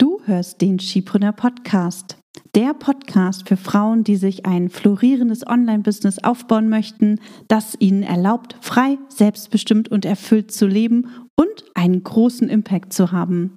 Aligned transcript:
Du 0.00 0.20
hörst 0.26 0.60
den 0.60 0.78
Skipreneur 0.78 1.32
Podcast. 1.32 2.18
Der 2.54 2.72
Podcast 2.72 3.48
für 3.48 3.56
Frauen, 3.56 4.04
die 4.04 4.14
sich 4.14 4.46
ein 4.46 4.68
florierendes 4.68 5.44
Online-Business 5.44 6.22
aufbauen 6.22 6.68
möchten, 6.68 7.18
das 7.48 7.74
ihnen 7.80 8.04
erlaubt, 8.04 8.54
frei, 8.60 8.96
selbstbestimmt 9.08 9.88
und 9.88 10.04
erfüllt 10.04 10.52
zu 10.52 10.68
leben 10.68 11.08
und 11.34 11.64
einen 11.74 12.04
großen 12.04 12.48
Impact 12.48 12.92
zu 12.92 13.10
haben. 13.10 13.56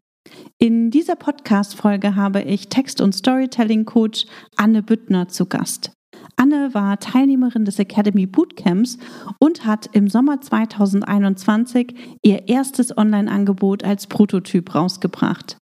In 0.57 0.89
dieser 0.89 1.15
Podcast-Folge 1.15 2.15
habe 2.15 2.41
ich 2.41 2.69
Text- 2.69 3.01
und 3.01 3.13
Storytelling-Coach 3.13 4.25
Anne 4.55 4.81
Büttner 4.81 5.27
zu 5.27 5.45
Gast. 5.45 5.91
Anne 6.37 6.73
war 6.73 6.97
Teilnehmerin 6.97 7.65
des 7.65 7.77
Academy 7.77 8.25
Bootcamps 8.25 8.97
und 9.37 9.63
hat 9.67 9.89
im 9.93 10.09
Sommer 10.09 10.41
2021 10.41 11.93
ihr 12.23 12.47
erstes 12.47 12.97
Online-Angebot 12.97 13.83
als 13.83 14.07
Prototyp 14.07 14.73
rausgebracht. 14.73 15.60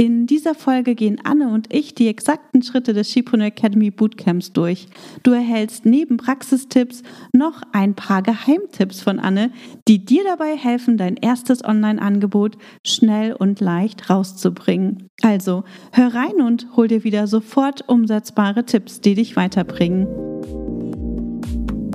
In 0.00 0.26
dieser 0.26 0.54
Folge 0.54 0.94
gehen 0.94 1.20
Anne 1.24 1.52
und 1.52 1.70
ich 1.70 1.94
die 1.94 2.08
exakten 2.08 2.62
Schritte 2.62 2.94
des 2.94 3.12
Shipreneur 3.12 3.48
Academy 3.48 3.90
Bootcamps 3.90 4.54
durch. 4.54 4.86
Du 5.22 5.30
erhältst 5.32 5.84
neben 5.84 6.16
Praxistipps 6.16 7.02
noch 7.34 7.60
ein 7.72 7.94
paar 7.94 8.22
Geheimtipps 8.22 9.02
von 9.02 9.18
Anne, 9.18 9.52
die 9.88 10.02
dir 10.02 10.24
dabei 10.24 10.56
helfen, 10.56 10.96
dein 10.96 11.16
erstes 11.16 11.62
Online-Angebot 11.62 12.56
schnell 12.82 13.34
und 13.34 13.60
leicht 13.60 14.08
rauszubringen. 14.08 15.10
Also 15.20 15.64
hör 15.92 16.14
rein 16.14 16.40
und 16.40 16.68
hol 16.76 16.88
dir 16.88 17.04
wieder 17.04 17.26
sofort 17.26 17.86
umsetzbare 17.86 18.64
Tipps, 18.64 19.02
die 19.02 19.14
dich 19.14 19.36
weiterbringen. 19.36 20.06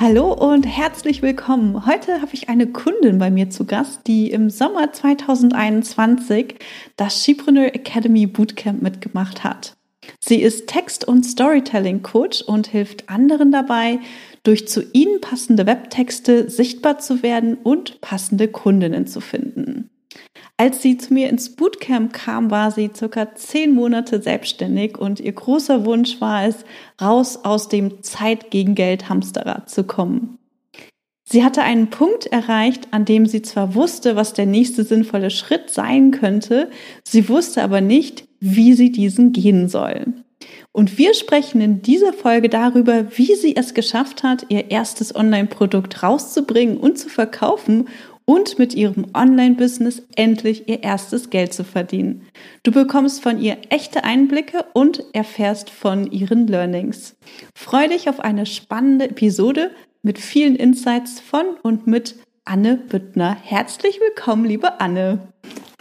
Hallo 0.00 0.32
und 0.32 0.64
herzlich 0.64 1.22
willkommen. 1.22 1.86
Heute 1.86 2.20
habe 2.20 2.34
ich 2.34 2.48
eine 2.48 2.66
Kundin 2.66 3.18
bei 3.18 3.30
mir 3.30 3.50
zu 3.50 3.64
Gast, 3.64 4.06
die 4.06 4.30
im 4.30 4.50
Sommer 4.50 4.92
2021 4.92 6.56
das 6.96 7.22
Skipreneur 7.22 7.74
Academy 7.74 8.26
Bootcamp 8.26 8.82
mitgemacht 8.82 9.44
hat. 9.44 9.76
Sie 10.20 10.42
ist 10.42 10.66
Text- 10.66 11.06
und 11.06 11.24
Storytelling-Coach 11.24 12.42
und 12.42 12.66
hilft 12.66 13.08
anderen 13.08 13.52
dabei, 13.52 14.00
durch 14.42 14.68
zu 14.68 14.82
ihnen 14.92 15.20
passende 15.20 15.64
Webtexte 15.64 16.50
sichtbar 16.50 16.98
zu 16.98 17.22
werden 17.22 17.56
und 17.62 18.00
passende 18.00 18.48
Kundinnen 18.48 19.06
zu 19.06 19.20
finden. 19.20 19.90
Als 20.56 20.82
sie 20.82 20.96
zu 20.96 21.12
mir 21.12 21.28
ins 21.30 21.56
Bootcamp 21.56 22.12
kam, 22.12 22.50
war 22.50 22.70
sie 22.70 22.90
circa 22.94 23.34
zehn 23.34 23.74
Monate 23.74 24.22
selbstständig 24.22 24.96
und 24.96 25.18
ihr 25.18 25.32
großer 25.32 25.84
Wunsch 25.84 26.20
war 26.20 26.46
es, 26.46 26.64
raus 27.00 27.40
aus 27.42 27.68
dem 27.68 28.02
Zeit 28.02 28.50
gegen 28.50 28.74
Geld 28.74 29.08
Hamsterrad 29.08 29.68
zu 29.68 29.84
kommen. 29.84 30.38
Sie 31.26 31.42
hatte 31.42 31.62
einen 31.62 31.88
Punkt 31.88 32.26
erreicht, 32.26 32.88
an 32.92 33.04
dem 33.04 33.26
sie 33.26 33.42
zwar 33.42 33.74
wusste, 33.74 34.14
was 34.14 34.34
der 34.34 34.46
nächste 34.46 34.84
sinnvolle 34.84 35.30
Schritt 35.30 35.70
sein 35.70 36.10
könnte, 36.10 36.70
sie 37.02 37.28
wusste 37.28 37.62
aber 37.62 37.80
nicht, 37.80 38.28
wie 38.40 38.74
sie 38.74 38.92
diesen 38.92 39.32
gehen 39.32 39.68
soll. 39.68 40.04
Und 40.70 40.98
wir 40.98 41.14
sprechen 41.14 41.60
in 41.60 41.82
dieser 41.82 42.12
Folge 42.12 42.48
darüber, 42.48 43.16
wie 43.16 43.34
sie 43.34 43.56
es 43.56 43.74
geschafft 43.74 44.22
hat, 44.22 44.46
ihr 44.50 44.70
erstes 44.70 45.14
Online-Produkt 45.14 46.02
rauszubringen 46.02 46.76
und 46.76 46.98
zu 46.98 47.08
verkaufen 47.08 47.88
und 48.26 48.58
mit 48.58 48.74
ihrem 48.74 49.06
Online-Business 49.14 50.02
endlich 50.16 50.68
ihr 50.68 50.82
erstes 50.82 51.30
Geld 51.30 51.52
zu 51.52 51.64
verdienen. 51.64 52.22
Du 52.62 52.72
bekommst 52.72 53.22
von 53.22 53.40
ihr 53.40 53.58
echte 53.68 54.04
Einblicke 54.04 54.64
und 54.72 55.04
erfährst 55.12 55.70
von 55.70 56.10
ihren 56.10 56.46
Learnings. 56.46 57.16
Freu 57.54 57.88
dich 57.88 58.08
auf 58.08 58.20
eine 58.20 58.46
spannende 58.46 59.10
Episode 59.10 59.70
mit 60.02 60.18
vielen 60.18 60.56
Insights 60.56 61.20
von 61.20 61.44
und 61.62 61.86
mit 61.86 62.16
Anne 62.44 62.76
Büttner. 62.76 63.36
Herzlich 63.42 64.00
willkommen, 64.00 64.44
liebe 64.44 64.80
Anne. 64.80 65.18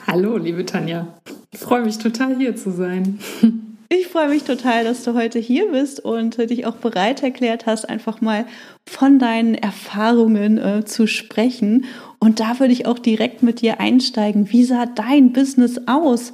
Hallo, 0.08 0.38
liebe 0.38 0.66
Tanja. 0.66 1.08
Ich 1.52 1.60
freue 1.60 1.84
mich 1.84 1.98
total 1.98 2.38
hier 2.38 2.56
zu 2.56 2.72
sein. 2.72 3.20
Ich 3.96 4.08
freue 4.08 4.30
mich 4.30 4.42
total, 4.42 4.86
dass 4.86 5.04
du 5.04 5.14
heute 5.14 5.38
hier 5.38 5.70
bist 5.70 6.00
und 6.00 6.38
dich 6.50 6.66
auch 6.66 6.78
bereit 6.78 7.22
erklärt 7.22 7.68
hast, 7.68 7.88
einfach 7.88 8.22
mal 8.22 8.48
von 8.90 9.20
deinen 9.20 9.54
Erfahrungen 9.54 10.58
äh, 10.58 10.84
zu 10.84 11.06
sprechen. 11.06 11.86
Und 12.18 12.40
da 12.40 12.60
würde 12.60 12.74
ich 12.74 12.88
auch 12.88 12.98
direkt 12.98 13.44
mit 13.44 13.62
dir 13.62 13.80
einsteigen. 13.80 14.50
Wie 14.52 14.64
sah 14.64 14.88
dein 14.88 15.32
Business 15.32 15.80
aus, 15.86 16.34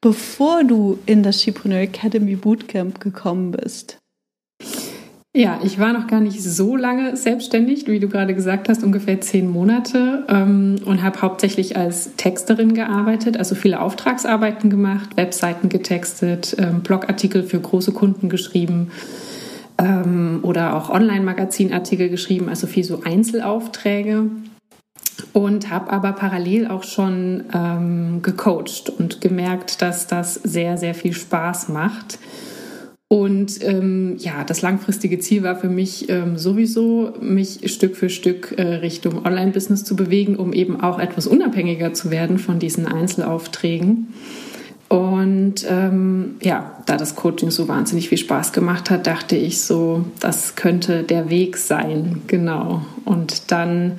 bevor 0.00 0.62
du 0.62 1.00
in 1.04 1.24
das 1.24 1.42
Chipreneur 1.42 1.80
Academy 1.80 2.36
Bootcamp 2.36 3.00
gekommen 3.00 3.50
bist? 3.50 3.99
Ja, 5.32 5.60
ich 5.62 5.78
war 5.78 5.92
noch 5.92 6.08
gar 6.08 6.20
nicht 6.20 6.42
so 6.42 6.74
lange 6.74 7.16
selbstständig, 7.16 7.86
wie 7.86 8.00
du 8.00 8.08
gerade 8.08 8.34
gesagt 8.34 8.68
hast, 8.68 8.82
ungefähr 8.82 9.20
zehn 9.20 9.48
Monate 9.48 10.24
ähm, 10.28 10.74
und 10.84 11.04
habe 11.04 11.22
hauptsächlich 11.22 11.76
als 11.76 12.16
Texterin 12.16 12.74
gearbeitet, 12.74 13.36
also 13.36 13.54
viele 13.54 13.80
Auftragsarbeiten 13.80 14.70
gemacht, 14.70 15.16
Webseiten 15.16 15.68
getextet, 15.68 16.56
ähm, 16.58 16.80
Blogartikel 16.80 17.44
für 17.44 17.60
große 17.60 17.92
Kunden 17.92 18.28
geschrieben 18.28 18.90
ähm, 19.78 20.40
oder 20.42 20.74
auch 20.74 20.90
Online-Magazinartikel 20.90 22.08
geschrieben, 22.08 22.48
also 22.48 22.66
viel 22.66 22.84
so 22.84 23.02
Einzelaufträge. 23.04 24.26
Und 25.32 25.70
habe 25.70 25.92
aber 25.92 26.12
parallel 26.12 26.66
auch 26.66 26.82
schon 26.82 27.44
ähm, 27.54 28.20
gecoacht 28.22 28.90
und 28.90 29.20
gemerkt, 29.20 29.80
dass 29.80 30.08
das 30.08 30.34
sehr, 30.34 30.76
sehr 30.76 30.94
viel 30.94 31.12
Spaß 31.12 31.68
macht 31.68 32.18
und 33.12 33.64
ähm, 33.64 34.18
ja, 34.20 34.44
das 34.44 34.62
langfristige 34.62 35.18
Ziel 35.18 35.42
war 35.42 35.56
für 35.56 35.68
mich 35.68 36.08
ähm, 36.08 36.38
sowieso, 36.38 37.12
mich 37.20 37.68
Stück 37.72 37.96
für 37.96 38.08
Stück 38.08 38.54
äh, 38.56 38.62
Richtung 38.62 39.26
Online-Business 39.26 39.82
zu 39.82 39.96
bewegen, 39.96 40.36
um 40.36 40.52
eben 40.52 40.80
auch 40.80 41.00
etwas 41.00 41.26
unabhängiger 41.26 41.92
zu 41.92 42.12
werden 42.12 42.38
von 42.38 42.60
diesen 42.60 42.86
Einzelaufträgen. 42.86 44.14
Und 44.88 45.66
ähm, 45.68 46.36
ja, 46.40 46.84
da 46.86 46.96
das 46.96 47.16
Coaching 47.16 47.50
so 47.50 47.66
wahnsinnig 47.66 48.08
viel 48.08 48.18
Spaß 48.18 48.52
gemacht 48.52 48.90
hat, 48.90 49.08
dachte 49.08 49.34
ich 49.34 49.60
so, 49.60 50.04
das 50.20 50.54
könnte 50.54 51.02
der 51.02 51.30
Weg 51.30 51.56
sein, 51.56 52.22
genau. 52.28 52.82
Und 53.04 53.50
dann 53.50 53.98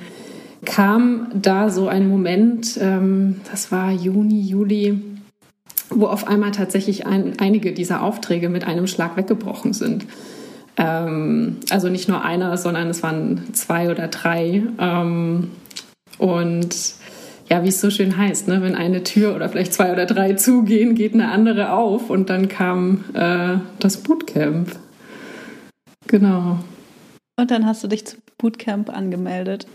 kam 0.64 1.26
da 1.34 1.68
so 1.68 1.86
ein 1.86 2.08
Moment, 2.08 2.78
ähm, 2.80 3.42
das 3.50 3.70
war 3.70 3.92
Juni, 3.92 4.40
Juli 4.40 5.11
wo 5.94 6.06
auf 6.06 6.26
einmal 6.26 6.52
tatsächlich 6.52 7.06
ein, 7.06 7.34
einige 7.38 7.72
dieser 7.72 8.02
Aufträge 8.02 8.48
mit 8.48 8.64
einem 8.64 8.86
Schlag 8.86 9.16
weggebrochen 9.16 9.72
sind. 9.72 10.06
Ähm, 10.76 11.58
also 11.70 11.88
nicht 11.88 12.08
nur 12.08 12.24
einer, 12.24 12.56
sondern 12.56 12.88
es 12.88 13.02
waren 13.02 13.54
zwei 13.54 13.90
oder 13.90 14.08
drei. 14.08 14.62
Ähm, 14.78 15.50
und 16.18 16.76
ja, 17.50 17.62
wie 17.64 17.68
es 17.68 17.80
so 17.80 17.90
schön 17.90 18.16
heißt, 18.16 18.48
ne? 18.48 18.62
wenn 18.62 18.74
eine 18.74 19.02
Tür 19.02 19.34
oder 19.34 19.48
vielleicht 19.48 19.74
zwei 19.74 19.92
oder 19.92 20.06
drei 20.06 20.34
zugehen, 20.34 20.94
geht 20.94 21.14
eine 21.14 21.30
andere 21.30 21.72
auf 21.72 22.08
und 22.08 22.30
dann 22.30 22.48
kam 22.48 23.04
äh, 23.14 23.58
das 23.78 23.98
Bootcamp. 23.98 24.70
Genau. 26.06 26.58
Und 27.36 27.50
dann 27.50 27.66
hast 27.66 27.82
du 27.84 27.88
dich 27.88 28.06
zum 28.06 28.20
Bootcamp 28.38 28.90
angemeldet. 28.90 29.66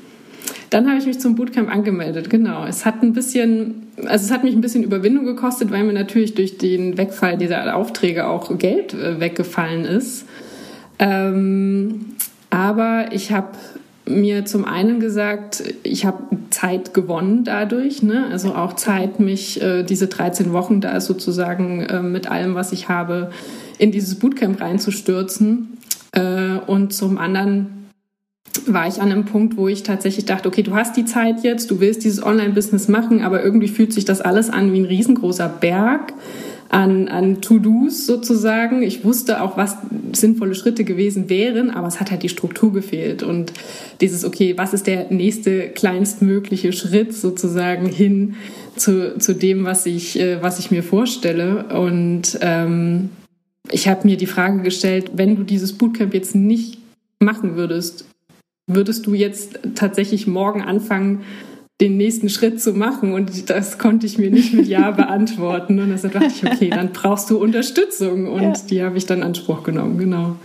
Dann 0.69 0.87
habe 0.87 0.97
ich 0.97 1.05
mich 1.05 1.19
zum 1.19 1.35
Bootcamp 1.35 1.69
angemeldet, 1.69 2.29
genau. 2.29 2.65
Es 2.65 2.85
hat 2.85 3.01
ein 3.01 3.13
bisschen, 3.13 3.87
also 4.05 4.25
es 4.25 4.31
hat 4.31 4.43
mich 4.43 4.53
ein 4.53 4.61
bisschen 4.61 4.83
Überwindung 4.83 5.25
gekostet, 5.25 5.71
weil 5.71 5.83
mir 5.83 5.93
natürlich 5.93 6.35
durch 6.35 6.57
den 6.57 6.97
Wegfall 6.97 7.37
dieser 7.37 7.75
Aufträge 7.75 8.27
auch 8.27 8.57
Geld 8.57 8.93
äh, 8.93 9.19
weggefallen 9.19 9.85
ist. 9.85 10.25
Ähm, 10.99 12.07
aber 12.49 13.07
ich 13.11 13.31
habe 13.31 13.51
mir 14.05 14.45
zum 14.45 14.65
einen 14.65 14.99
gesagt, 14.99 15.63
ich 15.83 16.05
habe 16.05 16.23
Zeit 16.49 16.93
gewonnen 16.93 17.43
dadurch, 17.43 18.03
ne? 18.03 18.25
also 18.31 18.55
auch 18.55 18.73
Zeit, 18.73 19.19
mich 19.19 19.61
äh, 19.61 19.83
diese 19.83 20.07
13 20.07 20.53
Wochen 20.53 20.81
da 20.81 20.99
sozusagen 21.01 21.81
äh, 21.81 22.01
mit 22.01 22.29
allem, 22.29 22.55
was 22.55 22.71
ich 22.71 22.89
habe, 22.89 23.31
in 23.77 23.91
dieses 23.91 24.15
Bootcamp 24.15 24.61
reinzustürzen. 24.61 25.77
Äh, 26.13 26.57
und 26.67 26.93
zum 26.93 27.17
anderen 27.17 27.76
war 28.65 28.87
ich 28.87 29.01
an 29.01 29.11
einem 29.11 29.25
Punkt, 29.25 29.57
wo 29.57 29.67
ich 29.67 29.83
tatsächlich 29.83 30.25
dachte, 30.25 30.47
okay, 30.47 30.63
du 30.63 30.75
hast 30.75 30.97
die 30.97 31.05
Zeit 31.05 31.43
jetzt, 31.43 31.69
du 31.71 31.79
willst 31.79 32.03
dieses 32.03 32.23
Online-Business 32.23 32.87
machen, 32.87 33.21
aber 33.21 33.43
irgendwie 33.43 33.67
fühlt 33.67 33.93
sich 33.93 34.05
das 34.05 34.21
alles 34.21 34.49
an 34.49 34.73
wie 34.73 34.79
ein 34.79 34.85
riesengroßer 34.85 35.49
Berg 35.49 36.13
an, 36.69 37.07
an 37.07 37.41
To-Dos 37.41 38.05
sozusagen. 38.05 38.83
Ich 38.83 39.05
wusste 39.05 39.41
auch, 39.41 39.57
was 39.57 39.77
sinnvolle 40.13 40.55
Schritte 40.55 40.83
gewesen 40.83 41.29
wären, 41.29 41.69
aber 41.69 41.87
es 41.87 41.99
hat 41.99 42.11
halt 42.11 42.23
die 42.23 42.29
Struktur 42.29 42.73
gefehlt 42.73 43.23
und 43.23 43.53
dieses, 44.01 44.25
okay, 44.25 44.53
was 44.57 44.73
ist 44.73 44.87
der 44.87 45.11
nächste 45.11 45.69
kleinstmögliche 45.69 46.73
Schritt 46.73 47.13
sozusagen 47.13 47.87
hin 47.87 48.35
zu, 48.75 49.17
zu 49.17 49.33
dem, 49.33 49.65
was 49.65 49.85
ich, 49.85 50.19
äh, 50.19 50.41
was 50.41 50.59
ich 50.59 50.71
mir 50.71 50.83
vorstelle. 50.83 51.65
Und 51.65 52.37
ähm, 52.41 53.09
ich 53.71 53.87
habe 53.87 54.07
mir 54.07 54.17
die 54.17 54.27
Frage 54.27 54.61
gestellt, 54.61 55.11
wenn 55.15 55.35
du 55.35 55.43
dieses 55.43 55.73
Bootcamp 55.73 56.13
jetzt 56.13 56.35
nicht 56.35 56.79
machen 57.19 57.55
würdest, 57.55 58.05
würdest 58.67 59.07
du 59.07 59.13
jetzt 59.13 59.59
tatsächlich 59.75 60.27
morgen 60.27 60.61
anfangen, 60.61 61.23
den 61.79 61.95
nächsten 61.97 62.29
Schritt 62.29 62.61
zu 62.61 62.73
machen. 62.73 63.13
Und 63.13 63.49
das 63.49 63.77
konnte 63.77 64.05
ich 64.05 64.17
mir 64.17 64.31
nicht 64.31 64.53
mit 64.53 64.67
Ja 64.67 64.91
beantworten. 64.91 65.79
Und 65.79 65.89
deshalb 65.89 66.13
dachte 66.13 66.27
ich, 66.27 66.43
okay, 66.45 66.69
dann 66.69 66.91
brauchst 66.91 67.29
du 67.29 67.37
Unterstützung. 67.39 68.27
Und 68.27 68.41
ja. 68.41 68.53
die 68.69 68.83
habe 68.83 68.97
ich 68.97 69.05
dann 69.05 69.23
Anspruch 69.23 69.63
genommen, 69.63 69.97
genau. 69.97 70.35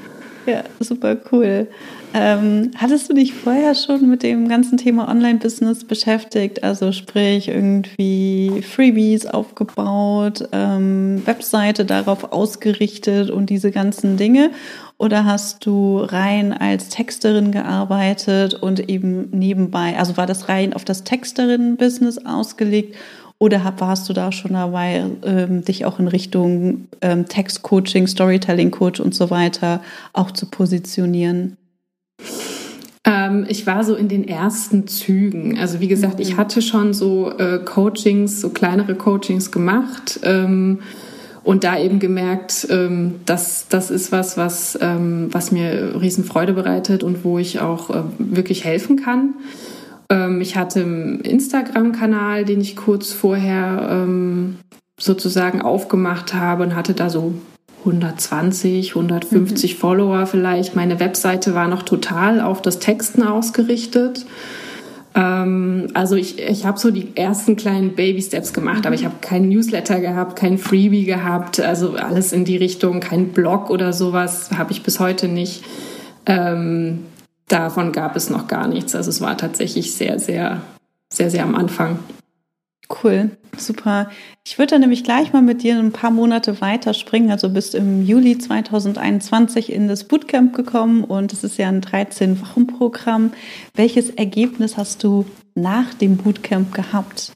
Ja, 0.47 0.65
super 0.81 1.17
cool. 1.31 1.69
Ähm, 2.15 2.73
hattest 2.77 3.09
du 3.09 3.15
dich 3.15 3.33
vorher 3.33 3.75
schon 3.75 4.09
mit 4.11 4.23
dem 4.23 4.49
ganzen 4.49 4.77
Thema 4.77 5.09
Online-Business 5.09 5.85
beschäftigt? 5.85 6.63
Also 6.63 6.93
sprich 6.93 7.49
irgendwie 7.49 8.63
Freebies 8.63 9.25
aufgebaut, 9.25 10.49
ähm, 10.53 11.23
Webseite 11.25 11.85
darauf 11.85 12.33
ausgerichtet 12.33 13.31
und 13.31 13.49
diese 13.49 13.71
ganzen 13.71 14.17
Dinge? 14.17 14.51
Oder 14.99 15.25
hast 15.25 15.67
du 15.67 15.99
rein 15.99 16.53
als 16.53 16.89
Texterin 16.89 17.51
gearbeitet 17.51 18.55
und 18.55 18.89
eben 18.89 19.31
nebenbei, 19.31 19.99
also 19.99 20.17
war 20.17 20.27
das 20.27 20.49
rein 20.49 20.75
auf 20.75 20.85
das 20.85 21.05
Texterin-Business 21.05 22.25
ausgelegt? 22.25 22.97
Oder 23.39 23.75
warst 23.79 24.09
du 24.09 24.13
da 24.13 24.31
schon 24.31 24.53
dabei, 24.53 25.05
ähm, 25.25 25.65
dich 25.65 25.85
auch 25.85 25.99
in 25.99 26.07
Richtung 26.07 26.87
ähm, 27.01 27.27
Textcoaching, 27.27 28.07
Storytelling-Coach 28.07 29.01
und 29.01 29.17
so 29.17 29.31
weiter 29.31 29.83
auch 30.13 30.31
zu 30.31 30.47
positionieren? 30.47 31.57
Ähm, 33.05 33.45
ich 33.49 33.67
war 33.67 33.83
so 33.83 33.97
in 33.97 34.07
den 34.07 34.29
ersten 34.29 34.87
Zügen. 34.87 35.59
Also 35.59 35.81
wie 35.81 35.89
gesagt, 35.89 36.21
ich 36.21 36.35
mhm. 36.35 36.37
hatte 36.37 36.63
schon 36.63 36.95
so 36.95 37.37
äh, 37.37 37.59
Coachings, 37.65 38.41
so 38.41 38.51
kleinere 38.51 38.95
Coachings 38.95 39.51
gemacht 39.51 40.21
ähm, 40.23 40.79
und 41.45 41.65
da 41.65 41.79
eben 41.79 41.99
gemerkt, 41.99 42.67
ähm, 42.71 43.17
dass 43.27 43.67
das 43.69 43.91
ist 43.91 44.13
was, 44.13 44.37
was, 44.37 44.79
ähm, 44.81 45.29
was 45.33 45.51
mir 45.53 46.01
Riesenfreude 46.01 46.53
bereitet 46.53 47.03
und 47.03 47.25
wo 47.25 47.39
ich 47.39 47.61
auch 47.61 47.91
äh, 47.91 48.03
wirklich 48.19 48.65
helfen 48.65 48.97
kann. 48.97 49.35
Ähm, 50.09 50.41
ich 50.41 50.57
hatte 50.57 50.83
einen 50.83 51.21
Instagram-Kanal, 51.21 52.45
den 52.45 52.61
ich 52.61 52.77
kurz 52.77 53.13
vorher 53.13 53.89
ähm, 53.91 54.59
sozusagen 55.01 55.63
aufgemacht 55.63 56.35
habe 56.35 56.63
und 56.63 56.77
hatte 56.77 56.95
da 56.95 57.11
so 57.11 57.35
120, 57.81 58.91
150 58.91 59.75
mhm. 59.75 59.79
Follower 59.79 60.27
vielleicht. 60.27 60.77
Meine 60.77 61.01
Webseite 61.01 61.55
war 61.55 61.67
noch 61.67 61.83
total 61.83 62.41
auf 62.41 62.63
das 62.63 62.79
Texten 62.79 63.23
ausgerichtet. 63.23 64.25
Ähm, 65.15 65.89
also 65.95 66.17
ich, 66.17 66.39
ich 66.39 66.65
habe 66.65 66.79
so 66.79 66.91
die 66.91 67.17
ersten 67.17 67.57
kleinen 67.57 67.95
Baby-Steps 67.95 68.53
gemacht, 68.53 68.81
mhm. 68.81 68.87
aber 68.87 68.95
ich 68.95 69.05
habe 69.05 69.17
keinen 69.21 69.49
Newsletter 69.49 70.01
gehabt, 70.01 70.37
kein 70.37 70.59
Freebie 70.59 71.05
gehabt, 71.05 71.61
also 71.61 71.95
alles 71.97 72.33
in 72.33 72.45
die 72.45 72.57
Richtung, 72.57 73.01
kein 73.01 73.29
Blog 73.29 73.71
oder 73.71 73.93
sowas 73.93 74.51
habe 74.57 74.73
ich 74.73 74.83
bis 74.83 75.01
heute 75.01 75.29
nicht. 75.29 75.65
Ähm, 76.27 77.01
davon 77.49 77.93
gab 77.93 78.17
es 78.17 78.31
noch 78.31 78.49
gar 78.49 78.69
nichts. 78.69 78.95
Also 78.95 79.11
es 79.11 79.21
war 79.21 79.37
tatsächlich 79.37 79.95
sehr, 79.95 80.19
sehr, 80.19 80.63
sehr, 81.13 81.31
sehr 81.31 81.43
am 81.43 81.55
Anfang. 81.55 81.99
Cool, 82.93 83.31
super. 83.57 84.11
Ich 84.45 84.59
würde 84.59 84.73
dann 84.73 84.81
nämlich 84.83 85.05
gleich 85.05 85.33
mal 85.33 85.41
mit 85.41 85.63
dir 85.63 85.79
ein 85.79 85.93
paar 85.93 86.11
Monate 86.11 86.61
weiter 86.61 86.95
springen. 86.95 87.31
Also 87.31 87.49
bist 87.49 87.75
im 87.75 88.05
Juli 88.05 88.39
2021 88.39 89.73
in 89.73 89.89
das 89.89 90.05
Bootcamp 90.05 90.55
gekommen 90.55 91.05
und 91.05 91.33
es 91.33 91.43
ist 91.43 91.59
ja 91.59 91.69
ein 91.69 91.81
13-Wochen-Programm. 91.81 93.33
Welches 93.75 94.11
Ergebnis 94.11 94.77
hast 94.77 95.03
du 95.05 95.25
nach 95.55 95.95
dem 95.95 96.17
Bootcamp 96.17 96.75
gehabt? 96.75 97.33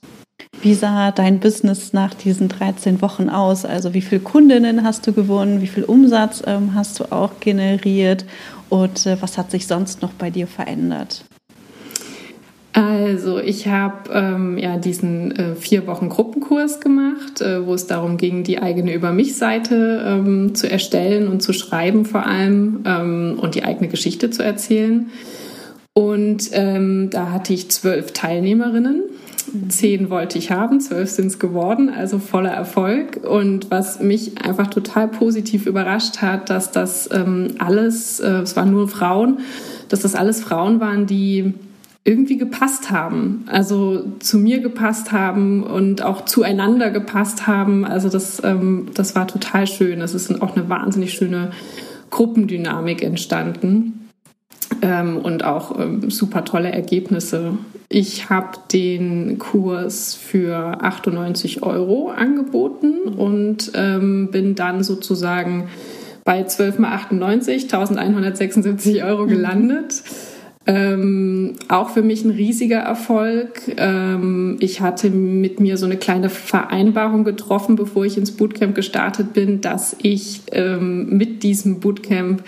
Wie 0.60 0.74
sah 0.74 1.10
dein 1.10 1.40
Business 1.40 1.92
nach 1.92 2.12
diesen 2.14 2.48
13 2.48 3.00
Wochen 3.00 3.28
aus? 3.28 3.64
Also 3.64 3.94
wie 3.94 4.02
viele 4.02 4.20
Kundinnen 4.20 4.84
hast 4.84 5.06
du 5.06 5.12
gewonnen? 5.12 5.62
Wie 5.62 5.66
viel 5.66 5.84
Umsatz 5.84 6.42
ähm, 6.46 6.74
hast 6.74 6.98
du 7.00 7.12
auch 7.12 7.40
generiert? 7.40 8.26
Und 8.68 9.06
äh, 9.06 9.20
was 9.20 9.38
hat 9.38 9.50
sich 9.50 9.66
sonst 9.66 10.02
noch 10.02 10.12
bei 10.12 10.30
dir 10.30 10.46
verändert? 10.46 11.24
Also 12.76 13.38
ich 13.38 13.68
habe 13.68 14.10
ähm, 14.12 14.58
ja 14.58 14.76
diesen 14.76 15.34
äh, 15.34 15.54
vier 15.54 15.86
Wochen 15.86 16.10
Gruppenkurs 16.10 16.78
gemacht, 16.78 17.40
äh, 17.40 17.66
wo 17.66 17.72
es 17.72 17.86
darum 17.86 18.18
ging, 18.18 18.44
die 18.44 18.58
eigene 18.60 18.92
Über 18.92 19.12
mich-Seite 19.12 20.04
ähm, 20.06 20.54
zu 20.54 20.70
erstellen 20.70 21.28
und 21.28 21.42
zu 21.42 21.54
schreiben 21.54 22.04
vor 22.04 22.26
allem 22.26 22.82
ähm, 22.84 23.38
und 23.40 23.54
die 23.54 23.64
eigene 23.64 23.88
Geschichte 23.88 24.28
zu 24.28 24.42
erzählen. 24.42 25.08
Und 25.94 26.50
ähm, 26.52 27.08
da 27.08 27.30
hatte 27.30 27.54
ich 27.54 27.70
zwölf 27.70 28.12
Teilnehmerinnen. 28.12 29.04
Zehn 29.70 30.10
wollte 30.10 30.36
ich 30.36 30.50
haben, 30.50 30.78
zwölf 30.78 31.08
sind 31.08 31.28
es 31.28 31.38
geworden, 31.38 31.88
also 31.88 32.18
voller 32.18 32.50
Erfolg. 32.50 33.26
Und 33.26 33.70
was 33.70 34.00
mich 34.00 34.44
einfach 34.44 34.66
total 34.66 35.08
positiv 35.08 35.64
überrascht 35.64 36.18
hat, 36.18 36.50
dass 36.50 36.72
das 36.72 37.08
ähm, 37.10 37.54
alles, 37.56 38.20
äh, 38.20 38.42
es 38.42 38.54
waren 38.54 38.70
nur 38.70 38.86
Frauen, 38.86 39.38
dass 39.88 40.00
das 40.00 40.14
alles 40.14 40.42
Frauen 40.42 40.78
waren, 40.78 41.06
die 41.06 41.54
irgendwie 42.06 42.38
gepasst 42.38 42.90
haben. 42.92 43.44
Also 43.46 44.04
zu 44.20 44.38
mir 44.38 44.60
gepasst 44.60 45.10
haben 45.10 45.64
und 45.64 46.02
auch 46.02 46.24
zueinander 46.24 46.90
gepasst 46.90 47.48
haben. 47.48 47.84
Also 47.84 48.08
das, 48.08 48.40
ähm, 48.44 48.88
das 48.94 49.16
war 49.16 49.26
total 49.26 49.66
schön. 49.66 50.00
Es 50.00 50.14
ist 50.14 50.40
auch 50.40 50.56
eine 50.56 50.68
wahnsinnig 50.68 51.14
schöne 51.14 51.50
Gruppendynamik 52.10 53.02
entstanden 53.02 54.08
ähm, 54.82 55.18
und 55.18 55.44
auch 55.44 55.78
ähm, 55.80 56.08
super 56.10 56.44
tolle 56.44 56.70
Ergebnisse. 56.70 57.58
Ich 57.88 58.30
habe 58.30 58.58
den 58.72 59.38
Kurs 59.38 60.14
für 60.14 60.82
98 60.82 61.64
Euro 61.64 62.10
angeboten 62.10 63.02
und 63.16 63.72
ähm, 63.74 64.30
bin 64.30 64.54
dann 64.54 64.84
sozusagen 64.84 65.68
bei 66.24 66.44
12 66.44 66.78
mal 66.78 66.92
98, 66.92 67.64
1176 67.64 69.02
Euro 69.02 69.26
gelandet. 69.26 70.02
Ähm, 70.68 71.54
auch 71.68 71.90
für 71.90 72.02
mich 72.02 72.24
ein 72.24 72.30
riesiger 72.30 72.78
Erfolg. 72.78 73.62
Ähm, 73.76 74.56
ich 74.58 74.80
hatte 74.80 75.10
mit 75.10 75.60
mir 75.60 75.76
so 75.76 75.86
eine 75.86 75.96
kleine 75.96 76.28
Vereinbarung 76.28 77.22
getroffen, 77.22 77.76
bevor 77.76 78.04
ich 78.04 78.18
ins 78.18 78.32
Bootcamp 78.32 78.74
gestartet 78.74 79.32
bin, 79.32 79.60
dass 79.60 79.96
ich 80.02 80.42
ähm, 80.50 81.16
mit 81.16 81.44
diesem 81.44 81.78
Bootcamp 81.78 82.42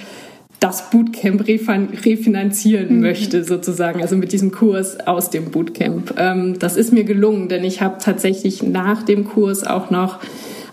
das 0.59 0.91
Bootcamp 0.91 1.47
refinanzieren 1.47 2.97
mhm. 2.97 3.01
möchte, 3.01 3.45
sozusagen, 3.45 4.03
also 4.03 4.17
mit 4.17 4.33
diesem 4.33 4.51
Kurs 4.51 4.99
aus 5.07 5.31
dem 5.31 5.53
Bootcamp. 5.53 6.15
Ähm, 6.19 6.59
das 6.59 6.77
ist 6.77 6.93
mir 6.93 7.05
gelungen, 7.05 7.49
denn 7.49 7.63
ich 7.63 7.81
habe 7.81 7.99
tatsächlich 8.01 8.65
nach 8.65 9.05
dem 9.05 9.25
Kurs 9.25 9.65
auch 9.65 9.91
noch 9.91 10.19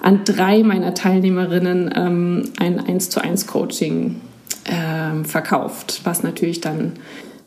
an 0.02 0.22
drei 0.26 0.64
meiner 0.64 0.96
Teilnehmerinnen 0.96 1.94
ähm, 1.96 2.44
ein 2.60 2.80
1 2.80 3.12
zu 3.12 3.22
1 3.22 3.46
Coaching 3.46 4.16
ähm, 4.66 5.26
verkauft, 5.26 6.02
was 6.04 6.24
natürlich 6.24 6.62
dann 6.62 6.94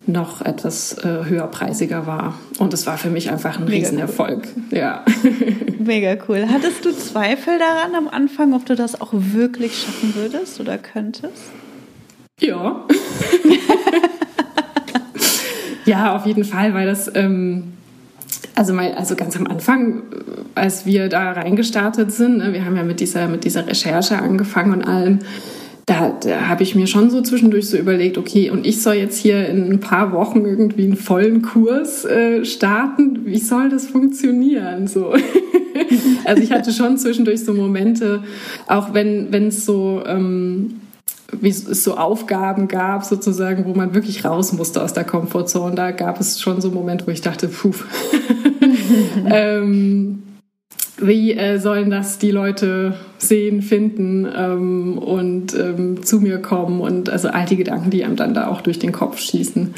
noch 0.08 0.42
etwas 0.42 0.96
äh, 0.98 1.24
höherpreisiger 1.24 2.06
war. 2.06 2.34
Und 2.58 2.74
es 2.74 2.86
war 2.86 2.98
für 2.98 3.10
mich 3.10 3.30
einfach 3.30 3.58
ein 3.58 3.66
Mega 3.66 3.76
Riesenerfolg. 3.76 4.48
Cool. 4.56 4.78
Ja. 4.78 5.04
Mega 5.78 6.16
cool. 6.28 6.46
Hattest 6.50 6.84
du 6.84 6.92
Zweifel 6.92 7.58
daran 7.58 7.94
am 7.94 8.08
Anfang, 8.08 8.54
ob 8.54 8.66
du 8.66 8.74
das 8.74 9.00
auch 9.00 9.10
wirklich 9.12 9.82
schaffen 9.82 10.14
würdest 10.14 10.60
oder 10.60 10.78
könntest? 10.78 11.52
Ja. 12.40 12.84
ja, 15.84 16.16
auf 16.16 16.24
jeden 16.24 16.44
Fall, 16.44 16.72
weil 16.72 16.86
das, 16.86 17.10
ähm, 17.14 17.74
also, 18.54 18.72
mal, 18.72 18.94
also 18.94 19.14
ganz 19.14 19.36
am 19.36 19.46
Anfang, 19.46 20.04
als 20.54 20.86
wir 20.86 21.08
da 21.08 21.32
reingestartet 21.32 22.12
sind, 22.12 22.38
ne, 22.38 22.52
wir 22.52 22.64
haben 22.64 22.76
ja 22.76 22.82
mit 22.82 23.00
dieser, 23.00 23.28
mit 23.28 23.44
dieser 23.44 23.66
Recherche 23.66 24.18
angefangen 24.18 24.72
und 24.72 24.82
allem, 24.82 25.18
da, 25.88 26.10
da 26.20 26.48
habe 26.48 26.62
ich 26.62 26.74
mir 26.74 26.86
schon 26.86 27.08
so 27.08 27.22
zwischendurch 27.22 27.68
so 27.70 27.78
überlegt, 27.78 28.18
okay, 28.18 28.50
und 28.50 28.66
ich 28.66 28.82
soll 28.82 28.94
jetzt 28.94 29.16
hier 29.16 29.48
in 29.48 29.72
ein 29.72 29.80
paar 29.80 30.12
Wochen 30.12 30.44
irgendwie 30.44 30.84
einen 30.84 30.96
vollen 30.96 31.40
Kurs 31.40 32.04
äh, 32.04 32.44
starten. 32.44 33.24
Wie 33.24 33.38
soll 33.38 33.70
das 33.70 33.86
funktionieren? 33.86 34.86
So. 34.86 35.14
also 36.26 36.42
ich 36.42 36.52
hatte 36.52 36.72
schon 36.72 36.98
zwischendurch 36.98 37.42
so 37.42 37.54
Momente, 37.54 38.22
auch 38.66 38.92
wenn 38.92 39.32
es 39.32 39.64
so 39.64 40.02
ähm, 40.06 40.80
so 41.42 41.96
Aufgaben 41.96 42.68
gab, 42.68 43.04
sozusagen, 43.04 43.64
wo 43.64 43.74
man 43.74 43.94
wirklich 43.94 44.24
raus 44.24 44.52
musste 44.52 44.82
aus 44.82 44.92
der 44.92 45.04
Komfortzone. 45.04 45.74
Da 45.74 45.90
gab 45.92 46.20
es 46.20 46.40
schon 46.40 46.60
so 46.60 46.70
Momente, 46.70 47.06
wo 47.06 47.10
ich 47.10 47.20
dachte, 47.22 47.48
puh. 47.48 47.72
ähm, 49.30 50.22
wie 51.00 51.32
äh, 51.32 51.58
sollen 51.58 51.90
das 51.90 52.18
die 52.18 52.30
Leute 52.30 52.94
sehen, 53.18 53.62
finden 53.62 54.26
ähm, 54.34 54.98
und 54.98 55.54
ähm, 55.54 56.02
zu 56.02 56.20
mir 56.20 56.38
kommen 56.38 56.80
und 56.80 57.10
also 57.10 57.28
all 57.28 57.46
die 57.46 57.56
Gedanken, 57.56 57.90
die 57.90 58.04
einem 58.04 58.16
dann 58.16 58.34
da 58.34 58.48
auch 58.48 58.60
durch 58.60 58.78
den 58.78 58.92
Kopf 58.92 59.18
schießen. 59.18 59.74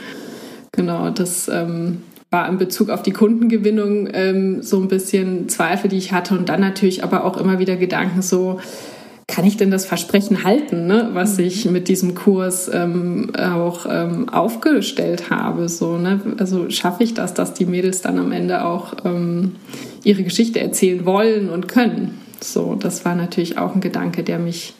Genau, 0.73 1.11
das 1.11 1.49
ähm, 1.49 2.03
war 2.31 2.49
in 2.49 2.59
Bezug 2.59 2.91
auf 2.91 3.03
die 3.03 3.13
Kundengewinnung 3.13 4.09
ähm, 4.13 4.63
so 4.63 4.81
ein 4.81 4.89
bisschen 4.89 5.49
Zweifel, 5.49 5.89
die 5.91 5.99
ich 5.99 6.13
hatte 6.13 6.39
und 6.39 6.49
dann 6.49 6.61
natürlich 6.61 7.03
aber 7.03 7.25
auch 7.25 7.37
immer 7.37 7.59
wieder 7.59 7.77
Gedanken 7.77 8.23
so, 8.23 8.61
kann 9.27 9.45
ich 9.45 9.57
denn 9.57 9.71
das 9.71 9.87
Versprechen 9.87 10.45
halten, 10.45 10.87
ne, 10.87 11.11
was 11.13 11.39
mhm. 11.39 11.45
ich 11.45 11.71
mit 11.71 11.89
diesem 11.89 12.15
Kurs 12.15 12.71
ähm, 12.73 13.31
auch 13.37 13.87
ähm, 13.89 14.29
aufgestellt 14.29 15.31
habe? 15.31 15.69
So, 15.69 15.97
ne? 15.97 16.21
Also 16.39 16.69
schaffe 16.69 17.05
ich 17.05 17.15
das, 17.15 17.33
dass 17.33 17.55
die 17.55 17.67
Mädels 17.67 18.03
dann 18.03 18.19
am 18.19 18.33
Ende 18.33 18.65
auch 18.65 18.95
ähm, 19.05 19.53
ihre 20.05 20.23
Geschichte 20.23 20.61
erzählen 20.61 21.05
wollen 21.05 21.51
und 21.51 21.69
können? 21.69 22.21
So, 22.41 22.75
das 22.75 23.05
war 23.05 23.15
natürlich 23.15 23.59
auch 23.59 23.75
ein 23.75 23.81
Gedanke, 23.81 24.23
der 24.23 24.39
mich 24.39 24.75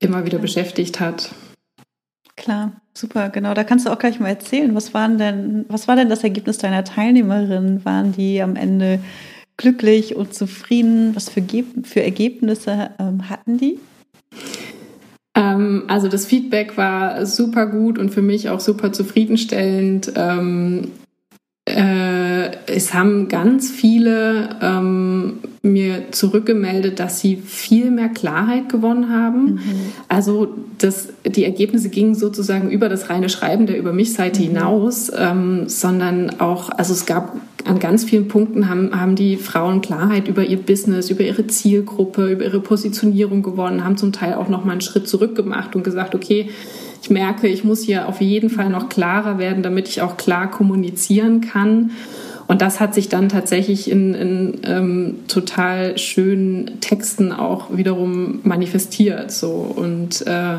immer 0.00 0.24
wieder 0.24 0.38
beschäftigt 0.38 1.00
hat. 1.00 1.30
Klar, 2.36 2.80
super, 2.94 3.30
genau. 3.30 3.54
Da 3.54 3.64
kannst 3.64 3.86
du 3.86 3.90
auch 3.90 3.98
gleich 3.98 4.20
mal 4.20 4.28
erzählen. 4.28 4.74
Was 4.74 4.94
waren 4.94 5.18
denn, 5.18 5.64
was 5.68 5.88
war 5.88 5.96
denn 5.96 6.08
das 6.08 6.22
Ergebnis 6.22 6.58
deiner 6.58 6.84
Teilnehmerinnen? 6.84 7.84
Waren 7.84 8.12
die 8.12 8.40
am 8.40 8.54
Ende 8.54 9.00
glücklich 9.56 10.14
und 10.14 10.34
zufrieden? 10.34 11.16
Was 11.16 11.28
für, 11.28 11.42
für 11.82 12.02
Ergebnisse 12.02 12.90
ähm, 13.00 13.28
hatten 13.28 13.58
die? 13.58 13.80
Ähm, 15.34 15.84
also 15.88 16.08
das 16.08 16.26
Feedback 16.26 16.76
war 16.76 17.26
super 17.26 17.66
gut 17.66 17.98
und 17.98 18.10
für 18.10 18.22
mich 18.22 18.50
auch 18.50 18.60
super 18.60 18.92
zufriedenstellend. 18.92 20.12
Ähm, 20.14 20.92
äh, 21.68 22.50
es 22.66 22.94
haben 22.94 23.28
ganz 23.28 23.70
viele 23.70 24.56
ähm, 24.60 25.38
mir 25.62 26.10
zurückgemeldet, 26.12 27.00
dass 27.00 27.20
sie 27.20 27.36
viel 27.36 27.90
mehr 27.90 28.08
Klarheit 28.08 28.68
gewonnen 28.68 29.10
haben. 29.10 29.54
Mhm. 29.54 29.60
Also 30.08 30.48
das, 30.78 31.08
die 31.26 31.44
Ergebnisse 31.44 31.88
gingen 31.88 32.14
sozusagen 32.14 32.70
über 32.70 32.88
das 32.88 33.10
reine 33.10 33.28
Schreiben 33.28 33.66
der 33.66 33.78
Über 33.78 33.92
mich-Seite 33.92 34.40
mhm. 34.40 34.46
hinaus, 34.46 35.10
ähm, 35.16 35.68
sondern 35.68 36.40
auch, 36.40 36.70
also 36.70 36.92
es 36.92 37.06
gab 37.06 37.36
an 37.64 37.78
ganz 37.78 38.04
vielen 38.04 38.28
Punkten 38.28 38.68
haben, 38.68 38.98
haben 38.98 39.14
die 39.14 39.36
Frauen 39.36 39.80
Klarheit 39.80 40.28
über 40.28 40.44
ihr 40.44 40.58
Business, 40.58 41.10
über 41.10 41.24
ihre 41.24 41.46
Zielgruppe, 41.46 42.30
über 42.30 42.44
ihre 42.44 42.60
Positionierung 42.60 43.42
gewonnen, 43.42 43.84
haben 43.84 43.96
zum 43.96 44.12
Teil 44.12 44.34
auch 44.34 44.48
noch 44.48 44.64
mal 44.64 44.72
einen 44.72 44.80
Schritt 44.80 45.08
zurück 45.08 45.34
gemacht 45.34 45.76
und 45.76 45.84
gesagt, 45.84 46.14
okay, 46.14 46.48
ich 47.02 47.10
merke, 47.10 47.48
ich 47.48 47.64
muss 47.64 47.82
hier 47.82 48.08
auf 48.08 48.20
jeden 48.20 48.50
Fall 48.50 48.70
noch 48.70 48.88
klarer 48.88 49.38
werden, 49.38 49.62
damit 49.62 49.88
ich 49.88 50.02
auch 50.02 50.16
klar 50.16 50.50
kommunizieren 50.50 51.40
kann. 51.40 51.92
Und 52.48 52.62
das 52.62 52.80
hat 52.80 52.94
sich 52.94 53.08
dann 53.08 53.28
tatsächlich 53.28 53.90
in, 53.90 54.14
in 54.14 54.60
ähm, 54.64 55.14
total 55.28 55.98
schönen 55.98 56.80
Texten 56.80 57.30
auch 57.30 57.76
wiederum 57.76 58.40
manifestiert. 58.42 59.30
So. 59.30 59.50
Und 59.50 60.26
äh, 60.26 60.56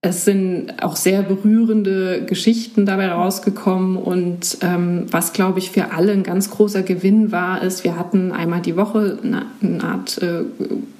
es 0.00 0.24
sind 0.24 0.72
auch 0.82 0.94
sehr 0.94 1.22
berührende 1.22 2.24
Geschichten 2.24 2.86
dabei 2.86 3.08
rausgekommen 3.08 3.96
und 3.96 4.58
ähm, 4.60 5.06
was, 5.10 5.32
glaube 5.32 5.58
ich, 5.58 5.72
für 5.72 5.90
alle 5.90 6.12
ein 6.12 6.22
ganz 6.22 6.50
großer 6.50 6.82
Gewinn 6.82 7.32
war, 7.32 7.62
ist, 7.62 7.82
wir 7.82 7.98
hatten 7.98 8.30
einmal 8.30 8.60
die 8.60 8.76
Woche 8.76 9.18
eine, 9.22 9.46
eine 9.60 9.82
Art 9.82 10.22
äh, 10.22 10.44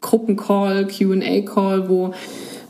Gruppencall, 0.00 0.88
QA-Call, 0.88 1.88
wo 1.88 2.14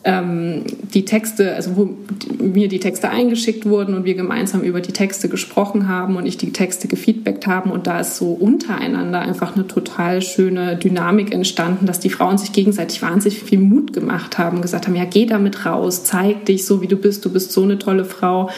ähm, 0.06 0.62
die 0.94 1.04
Texte, 1.04 1.56
also 1.56 1.76
wo 1.76 1.96
mir 2.38 2.68
die 2.68 2.78
Texte 2.78 3.10
eingeschickt 3.10 3.66
wurden 3.66 3.94
und 3.94 4.04
wir 4.04 4.14
gemeinsam 4.14 4.62
über 4.62 4.80
die 4.80 4.92
Texte 4.92 5.28
gesprochen 5.28 5.88
haben 5.88 6.14
und 6.14 6.26
ich 6.26 6.38
die 6.38 6.52
Texte 6.52 6.86
gefeedbackt 6.86 7.48
haben 7.48 7.72
und 7.72 7.88
da 7.88 8.00
ist 8.00 8.16
so 8.16 8.30
untereinander 8.30 9.18
einfach 9.18 9.56
eine 9.56 9.66
total 9.66 10.22
schöne 10.22 10.76
Dynamik 10.76 11.34
entstanden, 11.34 11.86
dass 11.86 11.98
die 11.98 12.08
Frauen 12.08 12.38
sich 12.38 12.52
gegenseitig 12.52 13.02
wahnsinnig 13.02 13.42
viel 13.42 13.58
Mut 13.58 13.92
gemacht 13.92 14.38
haben, 14.38 14.62
gesagt 14.62 14.86
haben, 14.86 14.94
ja, 14.94 15.04
geh 15.04 15.26
damit 15.26 15.66
raus, 15.66 16.04
zeig 16.04 16.44
dich 16.44 16.64
so, 16.64 16.80
wie 16.80 16.86
du 16.86 16.96
bist, 16.96 17.24
du 17.24 17.32
bist 17.32 17.50
so 17.50 17.64
eine 17.64 17.78
tolle 17.78 18.04
Frau. 18.04 18.48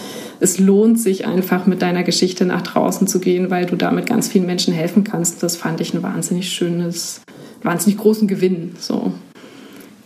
Es 0.40 0.58
lohnt 0.58 1.00
sich 1.00 1.26
einfach 1.26 1.64
mit 1.64 1.80
deiner 1.80 2.02
Geschichte 2.02 2.44
nach 2.44 2.60
draußen 2.60 3.06
zu 3.06 3.20
gehen, 3.20 3.50
weil 3.50 3.64
du 3.64 3.76
damit 3.76 4.04
ganz 4.06 4.28
vielen 4.28 4.44
Menschen 4.44 4.74
helfen 4.74 5.02
kannst. 5.02 5.42
Das 5.42 5.56
fand 5.56 5.80
ich 5.80 5.94
ein 5.94 6.02
wahnsinnig 6.02 6.50
schönes, 6.50 7.22
wahnsinnig 7.62 7.98
großen 7.98 8.28
Gewinn, 8.28 8.72
so. 8.78 9.12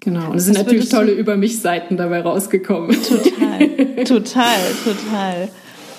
Genau, 0.04 0.30
und 0.30 0.36
es 0.36 0.46
sind 0.46 0.58
natürlich 0.58 0.88
tolle 0.88 1.12
Über 1.12 1.36
mich-Seiten 1.36 1.96
dabei 1.96 2.22
rausgekommen. 2.22 2.90
Total, 2.90 4.04
total, 4.04 4.58
total. 4.84 5.48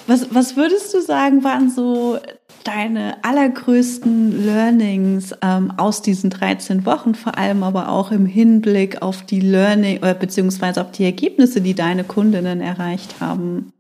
Was, 0.08 0.28
was 0.36 0.58
würdest 0.58 0.94
du 0.94 1.02
sagen, 1.02 1.46
waren 1.46 1.70
so 1.70 2.20
deine 2.66 3.24
allergrößten 3.24 4.46
Learnings 4.46 5.34
ähm, 5.42 5.72
aus 5.78 6.02
diesen 6.02 6.30
13 6.30 6.86
Wochen, 6.86 7.16
vor 7.16 7.38
allem 7.38 7.64
aber 7.64 7.88
auch 7.88 8.12
im 8.12 8.26
Hinblick 8.26 9.02
auf 9.02 9.26
die 9.26 9.40
Learning 9.40 10.00
oder 10.00 10.12
äh, 10.12 10.16
beziehungsweise 10.20 10.82
auf 10.82 10.92
die 10.92 11.06
Ergebnisse, 11.06 11.62
die 11.62 11.74
deine 11.74 12.04
Kundinnen 12.04 12.60
erreicht 12.60 13.22
haben? 13.22 13.72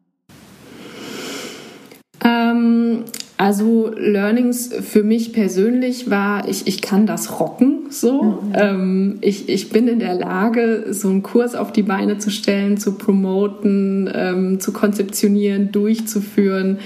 Ähm, 2.23 3.03
also 3.37 3.91
Learnings 3.97 4.69
für 4.73 5.03
mich 5.03 5.33
persönlich 5.33 6.09
war, 6.09 6.47
ich, 6.47 6.67
ich 6.67 6.81
kann 6.81 7.07
das 7.07 7.39
rocken 7.39 7.87
so. 7.89 8.23
Mhm. 8.23 8.53
Ähm, 8.53 9.17
ich, 9.21 9.49
ich 9.49 9.69
bin 9.69 9.87
in 9.87 9.99
der 9.99 10.13
Lage, 10.13 10.87
so 10.91 11.09
einen 11.09 11.23
Kurs 11.23 11.55
auf 11.55 11.71
die 11.71 11.83
Beine 11.83 12.19
zu 12.19 12.29
stellen, 12.29 12.77
zu 12.77 12.93
promoten, 12.93 14.09
ähm, 14.13 14.59
zu 14.59 14.71
konzeptionieren, 14.71 15.71
durchzuführen. 15.71 16.77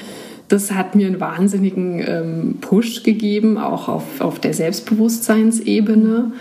Das 0.48 0.72
hat 0.72 0.96
mir 0.96 1.08
einen 1.08 1.20
wahnsinnigen 1.20 2.00
ähm, 2.08 2.56
Push 2.62 3.04
gegeben, 3.04 3.58
auch 3.58 3.90
auf, 3.90 4.22
auf 4.22 4.40
der 4.40 4.54
Selbstbewusstseinsebene. 4.54 6.32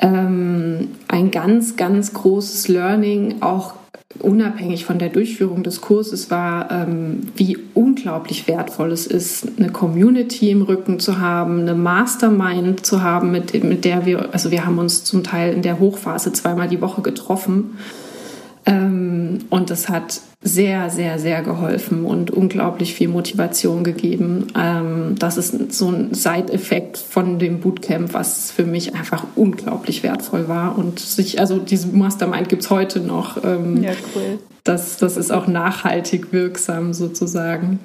Ähm, 0.00 0.88
ein 1.08 1.30
ganz, 1.30 1.76
ganz 1.76 2.14
großes 2.14 2.68
Learning, 2.68 3.36
auch 3.40 3.74
unabhängig 4.20 4.84
von 4.84 4.98
der 4.98 5.08
Durchführung 5.08 5.62
des 5.62 5.80
Kurses 5.80 6.30
war, 6.30 6.70
ähm, 6.70 7.28
wie 7.36 7.58
unglaublich 7.74 8.46
wertvoll 8.48 8.92
es 8.92 9.06
ist, 9.06 9.46
eine 9.58 9.70
Community 9.70 10.50
im 10.50 10.62
Rücken 10.62 11.00
zu 11.00 11.18
haben, 11.18 11.60
eine 11.60 11.74
Mastermind 11.74 12.84
zu 12.86 13.02
haben, 13.02 13.30
mit, 13.30 13.62
mit 13.64 13.84
der 13.84 14.06
wir, 14.06 14.32
also 14.32 14.50
wir 14.50 14.64
haben 14.64 14.78
uns 14.78 15.04
zum 15.04 15.24
Teil 15.24 15.52
in 15.54 15.62
der 15.62 15.78
Hochphase 15.78 16.32
zweimal 16.32 16.68
die 16.68 16.80
Woche 16.80 17.02
getroffen. 17.02 17.76
Ähm, 18.66 19.40
und 19.50 19.70
das 19.70 19.88
hat 19.88 20.20
sehr, 20.42 20.90
sehr, 20.90 21.18
sehr 21.18 21.42
geholfen 21.42 22.04
und 22.04 22.30
unglaublich 22.30 22.94
viel 22.94 23.08
Motivation 23.08 23.82
gegeben. 23.84 24.48
Ähm, 24.56 25.16
das 25.18 25.36
ist 25.36 25.72
so 25.72 25.88
ein 25.90 26.14
Side-Effekt 26.14 26.98
von 26.98 27.38
dem 27.38 27.60
Bootcamp, 27.60 28.12
was 28.14 28.50
für 28.50 28.64
mich 28.64 28.94
einfach 28.94 29.26
unglaublich 29.36 30.02
wertvoll 30.02 30.48
war. 30.48 30.78
Und 30.78 31.00
sich, 31.00 31.40
also 31.40 31.58
diese 31.58 31.88
Mastermind 31.88 32.48
gibt 32.48 32.62
es 32.62 32.70
heute 32.70 33.00
noch. 33.00 33.42
Ähm, 33.42 33.82
ja, 33.82 33.92
cool. 34.14 34.38
Das, 34.64 34.96
das 34.96 35.16
ist 35.16 35.30
auch 35.30 35.46
nachhaltig 35.46 36.32
wirksam 36.32 36.92
sozusagen. 36.92 37.80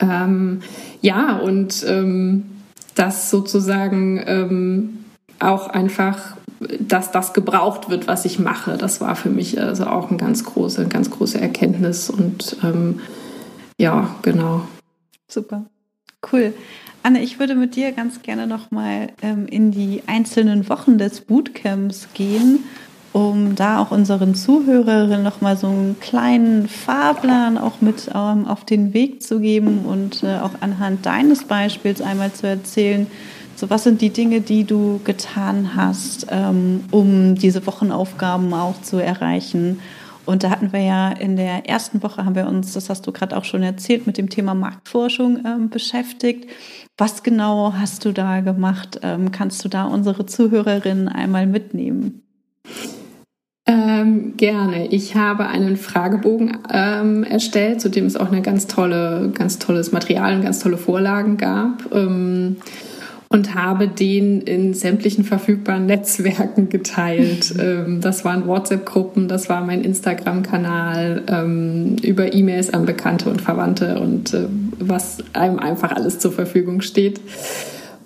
Ähm, 0.00 0.60
ja, 1.00 1.38
und 1.38 1.84
ähm, 1.88 2.44
das 2.94 3.30
sozusagen 3.30 4.22
ähm, 4.26 5.04
auch 5.38 5.68
einfach 5.68 6.37
dass 6.80 7.12
das 7.12 7.32
gebraucht 7.32 7.88
wird, 7.88 8.08
was 8.08 8.24
ich 8.24 8.38
mache. 8.38 8.76
Das 8.76 9.00
war 9.00 9.16
für 9.16 9.30
mich 9.30 9.60
also 9.60 9.86
auch 9.86 10.08
eine 10.08 10.18
ganz 10.18 10.44
große, 10.44 10.86
ganz 10.88 11.10
große 11.10 11.40
Erkenntnis 11.40 12.10
und 12.10 12.56
ähm, 12.62 13.00
ja, 13.78 14.14
genau. 14.22 14.62
Super, 15.28 15.66
cool. 16.32 16.52
Anne, 17.02 17.22
ich 17.22 17.38
würde 17.38 17.54
mit 17.54 17.76
dir 17.76 17.92
ganz 17.92 18.22
gerne 18.22 18.46
nochmal 18.46 19.08
ähm, 19.22 19.46
in 19.46 19.70
die 19.70 20.02
einzelnen 20.06 20.68
Wochen 20.68 20.98
des 20.98 21.20
Bootcamps 21.20 22.08
gehen, 22.12 22.64
um 23.12 23.54
da 23.54 23.78
auch 23.78 23.92
unseren 23.92 24.34
Zuhörerinnen 24.34 25.22
nochmal 25.22 25.56
so 25.56 25.68
einen 25.68 25.96
kleinen 26.00 26.68
Fahrplan 26.68 27.56
auch 27.56 27.80
mit 27.80 28.10
ähm, 28.12 28.46
auf 28.46 28.64
den 28.64 28.94
Weg 28.94 29.22
zu 29.22 29.38
geben 29.38 29.84
und 29.86 30.24
äh, 30.24 30.38
auch 30.38 30.60
anhand 30.60 31.06
deines 31.06 31.44
Beispiels 31.44 32.02
einmal 32.02 32.32
zu 32.32 32.48
erzählen, 32.48 33.06
so, 33.58 33.68
was 33.70 33.82
sind 33.82 34.00
die 34.02 34.10
Dinge, 34.10 34.40
die 34.40 34.62
du 34.62 35.00
getan 35.02 35.74
hast, 35.74 36.28
ähm, 36.30 36.84
um 36.92 37.34
diese 37.34 37.66
Wochenaufgaben 37.66 38.54
auch 38.54 38.80
zu 38.82 38.98
erreichen? 38.98 39.80
Und 40.24 40.44
da 40.44 40.50
hatten 40.50 40.72
wir 40.72 40.82
ja 40.82 41.08
in 41.08 41.34
der 41.34 41.68
ersten 41.68 42.00
Woche, 42.04 42.24
haben 42.24 42.36
wir 42.36 42.46
uns, 42.46 42.74
das 42.74 42.88
hast 42.88 43.04
du 43.08 43.10
gerade 43.10 43.36
auch 43.36 43.44
schon 43.44 43.64
erzählt, 43.64 44.06
mit 44.06 44.16
dem 44.16 44.30
Thema 44.30 44.54
Marktforschung 44.54 45.44
ähm, 45.44 45.70
beschäftigt. 45.70 46.48
Was 46.96 47.24
genau 47.24 47.72
hast 47.76 48.04
du 48.04 48.12
da 48.12 48.42
gemacht? 48.42 49.00
Ähm, 49.02 49.32
kannst 49.32 49.64
du 49.64 49.68
da 49.68 49.86
unsere 49.86 50.24
Zuhörerinnen 50.24 51.08
einmal 51.08 51.48
mitnehmen? 51.48 52.22
Ähm, 53.66 54.36
gerne. 54.36 54.86
Ich 54.86 55.16
habe 55.16 55.48
einen 55.48 55.76
Fragebogen 55.76 56.58
ähm, 56.72 57.24
erstellt, 57.24 57.80
zu 57.80 57.88
dem 57.88 58.06
es 58.06 58.16
auch 58.16 58.30
eine 58.30 58.40
ganz 58.40 58.68
tolle, 58.68 59.32
ganz 59.34 59.58
tolles 59.58 59.90
Material 59.90 60.36
und 60.36 60.42
ganz 60.42 60.60
tolle 60.60 60.78
Vorlagen 60.78 61.38
gab. 61.38 61.92
Ähm, 61.92 62.58
und 63.30 63.54
habe 63.54 63.88
den 63.88 64.40
in 64.40 64.72
sämtlichen 64.72 65.22
verfügbaren 65.24 65.86
Netzwerken 65.86 66.68
geteilt. 66.70 67.54
Ähm, 67.58 68.00
das 68.00 68.24
waren 68.24 68.46
WhatsApp-Gruppen, 68.46 69.28
das 69.28 69.48
war 69.48 69.64
mein 69.64 69.82
Instagram-Kanal, 69.82 71.22
ähm, 71.28 71.96
über 72.02 72.32
E-Mails 72.32 72.72
an 72.72 72.86
Bekannte 72.86 73.28
und 73.28 73.42
Verwandte 73.42 74.00
und 74.00 74.32
äh, 74.32 74.46
was 74.78 75.18
einem 75.34 75.58
einfach 75.58 75.92
alles 75.92 76.18
zur 76.18 76.32
Verfügung 76.32 76.80
steht. 76.80 77.20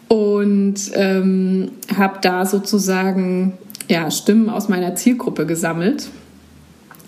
und 0.08 0.74
ähm, 0.94 1.70
habe 1.96 2.18
da 2.20 2.44
sozusagen 2.44 3.54
ja, 3.88 4.10
Stimmen 4.10 4.50
aus 4.50 4.68
meiner 4.68 4.94
Zielgruppe 4.94 5.46
gesammelt, 5.46 6.08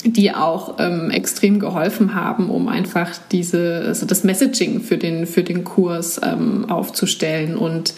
die 0.05 0.33
auch 0.33 0.77
ähm, 0.79 1.11
extrem 1.11 1.59
geholfen 1.59 2.15
haben, 2.15 2.51
um 2.51 2.69
einfach 2.69 3.11
diese, 3.33 3.85
also 3.87 4.07
das 4.07 4.23
Messaging 4.23 4.81
für 4.81 4.99
den, 4.99 5.27
für 5.27 5.43
den 5.43 5.65
Kurs 5.65 6.21
ähm, 6.23 6.69
aufzustellen 6.69 7.57
und 7.57 7.95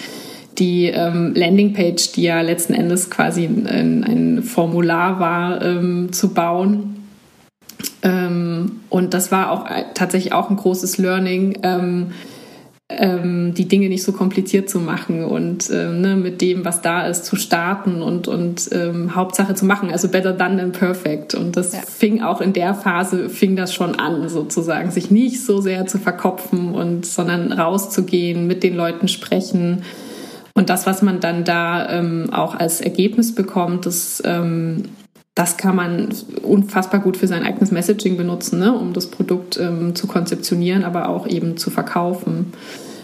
die 0.59 0.87
ähm, 0.87 1.35
Landingpage, 1.35 2.13
die 2.13 2.23
ja 2.23 2.41
letzten 2.41 2.75
Endes 2.75 3.11
quasi 3.11 3.45
ein, 3.45 4.05
ein 4.05 4.43
Formular 4.43 5.21
war, 5.21 5.63
ähm, 5.63 6.13
zu 6.13 6.33
bauen. 6.33 6.97
Ähm, 8.03 8.81
und 8.89 9.13
das 9.13 9.33
war 9.33 9.51
auch 9.51 9.67
äh, 9.67 9.85
tatsächlich 9.95 10.33
auch 10.33 10.49
ein 10.49 10.57
großes 10.57 10.99
Learning 10.99 11.59
ähm, 12.89 13.53
die 13.55 13.67
Dinge 13.67 13.89
nicht 13.89 14.05
so 14.05 14.13
kompliziert 14.13 14.71
zu 14.71 14.79
machen 14.79 15.25
und 15.25 15.71
ähm, 15.73 16.01
ne, 16.01 16.17
mit 16.17 16.41
dem, 16.41 16.65
was 16.65 16.83
da 16.83 17.07
ist, 17.07 17.25
zu 17.25 17.35
starten 17.35 18.01
und, 18.01 18.29
und 18.29 18.69
ähm, 18.73 19.17
Hauptsache 19.17 19.55
zu 19.55 19.65
machen. 19.65 19.91
Also 19.91 20.09
better 20.09 20.33
done 20.33 20.57
than 20.57 20.73
perfect. 20.73 21.35
Und 21.35 21.57
das 21.57 21.73
ja. 21.73 21.81
fing 21.81 22.23
auch 22.23 22.41
in 22.41 22.53
der 22.53 22.75
Phase, 22.75 23.29
fing 23.29 23.57
das 23.57 23.75
schon 23.75 23.97
an, 23.97 24.29
sozusagen, 24.29 24.93
sich 24.93 25.11
nicht 25.11 25.45
so 25.45 25.61
sehr 25.61 25.87
zu 25.87 25.99
verkopfen 25.99 26.75
und 26.75 27.07
sondern 27.07 27.53
rauszugehen, 27.53 28.47
mit 28.47 28.63
den 28.63 28.77
Leuten 28.77 29.09
sprechen. 29.09 29.83
Und 30.55 30.71
das, 30.71 30.87
was 30.87 31.03
man 31.03 31.19
dann 31.19 31.45
da 31.45 31.91
ähm, 31.91 32.33
auch 32.33 32.55
als 32.55 32.81
Ergebnis 32.81 33.35
bekommt, 33.35 33.85
das 33.87 34.23
ähm, 34.25 34.85
das 35.37 35.59
kann 35.59 35.77
man 35.77 36.09
unfassbar 36.43 36.99
gut 37.01 37.19
für 37.19 37.27
sein 37.27 37.45
eigenes 37.45 37.71
Messaging 37.71 38.17
benutzen, 38.17 38.59
ne? 38.59 38.75
um 38.75 38.95
das 38.95 39.09
Produkt 39.09 39.59
ähm, 39.59 39.95
zu 39.95 40.07
konzeptionieren, 40.07 40.83
aber 40.83 41.11
auch 41.11 41.29
eben 41.29 41.59
zu 41.59 41.71
verkaufen. 41.71 42.55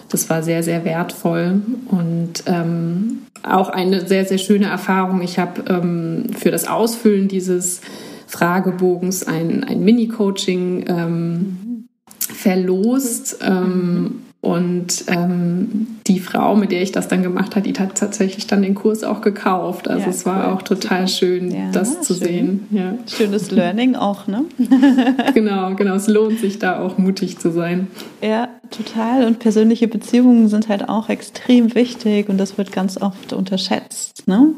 Das 0.08 0.30
war 0.30 0.42
sehr, 0.42 0.62
sehr 0.62 0.86
wertvoll 0.86 1.60
und 1.88 2.44
ähm, 2.46 3.22
auch 3.42 3.68
eine 3.68 4.08
sehr, 4.08 4.24
sehr 4.24 4.38
schöne 4.38 4.64
Erfahrung. 4.66 5.20
Ich 5.20 5.38
habe 5.38 5.62
ähm, 5.68 6.24
für 6.34 6.50
das 6.50 6.66
Ausfüllen 6.66 7.28
dieses 7.28 7.82
Fragebogens 8.26 9.24
ein, 9.24 9.62
ein 9.64 9.84
Mini-Coaching 9.84 10.84
ähm, 10.88 11.86
verlost. 12.18 13.40
Ähm, 13.42 14.22
und 14.42 15.04
ähm, 15.06 15.86
die 16.08 16.18
Frau, 16.18 16.56
mit 16.56 16.72
der 16.72 16.82
ich 16.82 16.90
das 16.90 17.06
dann 17.06 17.22
gemacht 17.22 17.54
habe, 17.54 17.70
die 17.70 17.78
hat 17.78 17.96
tatsächlich 17.96 18.48
dann 18.48 18.62
den 18.62 18.74
Kurs 18.74 19.04
auch 19.04 19.20
gekauft. 19.20 19.86
Also 19.86 20.06
ja, 20.06 20.10
es 20.10 20.26
war 20.26 20.48
cool. 20.48 20.54
auch 20.54 20.62
total 20.62 21.06
schön, 21.06 21.52
ja, 21.52 21.70
das 21.70 22.02
zu 22.02 22.14
schön. 22.14 22.24
sehen. 22.24 22.66
Ja. 22.72 22.94
Schönes 23.06 23.52
Learning 23.52 23.94
auch, 23.94 24.26
ne? 24.26 24.44
genau, 25.34 25.76
genau. 25.76 25.94
Es 25.94 26.08
lohnt 26.08 26.40
sich 26.40 26.58
da 26.58 26.80
auch 26.80 26.98
mutig 26.98 27.38
zu 27.38 27.52
sein. 27.52 27.86
Ja, 28.20 28.48
total. 28.72 29.26
Und 29.26 29.38
persönliche 29.38 29.86
Beziehungen 29.86 30.48
sind 30.48 30.68
halt 30.68 30.88
auch 30.88 31.08
extrem 31.08 31.76
wichtig 31.76 32.28
und 32.28 32.36
das 32.36 32.58
wird 32.58 32.72
ganz 32.72 33.00
oft 33.00 33.32
unterschätzt, 33.32 34.26
ne? 34.26 34.54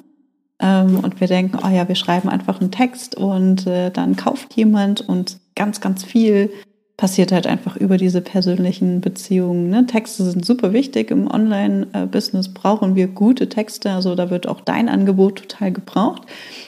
Ähm, 0.61 1.00
und 1.00 1.21
wir 1.21 1.26
denken, 1.26 1.59
oh 1.62 1.69
ja, 1.69 1.87
wir 1.88 1.97
schreiben 1.97 2.31
einfach 2.31 2.59
einen 2.59 2.71
Text 2.71 3.17
und 3.17 3.67
äh, 3.67 3.91
dann 3.91 4.17
kauft 4.17 4.55
jemand 4.55 5.03
und 5.03 5.37
ganz, 5.55 5.83
ganz 5.83 6.05
viel 6.05 6.50
passiert 6.96 7.32
halt 7.32 7.46
einfach 7.48 7.76
über 7.76 7.96
diese 7.96 8.20
persönlichen 8.20 9.00
Beziehungen. 9.00 9.68
Ne? 9.68 9.84
Texte 9.86 10.24
sind 10.24 10.46
super 10.46 10.72
wichtig. 10.72 11.10
Im 11.10 11.28
Online-Business 11.28 12.54
brauchen 12.54 12.94
wir 12.94 13.08
gute 13.08 13.48
Texte. 13.48 13.90
Also 13.90 14.14
da 14.14 14.30
wird 14.30 14.46
auch 14.46 14.60
dein 14.60 14.88
Angebot 14.88 15.36
total 15.36 15.72
gebraucht, 15.72 16.22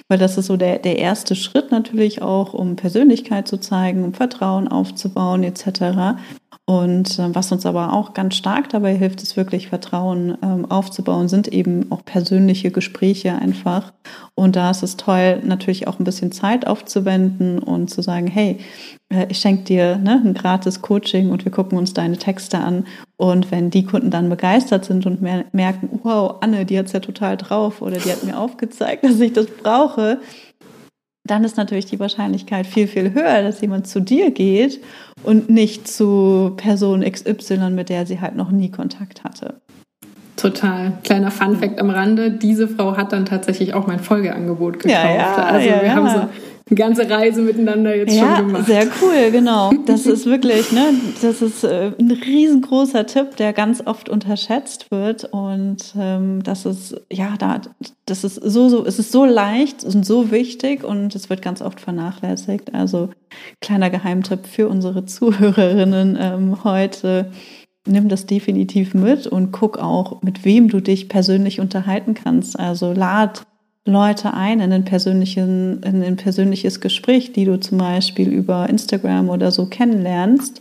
weil 0.09 0.19
das 0.19 0.37
ist 0.37 0.47
so 0.47 0.57
der, 0.57 0.81
der 0.81 0.99
erste 0.99 1.37
Schritt 1.37 1.71
natürlich 1.71 2.23
auch, 2.23 2.55
um 2.55 2.75
Persönlichkeit 2.75 3.47
zu 3.47 3.59
zeigen, 3.59 4.03
um 4.03 4.15
Vertrauen 4.15 4.67
aufzubauen 4.67 5.45
etc. 5.45 6.19
Und 6.69 7.21
äh, 7.21 7.33
was 7.33 7.53
uns 7.53 7.65
aber 7.65 7.93
auch 7.93 8.13
ganz 8.13 8.35
stark 8.35 8.69
dabei 8.71 8.93
hilft, 8.97 9.23
ist 9.23 9.37
wirklich 9.37 9.69
Vertrauen 9.69 10.37
ähm, 10.43 10.69
aufzubauen, 10.69 11.29
sind 11.29 11.47
eben 11.47 11.93
auch 11.93 12.05
persönliche 12.05 12.73
Gespräche 12.73 13.37
einfach. 13.37 13.93
Und 14.35 14.57
da 14.57 14.73
ist 14.73 14.83
es 14.83 14.97
toll, 14.97 15.41
natürlich 15.45 15.87
auch 15.87 16.01
ein 16.01 16.05
bisschen 16.05 16.33
Zeit 16.33 16.67
aufzuwenden 16.67 17.61
und 17.61 17.89
zu 17.89 18.03
sagen, 18.03 18.27
hey, 18.27 18.59
äh, 19.11 19.27
ich 19.29 19.39
schenke 19.39 19.63
dir 19.63 19.97
ne, 19.97 20.21
ein 20.25 20.35
gratis 20.35 20.83
Coaching 20.83 21.31
und 21.31 21.45
wir 21.45 21.53
gucken 21.53 21.79
uns 21.79 21.95
deine 21.95 22.17
Texte 22.17 22.59
an. 22.59 22.85
Und 23.17 23.53
wenn 23.53 23.71
die 23.71 23.85
Kunden 23.85 24.11
dann 24.11 24.29
begeistert 24.29 24.85
sind 24.85 25.07
und 25.07 25.23
merken, 25.23 26.01
wow, 26.03 26.35
Anne, 26.41 26.67
die 26.67 26.79
hat's 26.79 26.93
ja 26.93 27.01
total 27.01 27.37
drauf 27.37 27.81
oder 27.81 27.99
die 27.99 28.11
hat 28.11 28.25
mir 28.25 28.39
aufgezeigt, 28.39 29.05
dass 29.05 29.21
ich 29.21 29.33
das 29.33 29.47
brauche, 29.47 30.19
dann 31.31 31.45
ist 31.45 31.57
natürlich 31.57 31.87
die 31.87 32.01
Wahrscheinlichkeit 32.01 32.67
viel, 32.67 32.87
viel 32.87 33.15
höher, 33.15 33.43
dass 33.43 33.61
jemand 33.61 33.87
zu 33.87 34.01
dir 34.01 34.31
geht 34.31 34.81
und 35.23 35.51
nicht 35.51 35.89
zu 35.89 36.53
Person 36.57 37.03
XY, 37.03 37.71
mit 37.71 37.89
der 37.89 38.07
sie 38.07 38.21
halt 38.21 38.37
noch 38.37 38.51
nie 38.51 38.71
Kontakt 38.71 39.25
hatte. 39.25 39.61
Total. 40.37 40.93
Kleiner 41.03 41.31
Fun-Fact 41.31 41.81
am 41.81 41.91
Rande: 41.91 42.31
Diese 42.31 42.69
Frau 42.69 42.97
hat 42.97 43.13
dann 43.13 43.25
tatsächlich 43.25 43.73
auch 43.75 43.87
mein 43.87 44.01
Folgeangebot 44.01 44.81
gekauft. 44.81 45.05
Ja, 45.05 45.15
ja, 45.15 45.35
also 45.35 45.69
ja, 45.69 45.83
wir 45.83 45.95
haben 45.95 46.09
so 46.09 46.29
eine 46.69 46.77
ganze 46.77 47.09
Reise 47.09 47.43
miteinander 47.43 47.97
jetzt 47.97 48.15
ja, 48.15 48.37
schon 48.37 48.47
gemacht. 48.49 48.67
Sehr 48.67 48.87
cool, 49.01 49.31
genau. 49.31 49.73
Das 49.87 50.07
ist 50.07 50.27
wirklich, 50.27 50.73
ne, 50.73 50.95
das 51.23 51.43
ist 51.43 51.65
äh, 51.65 51.93
ein 51.99 52.11
riesengroßer 52.11 53.07
Tipp, 53.07 53.37
der 53.37 53.53
ganz 53.53 53.87
oft 53.87 54.09
unterschätzt 54.09 54.91
wird. 54.91 55.25
Und 55.25 55.95
ähm, 55.99 56.43
das 56.43 56.67
ist, 56.67 57.01
ja, 57.13 57.37
da, 57.39 57.61
das 58.07 58.25
ist 58.25 58.35
so, 58.37 58.69
so, 58.69 58.85
es 58.85 58.99
ist 58.99 59.13
so 59.13 59.25
leicht 59.25 59.85
und 59.85 60.05
so 60.05 60.31
wichtig 60.31 60.83
und 60.83 61.15
es 61.15 61.31
wird 61.31 61.43
ganz 61.43 61.63
oft 61.63 61.81
vernachlässigt. 61.81 62.75
Also 62.75 63.11
kleiner 63.61 63.91
Geheimtipp 63.91 64.47
für 64.47 64.69
unsere 64.69 65.05
Zuhörerinnen 65.05 66.19
ähm, 66.21 66.65
heute. 66.65 67.31
Nimm 67.89 68.09
das 68.09 68.27
definitiv 68.27 68.95
mit 68.95 69.29
und 69.29 69.53
guck 69.53 69.79
auch, 69.79 70.21
mit 70.23 70.45
wem 70.45 70.69
du 70.69 70.81
dich 70.81 71.09
persönlich 71.09 71.61
unterhalten 71.61 72.15
kannst. 72.15 72.59
Also 72.59 72.93
lad 72.93 73.47
Leute 73.87 74.35
ein 74.35 74.61
in 74.61 74.73
ein, 74.73 74.85
persönlichen, 74.85 75.83
in 75.83 76.03
ein 76.03 76.17
persönliches 76.17 76.81
Gespräch, 76.81 77.33
die 77.33 77.45
du 77.45 77.59
zum 77.59 77.79
Beispiel 77.79 78.29
über 78.29 78.69
Instagram 78.69 79.31
oder 79.31 79.51
so 79.51 79.67
kennenlernst. 79.67 80.61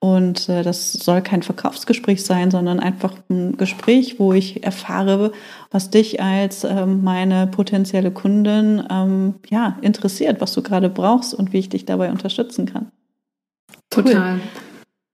Und 0.00 0.48
äh, 0.48 0.64
das 0.64 0.94
soll 0.94 1.22
kein 1.22 1.44
Verkaufsgespräch 1.44 2.24
sein, 2.24 2.50
sondern 2.50 2.80
einfach 2.80 3.14
ein 3.30 3.56
Gespräch, 3.56 4.18
wo 4.18 4.32
ich 4.32 4.64
erfahre, 4.64 5.30
was 5.70 5.90
dich 5.90 6.20
als 6.20 6.64
ähm, 6.64 7.04
meine 7.04 7.46
potenzielle 7.46 8.10
Kundin 8.10 8.82
ähm, 8.90 9.34
ja, 9.48 9.78
interessiert, 9.80 10.40
was 10.40 10.54
du 10.54 10.62
gerade 10.62 10.88
brauchst 10.90 11.34
und 11.34 11.52
wie 11.52 11.58
ich 11.58 11.68
dich 11.68 11.84
dabei 11.84 12.10
unterstützen 12.10 12.66
kann. 12.66 12.90
Total. 13.90 14.34
Cool. 14.34 14.40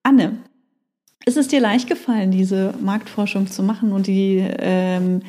Anne, 0.05 0.39
ist 1.29 1.37
es 1.37 1.47
dir 1.47 1.61
leicht 1.61 1.89
gefallen, 1.89 2.31
diese 2.31 2.73
Marktforschung 2.81 3.47
zu 3.47 3.63
machen 3.63 3.93
und 3.93 4.07
die, 4.07 4.43
ähm, 4.59 5.21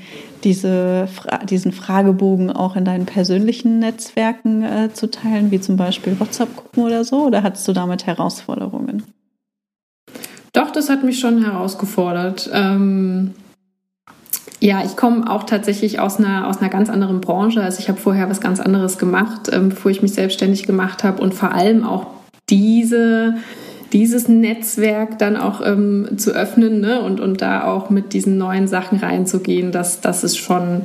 diese, 0.46 1.10
diesen 1.50 1.74
Fragebogen 1.74 2.52
auch 2.52 2.78
in 2.78 2.86
deinen 2.86 3.06
persönlichen 3.06 3.80
Netzwerken 3.80 4.64
äh, 4.64 4.94
zu 4.94 5.12
teilen, 5.12 5.52
wie 5.52 5.60
zum 5.60 5.76
Beispiel 5.76 6.18
WhatsApp-Gruppen 6.18 6.84
oder 6.84 7.04
so? 7.04 7.26
Oder 7.26 7.44
hattest 7.44 7.68
du 7.68 7.74
damit 7.74 8.08
Herausforderungen? 8.08 9.04
Doch, 10.54 10.72
das 10.72 10.90
hat 10.90 11.04
mich 11.04 11.20
schon 11.20 11.44
herausgefordert. 11.44 12.50
Ähm 12.54 13.34
ja, 14.62 14.84
ich 14.84 14.96
komme 14.96 15.30
auch 15.30 15.44
tatsächlich 15.44 16.00
aus 16.00 16.18
einer, 16.18 16.48
aus 16.48 16.60
einer 16.60 16.70
ganz 16.70 16.90
anderen 16.90 17.22
Branche. 17.22 17.62
Also 17.62 17.80
ich 17.80 17.90
habe 17.90 18.00
vorher 18.00 18.30
was 18.30 18.42
ganz 18.42 18.60
anderes 18.62 18.98
gemacht, 18.98 19.50
ähm, 19.52 19.70
bevor 19.70 19.92
ich 19.92 20.02
mich 20.02 20.14
selbstständig 20.14 20.64
gemacht 20.64 21.04
habe 21.04 21.22
und 21.22 21.34
vor 21.34 21.52
allem 21.52 21.84
auch 21.84 22.08
diese 22.50 23.36
dieses 23.94 24.28
Netzwerk 24.28 25.20
dann 25.20 25.38
auch 25.38 25.66
ähm, 25.66 26.18
zu 26.18 26.32
öffnen 26.32 26.80
ne? 26.80 27.02
und, 27.02 27.20
und 27.20 27.42
da 27.42 27.66
auch 27.66 27.90
mit 27.90 28.14
diesen 28.14 28.38
neuen 28.38 28.68
Sachen 28.68 29.00
reinzugehen, 29.00 29.72
das, 29.72 30.02
das 30.02 30.24
ist 30.24 30.38
schon 30.38 30.82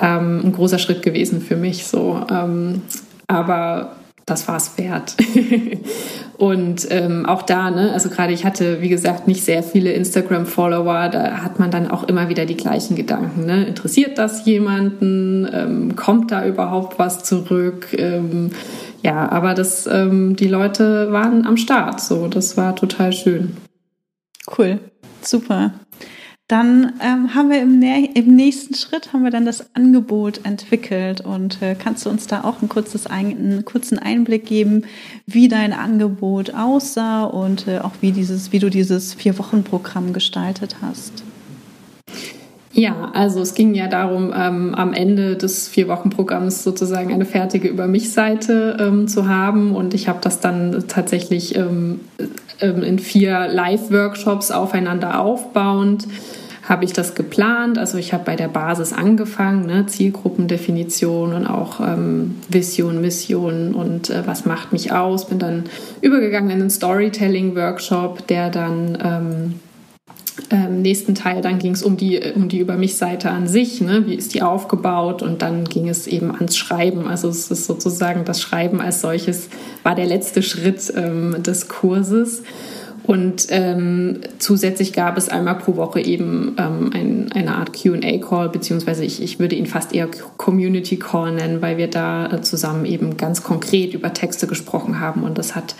ähm, 0.00 0.42
ein 0.44 0.52
großer 0.52 0.78
Schritt 0.78 1.02
gewesen 1.02 1.40
für 1.40 1.56
mich. 1.56 1.86
So. 1.86 2.20
Ähm, 2.30 2.82
aber 3.26 3.96
das 4.26 4.48
war 4.48 4.56
es 4.56 4.76
wert. 4.76 5.14
und 6.36 6.88
ähm, 6.90 7.26
auch 7.26 7.42
da, 7.42 7.70
ne, 7.70 7.92
also 7.92 8.08
gerade 8.08 8.32
ich 8.32 8.44
hatte, 8.44 8.82
wie 8.82 8.88
gesagt, 8.88 9.28
nicht 9.28 9.44
sehr 9.44 9.62
viele 9.62 9.92
Instagram-Follower, 9.92 11.08
da 11.10 11.44
hat 11.44 11.60
man 11.60 11.70
dann 11.70 11.88
auch 11.88 12.02
immer 12.04 12.28
wieder 12.28 12.44
die 12.44 12.56
gleichen 12.56 12.96
Gedanken. 12.96 13.46
Ne? 13.46 13.64
Interessiert 13.64 14.18
das 14.18 14.44
jemanden? 14.44 15.48
Ähm, 15.52 15.96
kommt 15.96 16.32
da 16.32 16.44
überhaupt 16.44 16.98
was 16.98 17.22
zurück? 17.22 17.94
Ähm, 17.96 18.50
ja, 19.06 19.30
aber 19.30 19.54
das, 19.54 19.86
ähm, 19.86 20.34
die 20.34 20.48
Leute 20.48 21.12
waren 21.12 21.46
am 21.46 21.56
Start, 21.56 22.00
so, 22.00 22.26
das 22.26 22.56
war 22.56 22.74
total 22.74 23.12
schön. 23.12 23.56
Cool, 24.58 24.80
super. 25.22 25.74
Dann 26.48 26.94
ähm, 27.00 27.32
haben 27.32 27.50
wir 27.50 27.62
im, 27.62 27.80
im, 27.80 28.34
nächsten 28.34 28.74
Schritt 28.74 29.12
haben 29.12 29.22
wir 29.22 29.30
dann 29.30 29.46
das 29.46 29.76
Angebot 29.76 30.44
entwickelt 30.44 31.20
und 31.20 31.62
äh, 31.62 31.76
kannst 31.76 32.04
du 32.04 32.10
uns 32.10 32.26
da 32.26 32.42
auch 32.42 32.62
ein 32.62 32.68
kurzes 32.68 33.06
ein, 33.06 33.26
einen 33.26 33.64
kurzen 33.64 34.00
Einblick 34.00 34.44
geben, 34.44 34.82
wie 35.24 35.46
dein 35.46 35.72
Angebot 35.72 36.52
aussah 36.52 37.24
und 37.26 37.68
äh, 37.68 37.78
auch 37.78 37.94
wie 38.00 38.10
dieses, 38.10 38.50
wie 38.50 38.58
du 38.58 38.70
dieses 38.70 39.14
vier 39.14 39.38
Wochen 39.38 39.62
Programm 39.62 40.14
gestaltet 40.14 40.78
hast? 40.82 41.22
Ja, 42.78 43.10
also 43.14 43.40
es 43.40 43.54
ging 43.54 43.74
ja 43.74 43.86
darum, 43.86 44.34
ähm, 44.36 44.74
am 44.74 44.92
Ende 44.92 45.36
des 45.36 45.66
Vier-Wochen-Programms 45.66 46.62
sozusagen 46.62 47.10
eine 47.10 47.24
fertige 47.24 47.68
Über 47.68 47.86
mich-Seite 47.86 48.76
ähm, 48.78 49.08
zu 49.08 49.26
haben. 49.26 49.74
Und 49.74 49.94
ich 49.94 50.08
habe 50.08 50.18
das 50.20 50.40
dann 50.40 50.84
tatsächlich 50.86 51.56
ähm, 51.56 52.00
ähm 52.60 52.82
in 52.82 52.98
vier 52.98 53.48
Live-Workshops 53.48 54.50
aufeinander 54.50 55.20
aufbauend 55.20 56.06
habe 56.68 56.84
ich 56.84 56.92
das 56.92 57.14
geplant. 57.14 57.78
Also 57.78 57.96
ich 57.96 58.12
habe 58.12 58.24
bei 58.24 58.34
der 58.34 58.48
Basis 58.48 58.92
angefangen, 58.92 59.66
ne? 59.66 59.86
Zielgruppendefinition 59.86 61.32
und 61.32 61.46
auch 61.46 61.80
ähm, 61.80 62.34
Vision, 62.48 63.00
Mission 63.00 63.72
und 63.72 64.10
äh, 64.10 64.26
was 64.26 64.46
macht 64.46 64.72
mich 64.72 64.92
aus. 64.92 65.28
Bin 65.28 65.38
dann 65.38 65.64
übergegangen 66.00 66.50
in 66.50 66.60
einen 66.60 66.70
Storytelling-Workshop, 66.70 68.26
der 68.26 68.50
dann 68.50 68.98
ähm, 69.00 69.60
ähm, 70.50 70.82
nächsten 70.82 71.14
Teil, 71.14 71.40
dann 71.40 71.58
ging 71.58 71.72
es 71.72 71.82
um 71.82 71.96
die, 71.96 72.20
um 72.34 72.48
die 72.48 72.58
Über 72.58 72.76
mich-Seite 72.76 73.30
an 73.30 73.46
sich, 73.46 73.80
ne? 73.80 74.06
wie 74.06 74.14
ist 74.14 74.34
die 74.34 74.42
aufgebaut 74.42 75.22
und 75.22 75.42
dann 75.42 75.64
ging 75.64 75.88
es 75.88 76.06
eben 76.06 76.34
ans 76.34 76.56
Schreiben. 76.56 77.06
Also 77.08 77.28
es 77.28 77.50
ist 77.50 77.66
sozusagen 77.66 78.24
das 78.24 78.40
Schreiben 78.40 78.80
als 78.80 79.00
solches 79.00 79.48
war 79.82 79.94
der 79.94 80.06
letzte 80.06 80.42
Schritt 80.42 80.92
ähm, 80.96 81.42
des 81.42 81.68
Kurses. 81.68 82.42
Und 83.06 83.46
ähm, 83.50 84.18
zusätzlich 84.38 84.92
gab 84.92 85.16
es 85.16 85.28
einmal 85.28 85.58
pro 85.58 85.76
Woche 85.76 86.00
eben 86.00 86.56
ähm, 86.58 86.90
ein, 86.92 87.32
eine 87.32 87.54
Art 87.54 87.72
QA-Call, 87.72 88.48
beziehungsweise 88.48 89.04
ich, 89.04 89.22
ich 89.22 89.38
würde 89.38 89.54
ihn 89.54 89.66
fast 89.66 89.94
eher 89.94 90.08
Community 90.36 90.96
Call 90.96 91.32
nennen, 91.32 91.62
weil 91.62 91.76
wir 91.76 91.88
da 91.88 92.26
äh, 92.26 92.40
zusammen 92.42 92.84
eben 92.84 93.16
ganz 93.16 93.44
konkret 93.44 93.94
über 93.94 94.12
Texte 94.12 94.48
gesprochen 94.48 94.98
haben. 94.98 95.22
Und 95.22 95.38
das 95.38 95.54
hat 95.54 95.76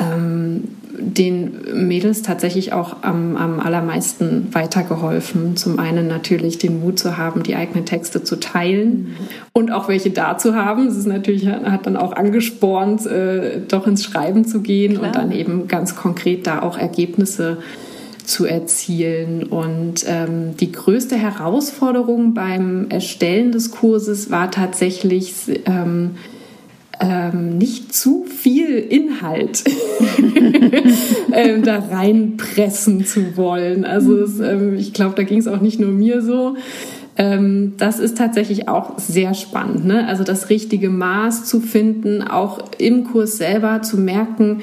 ähm, 0.00 0.64
den 0.98 1.86
Mädels 1.88 2.22
tatsächlich 2.22 2.72
auch 2.72 3.02
am, 3.02 3.36
am 3.36 3.60
allermeisten 3.60 4.48
weitergeholfen. 4.52 5.56
Zum 5.56 5.78
einen 5.78 6.08
natürlich 6.08 6.58
den 6.58 6.80
Mut 6.80 6.98
zu 6.98 7.16
haben, 7.16 7.42
die 7.42 7.54
eigenen 7.54 7.86
Texte 7.86 8.24
zu 8.24 8.36
teilen 8.36 9.16
und 9.52 9.70
auch 9.72 9.88
welche 9.88 10.10
da 10.10 10.36
zu 10.36 10.54
haben. 10.54 10.86
Das 10.86 10.96
ist 10.96 11.06
natürlich, 11.06 11.46
hat 11.46 11.86
dann 11.86 11.96
auch 11.96 12.12
angespornt, 12.12 13.06
äh, 13.06 13.60
doch 13.66 13.86
ins 13.86 14.04
Schreiben 14.04 14.44
zu 14.44 14.60
gehen 14.60 14.94
Klar. 14.94 15.06
und 15.06 15.14
dann 15.14 15.32
eben 15.32 15.68
ganz 15.68 15.96
konkret 15.96 16.46
da 16.46 16.62
auch 16.62 16.76
Ergebnisse 16.76 17.58
zu 18.24 18.46
erzielen. 18.46 19.44
Und 19.44 20.04
ähm, 20.06 20.56
die 20.58 20.72
größte 20.72 21.16
Herausforderung 21.16 22.34
beim 22.34 22.88
Erstellen 22.88 23.52
des 23.52 23.70
Kurses 23.70 24.30
war 24.30 24.50
tatsächlich, 24.50 25.34
ähm, 25.66 26.12
ähm, 27.00 27.58
nicht 27.58 27.94
zu 27.94 28.24
viel 28.24 28.78
Inhalt 28.78 29.64
ähm, 31.32 31.62
da 31.62 31.78
reinpressen 31.78 33.04
zu 33.04 33.36
wollen. 33.36 33.84
Also 33.84 34.16
es, 34.18 34.38
ähm, 34.38 34.74
ich 34.76 34.92
glaube, 34.92 35.14
da 35.16 35.22
ging 35.22 35.38
es 35.38 35.48
auch 35.48 35.60
nicht 35.60 35.80
nur 35.80 35.90
mir 35.90 36.22
so. 36.22 36.56
Ähm, 37.16 37.74
das 37.76 37.98
ist 37.98 38.18
tatsächlich 38.18 38.68
auch 38.68 38.98
sehr 38.98 39.34
spannend. 39.34 39.84
Ne? 39.84 40.06
Also 40.06 40.24
das 40.24 40.50
richtige 40.50 40.90
Maß 40.90 41.44
zu 41.44 41.60
finden, 41.60 42.22
auch 42.22 42.60
im 42.78 43.04
Kurs 43.04 43.38
selber 43.38 43.82
zu 43.82 43.98
merken, 43.98 44.62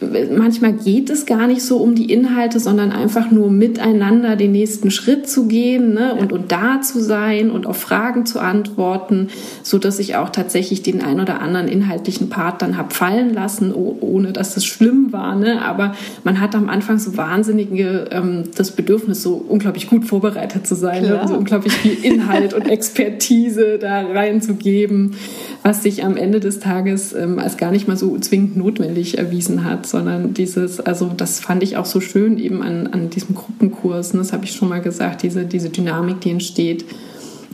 manchmal 0.00 0.74
geht 0.74 1.10
es 1.10 1.26
gar 1.26 1.46
nicht 1.46 1.62
so 1.62 1.78
um 1.78 1.94
die 1.94 2.12
Inhalte, 2.12 2.60
sondern 2.60 2.92
einfach 2.92 3.30
nur 3.30 3.50
miteinander 3.50 4.36
den 4.36 4.52
nächsten 4.52 4.90
Schritt 4.90 5.28
zu 5.28 5.46
gehen 5.46 5.94
ne? 5.94 6.14
und, 6.14 6.32
und 6.32 6.52
da 6.52 6.80
zu 6.80 7.00
sein 7.00 7.50
und 7.50 7.66
auf 7.66 7.78
Fragen 7.78 8.24
zu 8.24 8.38
antworten, 8.38 9.28
so 9.62 9.78
dass 9.78 9.98
ich 9.98 10.16
auch 10.16 10.30
tatsächlich 10.30 10.82
den 10.82 11.02
ein 11.02 11.20
oder 11.20 11.40
anderen 11.40 11.68
inhaltlichen 11.68 12.28
Part 12.28 12.62
dann 12.62 12.76
hab 12.76 12.92
fallen 12.92 13.34
lassen, 13.34 13.74
ohne 13.74 14.32
dass 14.32 14.56
es 14.56 14.64
schlimm 14.64 15.12
war. 15.12 15.34
Ne? 15.34 15.62
Aber 15.62 15.94
man 16.22 16.40
hat 16.40 16.54
am 16.54 16.68
Anfang 16.68 16.98
so 16.98 17.16
wahnsinnige 17.16 18.06
ähm, 18.10 18.44
das 18.54 18.70
Bedürfnis, 18.70 19.22
so 19.22 19.34
unglaublich 19.34 19.88
gut 19.88 20.04
vorbereitet 20.04 20.66
zu 20.66 20.76
sein, 20.76 21.02
ne? 21.02 21.20
so 21.26 21.34
unglaublich 21.34 21.72
viel 21.72 22.04
Inhalt 22.04 22.54
und 22.54 22.68
Expertise 22.68 23.78
da 23.78 24.02
reinzugeben, 24.02 25.14
was 25.62 25.82
sich 25.82 26.04
am 26.04 26.16
Ende 26.16 26.38
des 26.38 26.60
Tages 26.60 27.12
ähm, 27.14 27.38
als 27.38 27.56
gar 27.56 27.72
nicht 27.72 27.88
mal 27.88 27.96
so 27.96 28.16
zwingend 28.18 28.56
notwendig 28.56 29.18
erwiesen 29.18 29.64
hat 29.64 29.87
sondern 29.88 30.34
dieses, 30.34 30.80
also 30.80 31.10
das 31.16 31.40
fand 31.40 31.62
ich 31.62 31.76
auch 31.76 31.86
so 31.86 32.00
schön 32.00 32.38
eben 32.38 32.62
an, 32.62 32.86
an 32.88 33.10
diesem 33.10 33.34
Gruppenkurs, 33.34 34.14
ne, 34.14 34.18
das 34.18 34.32
habe 34.32 34.44
ich 34.44 34.52
schon 34.52 34.68
mal 34.68 34.80
gesagt, 34.80 35.22
diese, 35.22 35.44
diese 35.44 35.70
Dynamik, 35.70 36.20
die 36.20 36.30
entsteht, 36.30 36.84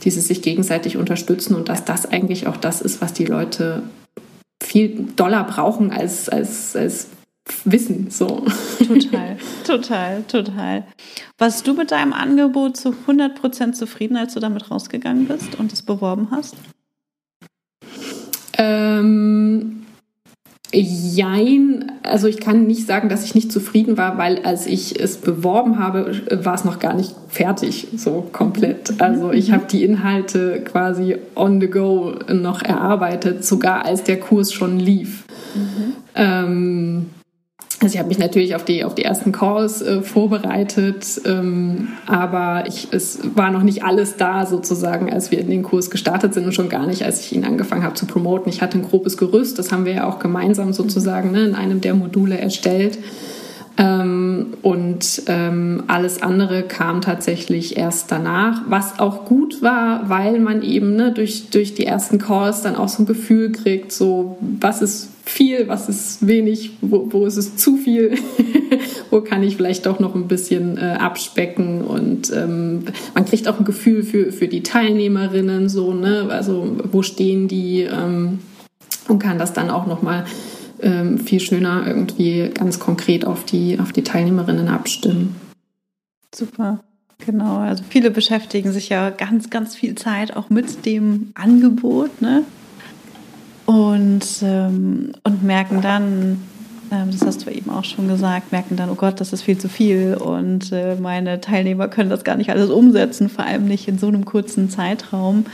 dieses 0.02 0.28
sich 0.28 0.42
gegenseitig 0.42 0.96
unterstützen 0.96 1.54
und 1.54 1.68
dass 1.68 1.84
das 1.84 2.06
eigentlich 2.06 2.46
auch 2.46 2.56
das 2.56 2.80
ist, 2.82 3.00
was 3.00 3.12
die 3.12 3.24
Leute 3.24 3.82
viel 4.62 5.08
doller 5.16 5.44
brauchen 5.44 5.90
als, 5.90 6.28
als, 6.28 6.76
als 6.76 7.08
Wissen. 7.64 8.10
So. 8.10 8.44
Total, 8.78 9.36
total, 9.66 10.22
total. 10.22 10.86
Warst 11.38 11.66
du 11.66 11.74
mit 11.74 11.90
deinem 11.90 12.12
Angebot 12.12 12.76
zu 12.76 12.94
100% 13.06 13.72
zufrieden, 13.72 14.16
als 14.16 14.34
du 14.34 14.40
damit 14.40 14.70
rausgegangen 14.70 15.26
bist 15.26 15.58
und 15.58 15.72
es 15.72 15.82
beworben 15.82 16.28
hast? 16.30 16.56
Ähm, 18.56 19.83
Jein, 20.74 21.92
also 22.02 22.26
ich 22.26 22.40
kann 22.40 22.66
nicht 22.66 22.86
sagen, 22.86 23.08
dass 23.08 23.24
ich 23.24 23.34
nicht 23.34 23.52
zufrieden 23.52 23.96
war, 23.96 24.18
weil 24.18 24.40
als 24.44 24.66
ich 24.66 25.00
es 25.00 25.18
beworben 25.18 25.78
habe, 25.78 26.20
war 26.44 26.54
es 26.54 26.64
noch 26.64 26.80
gar 26.80 26.94
nicht 26.94 27.14
fertig, 27.28 27.88
so 27.96 28.28
komplett. 28.32 28.90
Mhm. 28.90 28.96
Also 28.98 29.32
ich 29.32 29.52
habe 29.52 29.66
die 29.70 29.84
Inhalte 29.84 30.62
quasi 30.64 31.16
on 31.34 31.60
the 31.60 31.68
go 31.68 32.14
noch 32.28 32.62
erarbeitet, 32.62 33.44
sogar 33.44 33.84
als 33.84 34.02
der 34.02 34.18
Kurs 34.18 34.52
schon 34.52 34.80
lief. 34.80 35.24
Mhm. 35.54 35.94
Ähm, 36.16 37.06
also 37.84 37.94
ich 37.94 37.98
habe 37.98 38.08
mich 38.08 38.18
natürlich 38.18 38.54
auf 38.54 38.64
die, 38.64 38.82
auf 38.82 38.94
die 38.94 39.04
ersten 39.04 39.30
Calls 39.30 39.82
äh, 39.82 40.00
vorbereitet, 40.00 41.20
ähm, 41.26 41.88
aber 42.06 42.64
ich, 42.66 42.88
es 42.92 43.18
war 43.34 43.50
noch 43.50 43.62
nicht 43.62 43.84
alles 43.84 44.16
da 44.16 44.46
sozusagen, 44.46 45.12
als 45.12 45.30
wir 45.30 45.38
in 45.38 45.50
den 45.50 45.62
Kurs 45.62 45.90
gestartet 45.90 46.32
sind 46.32 46.46
und 46.46 46.54
schon 46.54 46.70
gar 46.70 46.86
nicht, 46.86 47.04
als 47.04 47.20
ich 47.20 47.34
ihn 47.34 47.44
angefangen 47.44 47.82
habe 47.82 47.94
zu 47.94 48.06
promoten. 48.06 48.50
Ich 48.50 48.62
hatte 48.62 48.78
ein 48.78 48.84
grobes 48.84 49.18
Gerüst, 49.18 49.58
das 49.58 49.70
haben 49.70 49.84
wir 49.84 49.92
ja 49.92 50.08
auch 50.08 50.18
gemeinsam 50.18 50.72
sozusagen 50.72 51.32
ne, 51.32 51.44
in 51.44 51.54
einem 51.54 51.82
der 51.82 51.94
Module 51.94 52.38
erstellt. 52.38 52.98
Ähm, 53.76 54.54
und 54.62 55.22
ähm, 55.26 55.82
alles 55.88 56.22
andere 56.22 56.62
kam 56.62 57.00
tatsächlich 57.00 57.76
erst 57.76 58.12
danach, 58.12 58.62
was 58.68 59.00
auch 59.00 59.24
gut 59.24 59.62
war, 59.62 60.08
weil 60.08 60.38
man 60.38 60.62
eben 60.62 60.94
ne, 60.94 61.12
durch, 61.12 61.50
durch 61.50 61.74
die 61.74 61.84
ersten 61.84 62.18
Calls 62.18 62.62
dann 62.62 62.76
auch 62.76 62.88
so 62.88 63.02
ein 63.02 63.06
Gefühl 63.06 63.50
kriegt, 63.50 63.90
so 63.90 64.38
was 64.60 64.80
ist 64.80 65.10
viel, 65.24 65.66
was 65.66 65.88
ist 65.88 66.24
wenig, 66.24 66.72
wo, 66.82 67.08
wo 67.10 67.26
ist 67.26 67.36
es 67.36 67.56
zu 67.56 67.76
viel, 67.76 68.14
wo 69.10 69.22
kann 69.22 69.42
ich 69.42 69.56
vielleicht 69.56 69.86
doch 69.86 69.98
noch 69.98 70.14
ein 70.14 70.28
bisschen 70.28 70.78
äh, 70.78 70.96
abspecken? 71.00 71.82
Und 71.82 72.32
ähm, 72.32 72.84
man 73.14 73.24
kriegt 73.24 73.48
auch 73.48 73.58
ein 73.58 73.64
Gefühl 73.64 74.04
für, 74.04 74.30
für 74.30 74.46
die 74.46 74.62
Teilnehmerinnen, 74.62 75.68
so, 75.68 75.94
ne, 75.94 76.26
also 76.28 76.76
wo 76.92 77.02
stehen 77.02 77.48
die 77.48 77.80
ähm, 77.80 78.38
und 79.08 79.18
kann 79.18 79.38
das 79.38 79.52
dann 79.52 79.68
auch 79.68 79.86
nochmal 79.86 80.22
mal 80.22 80.24
ähm, 80.80 81.18
viel 81.18 81.40
schöner 81.40 81.86
irgendwie 81.86 82.50
ganz 82.52 82.78
konkret 82.78 83.24
auf 83.24 83.44
die, 83.44 83.78
auf 83.78 83.92
die 83.92 84.02
Teilnehmerinnen 84.02 84.68
abstimmen. 84.68 85.36
Super. 86.34 86.80
Genau, 87.24 87.58
also 87.58 87.84
viele 87.88 88.10
beschäftigen 88.10 88.72
sich 88.72 88.88
ja 88.88 89.10
ganz, 89.10 89.48
ganz 89.48 89.76
viel 89.76 89.94
Zeit 89.94 90.36
auch 90.36 90.50
mit 90.50 90.84
dem 90.84 91.32
Angebot, 91.34 92.20
ne? 92.20 92.42
Und, 93.66 94.26
ähm, 94.42 95.12
und 95.22 95.42
merken 95.42 95.80
dann, 95.80 96.42
ähm, 96.90 97.10
das 97.10 97.22
hast 97.22 97.46
du 97.46 97.50
eben 97.50 97.70
auch 97.70 97.84
schon 97.84 98.08
gesagt, 98.08 98.52
merken 98.52 98.76
dann, 98.76 98.90
oh 98.90 98.94
Gott, 98.94 99.20
das 99.20 99.32
ist 99.32 99.42
viel 99.42 99.56
zu 99.56 99.68
viel 99.68 100.14
und 100.14 100.70
äh, 100.70 100.96
meine 100.96 101.40
Teilnehmer 101.40 101.88
können 101.88 102.10
das 102.10 102.24
gar 102.24 102.36
nicht 102.36 102.50
alles 102.50 102.68
umsetzen, 102.68 103.30
vor 103.30 103.46
allem 103.46 103.64
nicht 103.64 103.88
in 103.88 103.96
so 103.96 104.08
einem 104.08 104.26
kurzen 104.26 104.68
Zeitraum. 104.68 105.46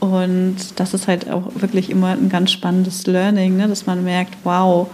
Und 0.00 0.56
das 0.76 0.94
ist 0.94 1.08
halt 1.08 1.28
auch 1.28 1.50
wirklich 1.56 1.90
immer 1.90 2.12
ein 2.12 2.28
ganz 2.28 2.52
spannendes 2.52 3.06
Learning, 3.06 3.56
ne? 3.56 3.66
dass 3.68 3.86
man 3.86 4.04
merkt, 4.04 4.36
wow, 4.44 4.88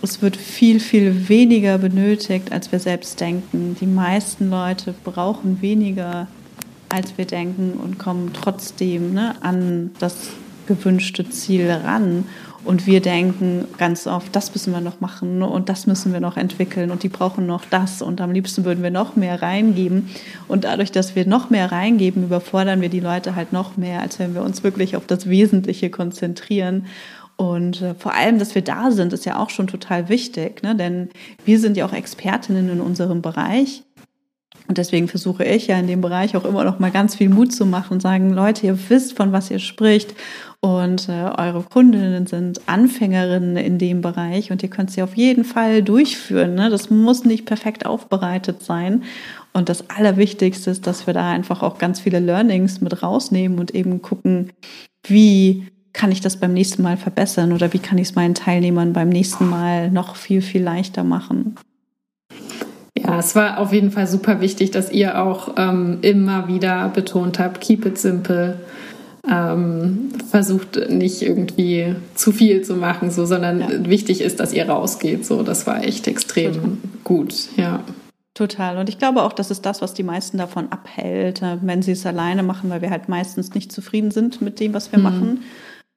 es 0.00 0.22
wird 0.22 0.36
viel, 0.36 0.80
viel 0.80 1.28
weniger 1.28 1.78
benötigt, 1.78 2.52
als 2.52 2.70
wir 2.72 2.78
selbst 2.78 3.20
denken. 3.20 3.76
Die 3.80 3.86
meisten 3.86 4.48
Leute 4.48 4.94
brauchen 5.04 5.60
weniger, 5.60 6.28
als 6.88 7.18
wir 7.18 7.26
denken 7.26 7.72
und 7.72 7.98
kommen 7.98 8.30
trotzdem 8.32 9.12
ne, 9.12 9.34
an 9.42 9.90
das 9.98 10.14
gewünschte 10.66 11.28
Ziel 11.28 11.70
ran. 11.70 12.24
Und 12.64 12.86
wir 12.86 13.00
denken 13.00 13.66
ganz 13.78 14.06
oft, 14.06 14.34
das 14.34 14.52
müssen 14.52 14.72
wir 14.72 14.80
noch 14.80 15.00
machen 15.00 15.42
und 15.42 15.68
das 15.68 15.86
müssen 15.86 16.12
wir 16.12 16.20
noch 16.20 16.36
entwickeln 16.36 16.90
und 16.90 17.02
die 17.02 17.08
brauchen 17.08 17.46
noch 17.46 17.64
das 17.64 18.02
und 18.02 18.20
am 18.20 18.32
liebsten 18.32 18.64
würden 18.64 18.82
wir 18.82 18.90
noch 18.90 19.16
mehr 19.16 19.40
reingeben. 19.40 20.10
Und 20.48 20.64
dadurch, 20.64 20.90
dass 20.90 21.14
wir 21.14 21.26
noch 21.26 21.50
mehr 21.50 21.70
reingeben, 21.70 22.24
überfordern 22.24 22.80
wir 22.80 22.88
die 22.88 23.00
Leute 23.00 23.36
halt 23.36 23.52
noch 23.52 23.76
mehr, 23.76 24.00
als 24.00 24.18
wenn 24.18 24.34
wir 24.34 24.42
uns 24.42 24.64
wirklich 24.64 24.96
auf 24.96 25.06
das 25.06 25.28
Wesentliche 25.28 25.88
konzentrieren. 25.88 26.86
Und 27.36 27.82
äh, 27.82 27.94
vor 27.94 28.14
allem, 28.14 28.40
dass 28.40 28.56
wir 28.56 28.62
da 28.62 28.90
sind, 28.90 29.12
ist 29.12 29.24
ja 29.24 29.38
auch 29.38 29.50
schon 29.50 29.68
total 29.68 30.08
wichtig, 30.08 30.62
ne? 30.64 30.74
denn 30.74 31.10
wir 31.44 31.60
sind 31.60 31.76
ja 31.76 31.86
auch 31.86 31.92
Expertinnen 31.92 32.68
in 32.68 32.80
unserem 32.80 33.22
Bereich. 33.22 33.84
Und 34.68 34.76
deswegen 34.76 35.08
versuche 35.08 35.44
ich 35.44 35.66
ja 35.66 35.78
in 35.78 35.86
dem 35.86 36.02
Bereich 36.02 36.36
auch 36.36 36.44
immer 36.44 36.62
noch 36.62 36.78
mal 36.78 36.90
ganz 36.90 37.16
viel 37.16 37.30
Mut 37.30 37.54
zu 37.54 37.64
machen 37.64 37.94
und 37.94 38.02
sagen, 38.02 38.34
Leute, 38.34 38.66
ihr 38.66 38.78
wisst, 38.90 39.16
von 39.16 39.32
was 39.32 39.50
ihr 39.50 39.58
spricht 39.58 40.14
und 40.60 41.08
äh, 41.08 41.30
eure 41.38 41.62
Kundinnen 41.62 42.26
sind 42.26 42.60
Anfängerinnen 42.66 43.56
in 43.56 43.78
dem 43.78 44.02
Bereich 44.02 44.50
und 44.50 44.62
ihr 44.62 44.68
könnt 44.68 44.90
sie 44.90 45.02
auf 45.02 45.16
jeden 45.16 45.44
Fall 45.44 45.82
durchführen. 45.82 46.54
Ne? 46.54 46.68
Das 46.68 46.90
muss 46.90 47.24
nicht 47.24 47.46
perfekt 47.46 47.86
aufbereitet 47.86 48.62
sein. 48.62 49.04
Und 49.54 49.70
das 49.70 49.88
Allerwichtigste 49.88 50.70
ist, 50.70 50.86
dass 50.86 51.06
wir 51.06 51.14
da 51.14 51.30
einfach 51.30 51.62
auch 51.62 51.78
ganz 51.78 52.00
viele 52.00 52.18
Learnings 52.18 52.82
mit 52.82 53.02
rausnehmen 53.02 53.58
und 53.58 53.74
eben 53.74 54.02
gucken, 54.02 54.52
wie 55.06 55.66
kann 55.94 56.12
ich 56.12 56.20
das 56.20 56.36
beim 56.36 56.52
nächsten 56.52 56.82
Mal 56.82 56.96
verbessern 56.98 57.52
oder 57.52 57.72
wie 57.72 57.78
kann 57.78 57.96
ich 57.96 58.08
es 58.08 58.14
meinen 58.14 58.34
Teilnehmern 58.34 58.92
beim 58.92 59.08
nächsten 59.08 59.48
Mal 59.48 59.90
noch 59.90 60.16
viel, 60.16 60.42
viel 60.42 60.62
leichter 60.62 61.04
machen. 61.04 61.56
Ja, 63.02 63.18
es 63.18 63.34
war 63.34 63.58
auf 63.58 63.72
jeden 63.72 63.90
Fall 63.90 64.06
super 64.06 64.40
wichtig, 64.40 64.70
dass 64.70 64.90
ihr 64.90 65.22
auch 65.22 65.54
ähm, 65.56 65.98
immer 66.02 66.48
wieder 66.48 66.88
betont 66.88 67.38
habt, 67.38 67.60
keep 67.60 67.86
it 67.86 67.98
simple. 67.98 68.58
Ähm, 69.30 70.10
versucht 70.30 70.88
nicht 70.88 71.20
irgendwie 71.22 71.94
zu 72.14 72.32
viel 72.32 72.62
zu 72.62 72.76
machen, 72.76 73.10
so, 73.10 73.26
sondern 73.26 73.60
ja. 73.60 73.68
wichtig 73.86 74.22
ist, 74.22 74.40
dass 74.40 74.54
ihr 74.54 74.68
rausgeht. 74.68 75.26
So, 75.26 75.42
das 75.42 75.66
war 75.66 75.84
echt 75.84 76.06
extrem 76.06 76.54
Total. 76.54 76.70
gut, 77.04 77.34
ja. 77.56 77.80
Total. 78.38 78.78
Und 78.78 78.88
ich 78.88 78.98
glaube 78.98 79.24
auch, 79.24 79.32
das 79.32 79.50
ist 79.50 79.66
das, 79.66 79.82
was 79.82 79.94
die 79.94 80.04
meisten 80.04 80.38
davon 80.38 80.70
abhält, 80.70 81.42
äh, 81.42 81.58
wenn 81.60 81.82
sie 81.82 81.92
es 81.92 82.06
alleine 82.06 82.42
machen, 82.42 82.70
weil 82.70 82.80
wir 82.80 82.90
halt 82.90 83.08
meistens 83.08 83.52
nicht 83.52 83.72
zufrieden 83.72 84.12
sind 84.12 84.40
mit 84.40 84.60
dem, 84.60 84.72
was 84.74 84.92
wir 84.92 84.98
mhm. 84.98 85.04
machen. 85.04 85.44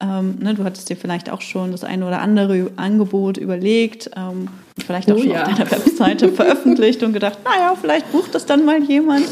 Ähm, 0.02 0.38
ne, 0.40 0.56
du 0.56 0.64
hattest 0.64 0.90
dir 0.90 0.98
vielleicht 0.98 1.30
auch 1.30 1.42
schon 1.42 1.72
das 1.72 1.84
eine 1.84 2.06
oder 2.06 2.22
andere 2.22 2.72
Angebot 2.76 3.38
überlegt, 3.38 4.10
ähm, 4.16 4.48
vielleicht 4.84 5.12
auch 5.12 5.16
oh, 5.16 5.20
schon 5.20 5.32
ja. 5.32 5.44
auf 5.44 5.54
deiner 5.54 5.70
Webseite 5.70 6.30
veröffentlicht 6.34 7.04
und 7.04 7.14
gedacht, 7.14 7.38
naja, 7.44 7.76
vielleicht 7.80 8.12
bucht 8.12 8.34
das 8.34 8.46
dann 8.46 8.66
mal 8.66 8.82
jemand. 8.84 9.26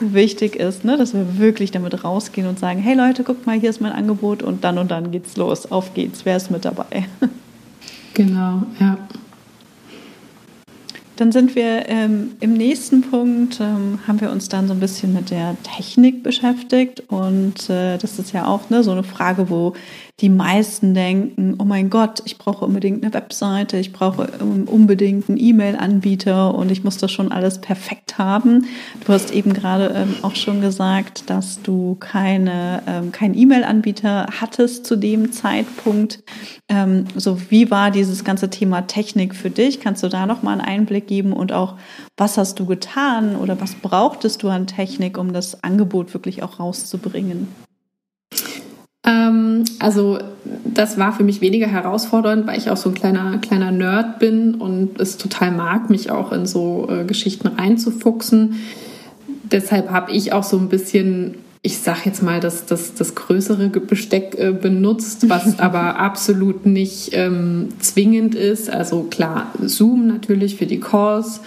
Wichtig 0.00 0.56
ist, 0.56 0.84
ne, 0.84 0.96
dass 0.96 1.14
wir 1.14 1.38
wirklich 1.38 1.70
damit 1.70 2.04
rausgehen 2.04 2.46
und 2.46 2.58
sagen, 2.58 2.80
hey 2.80 2.94
Leute, 2.94 3.24
guckt 3.24 3.46
mal, 3.46 3.58
hier 3.58 3.70
ist 3.70 3.80
mein 3.80 3.92
Angebot 3.92 4.42
und 4.42 4.62
dann 4.64 4.78
und 4.78 4.90
dann 4.90 5.10
geht's 5.10 5.36
los. 5.36 5.70
Auf 5.70 5.94
geht's, 5.94 6.24
wer 6.24 6.36
ist 6.36 6.50
mit 6.50 6.64
dabei? 6.64 7.06
Genau, 8.12 8.64
ja. 8.80 8.98
Dann 11.20 11.32
sind 11.32 11.54
wir 11.54 11.86
ähm, 11.90 12.30
im 12.40 12.54
nächsten 12.54 13.02
Punkt, 13.02 13.60
ähm, 13.60 13.98
haben 14.08 14.22
wir 14.22 14.30
uns 14.30 14.48
dann 14.48 14.68
so 14.68 14.72
ein 14.72 14.80
bisschen 14.80 15.12
mit 15.12 15.30
der 15.30 15.54
Technik 15.62 16.22
beschäftigt. 16.22 17.02
Und 17.08 17.68
äh, 17.68 17.98
das 17.98 18.18
ist 18.18 18.32
ja 18.32 18.46
auch 18.46 18.70
ne, 18.70 18.82
so 18.82 18.90
eine 18.90 19.02
Frage, 19.02 19.50
wo 19.50 19.74
die 20.20 20.28
meisten 20.28 20.92
denken, 20.92 21.54
oh 21.58 21.64
mein 21.64 21.88
Gott, 21.88 22.22
ich 22.26 22.36
brauche 22.36 22.64
unbedingt 22.64 23.02
eine 23.02 23.14
Webseite, 23.14 23.78
ich 23.78 23.92
brauche 23.92 24.28
unbedingt 24.66 25.28
einen 25.28 25.38
E-Mail-Anbieter 25.38 26.54
und 26.54 26.70
ich 26.70 26.84
muss 26.84 26.98
das 26.98 27.10
schon 27.10 27.32
alles 27.32 27.60
perfekt 27.60 28.18
haben. 28.18 28.66
Du 29.04 29.12
hast 29.12 29.32
eben 29.32 29.54
gerade 29.54 29.94
ähm, 29.94 30.14
auch 30.20 30.34
schon 30.36 30.60
gesagt, 30.60 31.30
dass 31.30 31.62
du 31.62 31.96
keine, 32.00 32.82
ähm, 32.86 33.12
keinen 33.12 33.34
E-Mail-Anbieter 33.34 34.26
hattest 34.40 34.84
zu 34.84 34.96
dem 34.96 35.32
Zeitpunkt. 35.32 36.22
Ähm, 36.68 37.06
so, 37.16 37.38
wie 37.50 37.70
war 37.70 37.90
dieses 37.90 38.22
ganze 38.22 38.50
Thema 38.50 38.82
Technik 38.82 39.34
für 39.34 39.50
dich? 39.50 39.80
Kannst 39.80 40.02
du 40.02 40.08
da 40.08 40.26
nochmal 40.26 40.60
einen 40.60 40.68
Einblick 40.68 41.06
geben 41.06 41.32
und 41.32 41.52
auch, 41.52 41.76
was 42.18 42.36
hast 42.36 42.60
du 42.60 42.66
getan 42.66 43.36
oder 43.36 43.58
was 43.58 43.74
brauchtest 43.74 44.42
du 44.42 44.48
an 44.48 44.66
Technik, 44.66 45.16
um 45.16 45.32
das 45.32 45.64
Angebot 45.64 46.12
wirklich 46.12 46.42
auch 46.42 46.60
rauszubringen? 46.60 47.48
Ähm, 49.10 49.64
also 49.78 50.18
das 50.64 50.98
war 50.98 51.12
für 51.12 51.24
mich 51.24 51.40
weniger 51.40 51.66
herausfordernd, 51.66 52.46
weil 52.46 52.58
ich 52.58 52.70
auch 52.70 52.76
so 52.76 52.90
ein 52.90 52.94
kleiner, 52.94 53.38
kleiner 53.38 53.72
Nerd 53.72 54.18
bin 54.18 54.54
und 54.54 55.00
es 55.00 55.16
total 55.16 55.50
mag, 55.50 55.90
mich 55.90 56.10
auch 56.10 56.32
in 56.32 56.46
so 56.46 56.88
äh, 56.90 57.04
Geschichten 57.04 57.48
reinzufuchsen. 57.48 58.56
Deshalb 59.50 59.90
habe 59.90 60.12
ich 60.12 60.32
auch 60.32 60.44
so 60.44 60.56
ein 60.58 60.68
bisschen, 60.68 61.34
ich 61.62 61.78
sag 61.78 62.06
jetzt 62.06 62.22
mal, 62.22 62.38
das, 62.38 62.66
das, 62.66 62.94
das 62.94 63.16
größere 63.16 63.68
Besteck 63.68 64.36
äh, 64.38 64.52
benutzt, 64.52 65.28
was 65.28 65.58
aber 65.58 65.98
absolut 65.98 66.66
nicht 66.66 67.10
ähm, 67.12 67.70
zwingend 67.80 68.36
ist. 68.36 68.70
Also 68.70 69.04
klar, 69.04 69.52
Zoom 69.60 70.06
natürlich 70.06 70.56
für 70.56 70.66
die 70.66 70.80
Calls 70.80 71.40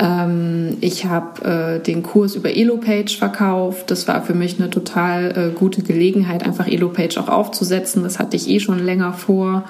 ähm, 0.00 0.78
ich 0.80 1.04
habe 1.04 1.44
äh, 1.44 1.80
den 1.80 2.02
Kurs 2.02 2.34
über 2.34 2.56
Elopage 2.56 3.18
verkauft. 3.18 3.90
Das 3.90 4.08
war 4.08 4.22
für 4.22 4.32
mich 4.32 4.58
eine 4.58 4.70
total 4.70 5.36
äh, 5.36 5.58
gute 5.58 5.82
Gelegenheit, 5.82 6.42
einfach 6.42 6.66
Elopage 6.66 7.18
auch 7.18 7.28
aufzusetzen. 7.28 8.02
Das 8.02 8.18
hatte 8.18 8.36
ich 8.36 8.48
eh 8.48 8.60
schon 8.60 8.78
länger 8.78 9.12
vor. 9.12 9.64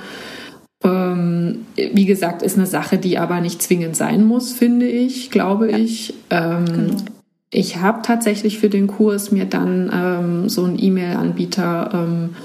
Ähm, 0.85 1.66
wie 1.75 2.07
gesagt, 2.07 2.43
ist 2.43 2.57
eine 2.57 2.66
Sache, 2.66 2.97
die 2.97 3.19
aber 3.19 3.40
nicht 3.40 3.61
zwingend 3.61 3.97
sein 3.97 4.25
muss, 4.25 4.53
finde 4.53 4.87
ich, 4.87 5.31
glaube 5.33 5.73
ja. 5.73 5.79
ich. 5.79 6.14
Ähm, 6.31 6.64
genau. 6.64 6.97
Ich 7.53 7.79
habe 7.79 8.03
tatsächlich 8.03 8.61
für 8.61 8.71
den 8.71 8.87
Kurs 8.87 9.33
mir 9.33 9.47
dann 9.47 9.90
ähm, 9.93 10.49
so 10.49 10.62
einen 10.62 10.79
E-Mail-Anbieter 10.81 11.90
ähm, 11.93 12.37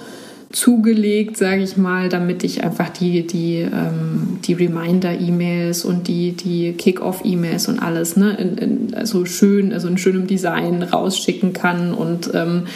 zugelegt, 0.56 1.36
sage 1.36 1.62
ich 1.62 1.76
mal, 1.76 2.08
damit 2.08 2.44
ich 2.46 2.64
einfach 2.64 2.88
die, 2.90 3.28
die, 3.28 3.58
ähm, 3.60 4.40
die 4.46 4.54
Reminder-E-Mails 4.54 5.84
und 5.84 6.08
die, 6.08 6.32
die 6.32 6.72
Kick-Off-E-Mails 6.72 7.68
und 7.68 7.80
alles, 7.80 8.16
ne, 8.16 8.36
in, 8.38 8.58
in, 8.58 8.94
also 8.94 9.26
schön, 9.26 9.74
also 9.74 9.90
in 9.90 9.98
schönem 9.98 10.28
Design 10.28 10.82
rausschicken 10.82 11.52
kann 11.52 11.94
und 11.94 12.32
ähm, 12.34 12.68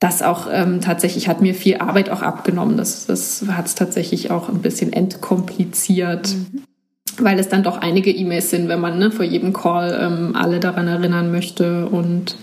das 0.00 0.22
auch 0.22 0.48
ähm, 0.50 0.80
tatsächlich 0.80 1.28
hat 1.28 1.42
mir 1.42 1.54
viel 1.54 1.76
Arbeit 1.76 2.10
auch 2.10 2.22
abgenommen. 2.22 2.76
Das, 2.76 3.06
das 3.06 3.44
hat 3.46 3.66
es 3.66 3.74
tatsächlich 3.74 4.30
auch 4.30 4.48
ein 4.48 4.62
bisschen 4.62 4.92
entkompliziert. 4.92 6.34
Mhm 6.34 6.62
weil 7.18 7.38
es 7.38 7.48
dann 7.48 7.62
doch 7.62 7.78
einige 7.78 8.10
E-Mails 8.10 8.50
sind, 8.50 8.68
wenn 8.68 8.80
man 8.80 8.98
ne, 8.98 9.10
vor 9.10 9.24
jedem 9.24 9.52
Call 9.52 9.98
ähm, 10.00 10.34
alle 10.34 10.60
daran 10.60 10.88
erinnern 10.88 11.30
möchte 11.30 11.86
und 11.86 12.36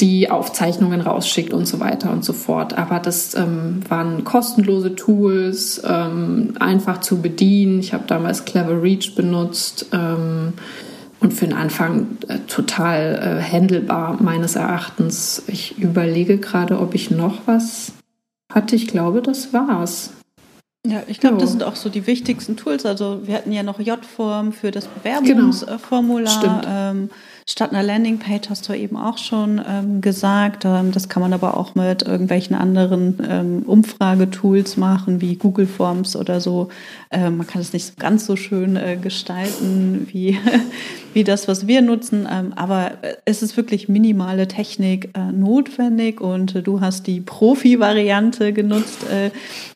die 0.00 0.30
Aufzeichnungen 0.30 1.00
rausschickt 1.00 1.52
und 1.52 1.66
so 1.66 1.80
weiter 1.80 2.10
und 2.10 2.24
so 2.24 2.32
fort. 2.32 2.76
Aber 2.76 2.98
das 2.98 3.34
ähm, 3.34 3.80
waren 3.88 4.24
kostenlose 4.24 4.94
Tools, 4.94 5.82
ähm, 5.86 6.54
einfach 6.60 7.00
zu 7.00 7.22
bedienen. 7.22 7.80
Ich 7.80 7.94
habe 7.94 8.04
damals 8.06 8.44
Clever 8.44 8.82
Reach 8.82 9.14
benutzt 9.14 9.86
ähm, 9.92 10.52
und 11.20 11.32
für 11.32 11.46
den 11.46 11.56
Anfang 11.56 12.18
äh, 12.28 12.38
total 12.46 13.40
äh, 13.40 13.42
handelbar 13.42 14.22
meines 14.22 14.54
Erachtens. 14.56 15.42
Ich 15.46 15.78
überlege 15.78 16.38
gerade, 16.38 16.78
ob 16.78 16.94
ich 16.94 17.10
noch 17.10 17.46
was 17.46 17.92
hatte. 18.52 18.76
Ich 18.76 18.88
glaube, 18.88 19.22
das 19.22 19.52
war's. 19.54 20.10
Ja, 20.86 21.02
ich 21.08 21.18
glaube, 21.18 21.38
das 21.38 21.50
sind 21.50 21.64
auch 21.64 21.74
so 21.74 21.88
die 21.88 22.06
wichtigsten 22.06 22.56
Tools. 22.56 22.86
Also 22.86 23.22
wir 23.24 23.34
hatten 23.34 23.50
ja 23.50 23.64
noch 23.64 23.80
J-Form 23.80 24.52
für 24.52 24.70
das 24.70 24.86
Bewerbungsformular. 24.86 26.40
Genau. 26.40 26.60
Ähm, 26.68 27.10
statt 27.48 27.70
einer 27.70 27.82
Landingpage 27.82 28.50
hast 28.50 28.68
du 28.68 28.72
eben 28.72 28.96
auch 28.96 29.18
schon 29.18 29.62
ähm, 29.66 30.00
gesagt. 30.00 30.64
Ähm, 30.64 30.90
das 30.92 31.08
kann 31.08 31.22
man 31.22 31.32
aber 31.32 31.56
auch 31.56 31.74
mit 31.74 32.02
irgendwelchen 32.02 32.56
anderen 32.56 33.18
ähm, 33.28 33.62
Umfragetools 33.62 34.76
machen, 34.76 35.20
wie 35.20 35.36
Google 35.36 35.66
Forms 35.66 36.16
oder 36.16 36.40
so. 36.40 36.68
Ähm, 37.10 37.38
man 37.38 37.46
kann 37.46 37.60
es 37.60 37.72
nicht 37.72 37.98
ganz 37.98 38.26
so 38.26 38.36
schön 38.36 38.76
äh, 38.76 38.96
gestalten 39.00 40.08
wie, 40.10 40.38
wie 41.16 41.24
das, 41.24 41.48
was 41.48 41.66
wir 41.66 41.80
nutzen. 41.80 42.28
Ähm, 42.30 42.52
aber 42.56 42.92
es 43.24 43.42
ist 43.42 43.56
wirklich 43.56 43.88
minimale 43.88 44.46
Technik 44.46 45.16
äh, 45.16 45.32
notwendig 45.32 46.20
und 46.20 46.54
äh, 46.54 46.62
du 46.62 46.82
hast 46.82 47.06
die 47.06 47.22
Profi-Variante 47.22 48.52
genutzt, 48.52 48.98
äh, 49.10 49.30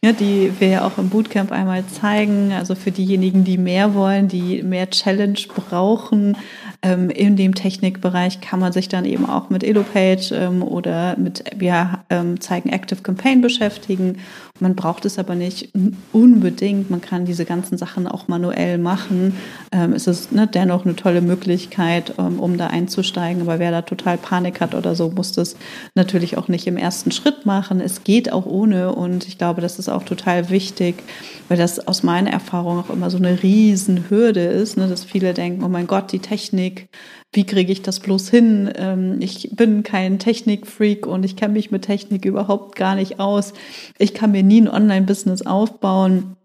ja, 0.05 0.13
die 0.13 0.53
wir 0.59 0.69
ja 0.69 0.87
auch 0.87 0.99
im 0.99 1.09
Bootcamp 1.09 1.51
einmal 1.51 1.83
zeigen. 1.87 2.53
Also 2.53 2.75
für 2.75 2.91
diejenigen, 2.91 3.43
die 3.43 3.57
mehr 3.57 3.95
wollen, 3.95 4.29
die 4.29 4.63
mehr 4.63 4.91
Challenge 4.91 5.41
brauchen, 5.49 6.37
ähm, 6.83 7.09
in 7.09 7.37
dem 7.37 7.55
Technikbereich 7.55 8.43
kann 8.43 8.61
man 8.61 8.73
sich 8.73 8.91
dann 8.91 9.07
eben 9.07 9.25
auch 9.25 9.49
mit 9.49 9.65
Elopage 9.65 10.35
ähm, 10.35 10.63
oder 10.63 11.17
mit, 11.17 11.45
wir 11.57 12.01
ähm, 12.11 12.39
zeigen 12.43 12.69
Active 12.69 13.01
Campaign 13.01 13.41
beschäftigen. 13.41 14.19
Man 14.61 14.75
braucht 14.75 15.05
es 15.07 15.19
aber 15.19 15.35
nicht 15.35 15.73
unbedingt. 16.13 16.91
Man 16.91 17.01
kann 17.01 17.25
diese 17.25 17.45
ganzen 17.45 17.79
Sachen 17.79 18.07
auch 18.07 18.29
manuell 18.29 18.79
machen. 18.79 19.35
Ähm, 19.73 19.93
es 19.95 20.07
ist 20.07 20.33
ne, 20.33 20.47
dennoch 20.47 20.85
eine 20.85 20.97
tolle 20.97 21.23
Möglichkeit, 21.23 22.15
ähm, 22.19 22.39
um 22.39 22.59
da 22.59 22.69
einzusteigen. 22.69 23.43
Aber 23.43 23.59
wer 23.59 23.71
da 23.71 23.83
total 23.83 24.19
Panik 24.19 24.61
hat 24.61 24.75
oder 24.75 24.95
so, 24.95 25.11
muss 25.11 25.33
das 25.33 25.57
natürlich 25.95 26.37
auch 26.37 26.49
nicht 26.49 26.67
im 26.67 26.77
ersten 26.77 27.11
Schritt 27.11 27.47
machen. 27.47 27.81
Es 27.81 28.05
geht 28.05 28.33
auch 28.33 28.47
ohne 28.47 28.95
und 28.95 29.27
ich 29.27 29.39
glaube, 29.39 29.61
das 29.63 29.79
ist 29.79 29.89
auch 29.89 30.03
total 30.03 30.51
wichtig, 30.51 31.03
weil 31.49 31.57
das 31.57 31.87
aus 31.87 32.03
meiner 32.03 32.31
Erfahrung 32.31 32.79
auch 32.79 32.91
immer 32.91 33.11
so 33.11 33.19
eine 33.19 33.43
Riesenhürde 33.43 34.45
ist, 34.45 34.77
ne, 34.77 34.89
dass 34.89 35.05
viele 35.05 35.35
denken, 35.35 35.65
oh 35.65 35.69
mein 35.69 35.87
Gott, 35.87 36.13
die 36.13 36.19
Technik, 36.19 36.89
wie 37.33 37.45
kriege 37.45 37.73
ich 37.73 37.83
das 37.83 38.01
bloß 38.01 38.29
hin? 38.29 38.73
Ähm, 38.75 39.17
ich 39.21 39.51
bin 39.53 39.83
kein 39.83 40.19
Technikfreak 40.19 41.07
und 41.07 41.25
ich 41.25 41.37
kenne 41.37 41.55
mich 41.55 41.71
mit 41.71 41.83
Technik 41.83 42.25
überhaupt 42.25 42.75
gar 42.77 42.95
nicht 42.95 43.21
aus. 43.21 43.53
Ich 43.99 44.15
kann 44.15 44.33
mir 44.33 44.43
nie 44.43 44.63
ein 44.63 44.69
Online-Business 44.69 45.43
aufbauen. 45.43 46.37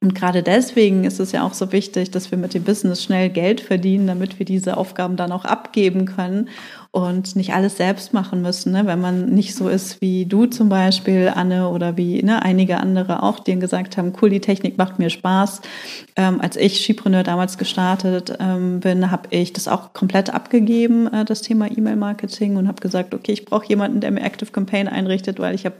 Und 0.00 0.14
gerade 0.14 0.42
deswegen 0.42 1.04
ist 1.04 1.18
es 1.18 1.32
ja 1.32 1.46
auch 1.46 1.54
so 1.54 1.72
wichtig, 1.72 2.10
dass 2.10 2.30
wir 2.30 2.36
mit 2.36 2.52
dem 2.52 2.64
Business 2.64 3.02
schnell 3.02 3.30
Geld 3.30 3.60
verdienen, 3.60 4.06
damit 4.06 4.38
wir 4.38 4.44
diese 4.44 4.76
Aufgaben 4.76 5.16
dann 5.16 5.32
auch 5.32 5.44
abgeben 5.44 6.04
können 6.04 6.50
und 6.94 7.34
nicht 7.34 7.52
alles 7.52 7.76
selbst 7.76 8.14
machen 8.14 8.40
müssen. 8.40 8.70
Ne? 8.70 8.86
Wenn 8.86 9.00
man 9.00 9.26
nicht 9.26 9.56
so 9.56 9.68
ist 9.68 10.00
wie 10.00 10.26
du 10.26 10.46
zum 10.46 10.68
Beispiel, 10.68 11.28
Anne, 11.34 11.68
oder 11.68 11.96
wie 11.96 12.22
ne, 12.22 12.40
einige 12.44 12.76
andere 12.76 13.24
auch, 13.24 13.40
die 13.40 13.58
gesagt 13.58 13.96
haben, 13.96 14.12
cool, 14.22 14.30
die 14.30 14.40
Technik 14.40 14.78
macht 14.78 15.00
mir 15.00 15.10
Spaß. 15.10 15.60
Ähm, 16.14 16.40
als 16.40 16.56
ich 16.56 16.80
Skipreneur 16.80 17.24
damals 17.24 17.58
gestartet 17.58 18.36
ähm, 18.38 18.78
bin, 18.78 19.10
habe 19.10 19.26
ich 19.30 19.52
das 19.52 19.66
auch 19.66 19.92
komplett 19.92 20.32
abgegeben, 20.32 21.12
äh, 21.12 21.24
das 21.24 21.42
Thema 21.42 21.68
E-Mail-Marketing 21.68 22.54
und 22.54 22.68
habe 22.68 22.80
gesagt, 22.80 23.12
okay, 23.12 23.32
ich 23.32 23.44
brauche 23.44 23.66
jemanden, 23.66 23.98
der 24.00 24.12
mir 24.12 24.22
Active 24.22 24.52
Campaign 24.52 24.86
einrichtet, 24.86 25.40
weil 25.40 25.56
ich 25.56 25.64
habe 25.66 25.74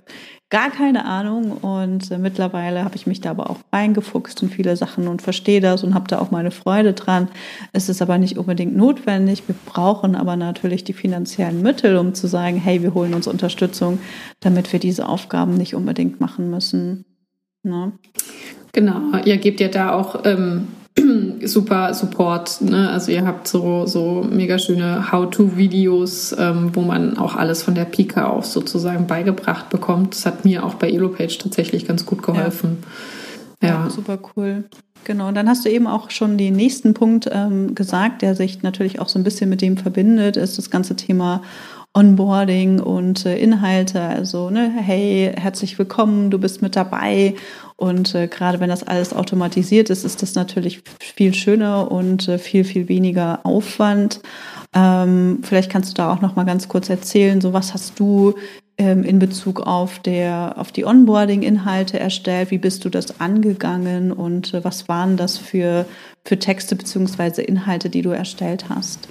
gar 0.54 0.70
keine 0.70 1.04
Ahnung 1.04 1.52
und 1.52 2.12
äh, 2.12 2.18
mittlerweile 2.18 2.84
habe 2.84 2.94
ich 2.94 3.08
mich 3.08 3.20
da 3.20 3.30
aber 3.30 3.50
auch 3.50 3.58
reingefuchst 3.72 4.40
in 4.42 4.50
viele 4.50 4.76
Sachen 4.76 5.08
und 5.08 5.22
verstehe 5.22 5.60
das 5.60 5.82
und 5.82 5.94
habe 5.94 6.06
da 6.06 6.20
auch 6.20 6.30
meine 6.30 6.52
Freude 6.52 6.92
dran. 6.92 7.28
Es 7.72 7.88
ist 7.88 8.00
aber 8.00 8.18
nicht 8.18 8.38
unbedingt 8.38 8.76
notwendig. 8.76 9.42
Wir 9.48 9.56
brauchen 9.66 10.14
aber 10.14 10.36
natürlich 10.36 10.84
die 10.84 10.92
finanziellen 11.04 11.60
Mittel, 11.60 11.98
um 11.98 12.14
zu 12.14 12.26
sagen, 12.26 12.56
hey, 12.56 12.82
wir 12.82 12.94
holen 12.94 13.12
uns 13.12 13.26
Unterstützung, 13.26 13.98
damit 14.40 14.72
wir 14.72 14.80
diese 14.80 15.06
Aufgaben 15.06 15.52
nicht 15.52 15.74
unbedingt 15.74 16.18
machen 16.18 16.48
müssen. 16.48 17.04
Ne? 17.62 17.92
Genau, 18.72 19.18
ihr 19.22 19.36
gebt 19.36 19.60
ja 19.60 19.68
da 19.68 19.92
auch 19.92 20.22
ähm, 20.24 20.68
super 21.44 21.92
Support. 21.92 22.62
Ne? 22.62 22.88
Also 22.88 23.12
ihr 23.12 23.26
habt 23.26 23.46
so, 23.46 23.84
so 23.84 24.26
mega 24.26 24.58
schöne 24.58 25.12
How-to-Videos, 25.12 26.34
ähm, 26.38 26.70
wo 26.72 26.80
man 26.80 27.18
auch 27.18 27.36
alles 27.36 27.62
von 27.62 27.74
der 27.74 27.84
Pika 27.84 28.28
auf 28.28 28.46
sozusagen 28.46 29.06
beigebracht 29.06 29.68
bekommt. 29.68 30.14
Das 30.14 30.24
hat 30.24 30.46
mir 30.46 30.64
auch 30.64 30.76
bei 30.76 30.88
Elopage 30.88 31.36
tatsächlich 31.36 31.86
ganz 31.86 32.06
gut 32.06 32.22
geholfen. 32.22 32.78
Ja, 33.62 33.68
ja. 33.68 33.74
ja 33.84 33.90
super 33.90 34.18
cool. 34.34 34.64
Genau, 35.04 35.28
und 35.28 35.34
dann 35.34 35.48
hast 35.48 35.64
du 35.64 35.70
eben 35.70 35.86
auch 35.86 36.10
schon 36.10 36.38
den 36.38 36.56
nächsten 36.56 36.94
Punkt 36.94 37.28
ähm, 37.30 37.74
gesagt, 37.74 38.22
der 38.22 38.34
sich 38.34 38.62
natürlich 38.62 39.00
auch 39.00 39.08
so 39.08 39.18
ein 39.18 39.24
bisschen 39.24 39.50
mit 39.50 39.60
dem 39.60 39.76
verbindet, 39.76 40.36
ist 40.38 40.56
das 40.56 40.70
ganze 40.70 40.96
Thema 40.96 41.42
Onboarding 41.92 42.80
und 42.80 43.24
äh, 43.24 43.36
Inhalte. 43.38 44.00
Also, 44.00 44.50
ne, 44.50 44.72
hey, 44.76 45.32
herzlich 45.36 45.78
willkommen, 45.78 46.30
du 46.30 46.38
bist 46.38 46.62
mit 46.62 46.74
dabei. 46.74 47.34
Und 47.76 48.14
äh, 48.14 48.28
gerade 48.28 48.60
wenn 48.60 48.68
das 48.68 48.82
alles 48.82 49.12
automatisiert 49.12 49.90
ist, 49.90 50.04
ist 50.04 50.22
das 50.22 50.34
natürlich 50.34 50.82
viel 50.98 51.34
schöner 51.34 51.92
und 51.92 52.26
äh, 52.26 52.38
viel, 52.38 52.64
viel 52.64 52.88
weniger 52.88 53.44
Aufwand. 53.44 54.20
Ähm, 54.74 55.40
vielleicht 55.42 55.70
kannst 55.70 55.90
du 55.90 55.94
da 55.94 56.12
auch 56.12 56.20
noch 56.20 56.34
mal 56.34 56.44
ganz 56.44 56.66
kurz 56.66 56.88
erzählen, 56.88 57.40
so 57.40 57.52
was 57.52 57.74
hast 57.74 58.00
du 58.00 58.34
in 58.92 59.18
Bezug 59.18 59.60
auf, 59.60 59.98
der, 59.98 60.54
auf 60.56 60.72
die 60.72 60.84
Onboarding-Inhalte 60.84 61.98
erstellt? 61.98 62.50
Wie 62.50 62.58
bist 62.58 62.84
du 62.84 62.88
das 62.88 63.20
angegangen 63.20 64.12
und 64.12 64.54
äh, 64.54 64.64
was 64.64 64.88
waren 64.88 65.16
das 65.16 65.38
für, 65.38 65.86
für 66.24 66.38
Texte 66.38 66.76
beziehungsweise 66.76 67.42
Inhalte, 67.42 67.90
die 67.90 68.02
du 68.02 68.10
erstellt 68.10 68.66
hast? 68.68 69.08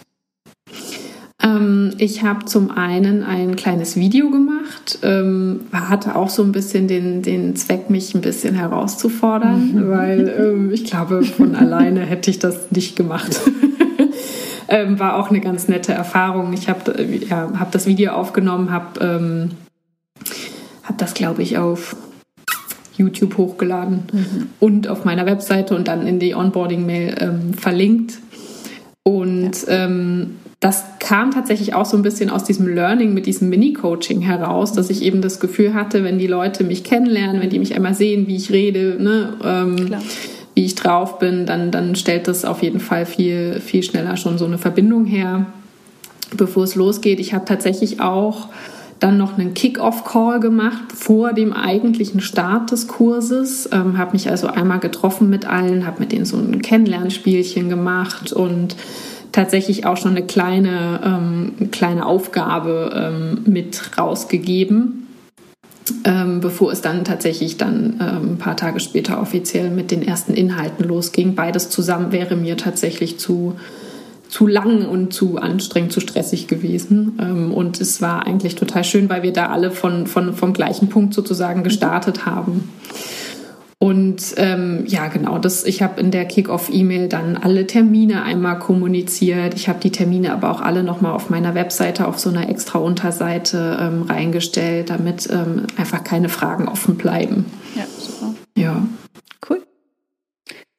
Ähm, 1.43 1.93
ich 1.97 2.23
habe 2.23 2.45
zum 2.45 2.71
einen 2.71 3.23
ein 3.23 3.55
kleines 3.55 3.97
Video 3.97 4.29
gemacht, 4.29 4.99
ähm, 5.03 5.61
hatte 5.73 6.15
auch 6.15 6.29
so 6.29 6.41
ein 6.41 6.53
bisschen 6.53 6.87
den, 6.87 7.21
den 7.21 7.55
Zweck, 7.55 7.89
mich 7.89 8.15
ein 8.15 8.21
bisschen 8.21 8.55
herauszufordern, 8.55 9.73
mhm. 9.73 9.89
weil 9.89 10.33
ähm, 10.39 10.71
ich 10.71 10.85
glaube, 10.85 11.23
von 11.23 11.55
alleine 11.55 12.01
hätte 12.01 12.31
ich 12.31 12.39
das 12.39 12.71
nicht 12.71 12.95
gemacht. 12.95 13.41
ähm, 14.69 14.99
war 14.99 15.17
auch 15.17 15.29
eine 15.29 15.41
ganz 15.41 15.67
nette 15.67 15.91
Erfahrung. 15.91 16.53
Ich 16.53 16.69
habe 16.69 16.95
ja, 17.29 17.51
hab 17.59 17.71
das 17.71 17.85
Video 17.85 18.13
aufgenommen, 18.13 18.71
habe 18.71 18.99
ähm, 19.01 19.49
hab 20.83 20.97
das, 20.97 21.13
glaube 21.13 21.41
ich, 21.41 21.57
auf 21.57 21.95
YouTube 22.97 23.37
hochgeladen 23.37 24.03
mhm. 24.11 24.47
und 24.59 24.87
auf 24.87 25.05
meiner 25.05 25.25
Webseite 25.25 25.75
und 25.75 25.87
dann 25.87 26.05
in 26.05 26.19
die 26.19 26.35
Onboarding-Mail 26.35 27.15
ähm, 27.19 27.53
verlinkt. 27.53 28.19
Und 29.03 29.63
ja. 29.67 29.85
ähm, 29.85 30.35
das 30.59 30.85
kam 30.99 31.31
tatsächlich 31.31 31.73
auch 31.73 31.85
so 31.85 31.97
ein 31.97 32.03
bisschen 32.03 32.29
aus 32.29 32.45
diesem 32.45 32.73
Learning 32.73 33.13
mit 33.13 33.25
diesem 33.25 33.49
Mini-Coaching 33.49 34.21
heraus, 34.21 34.71
dass 34.71 34.89
ich 34.89 35.01
eben 35.01 35.21
das 35.21 35.41
Gefühl 35.41 35.73
hatte, 35.73 36.05
wenn 36.05 36.19
die 36.19 36.27
Leute 36.27 36.63
mich 36.63 36.85
kennenlernen, 36.85 37.41
wenn 37.41 37.49
die 37.49 37.59
mich 37.59 37.75
einmal 37.75 37.93
sehen, 37.93 38.27
wie 38.27 38.37
ich 38.37 38.49
rede, 38.51 38.95
ne, 38.97 39.33
ähm, 39.43 39.95
wie 40.55 40.63
ich 40.63 40.75
drauf 40.75 41.19
bin, 41.19 41.45
dann, 41.45 41.71
dann 41.71 41.95
stellt 41.95 42.29
das 42.29 42.45
auf 42.45 42.63
jeden 42.63 42.79
Fall 42.79 43.05
viel, 43.05 43.59
viel 43.59 43.83
schneller 43.83 44.15
schon 44.15 44.37
so 44.37 44.45
eine 44.45 44.57
Verbindung 44.57 45.03
her, 45.03 45.47
bevor 46.37 46.63
es 46.63 46.75
losgeht. 46.75 47.19
Ich 47.19 47.33
habe 47.33 47.43
tatsächlich 47.43 47.99
auch 47.99 48.47
dann 49.03 49.17
noch 49.17 49.37
einen 49.37 49.53
Kick-Off-Call 49.53 50.39
gemacht 50.39 50.93
vor 50.95 51.33
dem 51.33 51.51
eigentlichen 51.51 52.21
Start 52.21 52.71
des 52.71 52.87
Kurses, 52.87 53.69
ähm, 53.71 53.97
habe 53.97 54.13
mich 54.13 54.29
also 54.29 54.47
einmal 54.47 54.79
getroffen 54.79 55.29
mit 55.29 55.45
allen, 55.45 55.85
habe 55.85 55.99
mit 55.99 56.11
denen 56.11 56.25
so 56.25 56.37
ein 56.37 56.61
Kennenlernspielchen 56.61 57.67
gemacht 57.69 58.31
und 58.31 58.77
tatsächlich 59.33 59.85
auch 59.85 59.97
schon 59.97 60.11
eine 60.11 60.25
kleine, 60.25 61.01
ähm, 61.03 61.69
kleine 61.71 62.05
Aufgabe 62.05 62.91
ähm, 62.95 63.51
mit 63.51 63.97
rausgegeben 63.97 65.03
ähm, 66.05 66.39
bevor 66.39 66.71
es 66.71 66.81
dann 66.81 67.03
tatsächlich 67.03 67.57
dann 67.57 67.99
ähm, 67.99 68.33
ein 68.33 68.37
paar 68.37 68.55
Tage 68.55 68.79
später 68.79 69.21
offiziell 69.21 69.69
mit 69.69 69.91
den 69.91 70.01
ersten 70.01 70.33
Inhalten 70.33 70.87
losging. 70.87 71.35
Beides 71.35 71.69
zusammen 71.69 72.11
wäre 72.11 72.35
mir 72.35 72.57
tatsächlich 72.57 73.19
zu, 73.19 73.55
zu 74.33 74.47
lang 74.47 74.87
und 74.87 75.13
zu 75.13 75.37
anstrengend, 75.37 75.91
zu 75.91 75.99
stressig 75.99 76.47
gewesen. 76.47 77.19
Ähm, 77.21 77.53
und 77.53 77.79
es 77.79 78.01
war 78.01 78.25
eigentlich 78.25 78.55
total 78.55 78.83
schön, 78.83 79.07
weil 79.07 79.21
wir 79.21 79.31
da 79.31 79.49
alle 79.49 79.69
von, 79.69 80.07
von, 80.07 80.33
vom 80.33 80.53
gleichen 80.53 80.89
Punkt 80.89 81.13
sozusagen 81.13 81.61
gestartet 81.61 82.25
haben. 82.25 82.67
Und 83.77 84.33
ähm, 84.37 84.85
ja, 84.87 85.07
genau, 85.09 85.37
das, 85.37 85.63
ich 85.65 85.83
habe 85.83 86.01
in 86.01 86.09
der 86.09 86.25
Kick-Off-E-Mail 86.25 87.09
dann 87.09 87.37
alle 87.37 87.67
Termine 87.67 88.23
einmal 88.23 88.57
kommuniziert. 88.57 89.53
Ich 89.53 89.69
habe 89.69 89.79
die 89.79 89.91
Termine 89.91 90.33
aber 90.33 90.49
auch 90.49 90.61
alle 90.61 90.81
nochmal 90.81 91.11
auf 91.11 91.29
meiner 91.29 91.53
Webseite 91.53 92.07
auf 92.07 92.17
so 92.17 92.29
einer 92.31 92.49
extra 92.49 92.79
Unterseite 92.79 93.77
ähm, 93.79 94.01
reingestellt, 94.01 94.89
damit 94.89 95.29
ähm, 95.31 95.67
einfach 95.77 96.03
keine 96.03 96.29
Fragen 96.29 96.67
offen 96.67 96.95
bleiben. 96.95 97.45
Ja, 97.75 97.83
super. 97.99 98.33
Ja. 98.57 98.83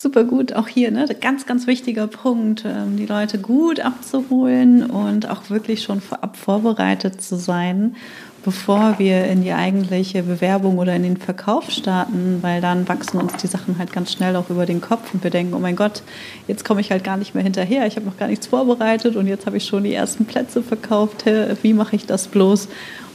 Super 0.04 0.24
gut. 0.24 0.52
Auch 0.52 0.68
hier, 0.68 0.90
ne, 0.90 1.06
ganz, 1.18 1.46
ganz 1.46 1.66
wichtiger 1.66 2.06
Punkt, 2.08 2.66
ähm, 2.66 2.98
die 2.98 3.06
Leute 3.06 3.38
gut 3.38 3.80
abzuholen 3.80 4.84
und 4.84 5.30
auch 5.30 5.48
wirklich 5.48 5.82
schon 5.82 6.02
vorab 6.02 6.36
vorbereitet 6.36 7.22
zu 7.22 7.36
sein 7.36 7.96
bevor 8.44 8.98
wir 8.98 9.24
in 9.24 9.42
die 9.42 9.54
eigentliche 9.54 10.22
Bewerbung 10.22 10.76
oder 10.76 10.94
in 10.94 11.02
den 11.02 11.16
Verkauf 11.16 11.70
starten, 11.70 12.40
weil 12.42 12.60
dann 12.60 12.86
wachsen 12.86 13.18
uns 13.18 13.34
die 13.36 13.46
Sachen 13.46 13.78
halt 13.78 13.90
ganz 13.90 14.12
schnell 14.12 14.36
auch 14.36 14.50
über 14.50 14.66
den 14.66 14.82
Kopf 14.82 15.14
und 15.14 15.24
wir 15.24 15.30
denken, 15.30 15.54
oh 15.54 15.58
mein 15.58 15.76
Gott, 15.76 16.02
jetzt 16.46 16.62
komme 16.62 16.82
ich 16.82 16.90
halt 16.90 17.04
gar 17.04 17.16
nicht 17.16 17.34
mehr 17.34 17.42
hinterher, 17.42 17.86
ich 17.86 17.96
habe 17.96 18.04
noch 18.04 18.18
gar 18.18 18.28
nichts 18.28 18.46
vorbereitet 18.46 19.16
und 19.16 19.28
jetzt 19.28 19.46
habe 19.46 19.56
ich 19.56 19.64
schon 19.64 19.84
die 19.84 19.94
ersten 19.94 20.26
Plätze 20.26 20.62
verkauft, 20.62 21.24
wie 21.62 21.72
mache 21.72 21.96
ich 21.96 22.04
das 22.04 22.28
bloß? 22.28 22.68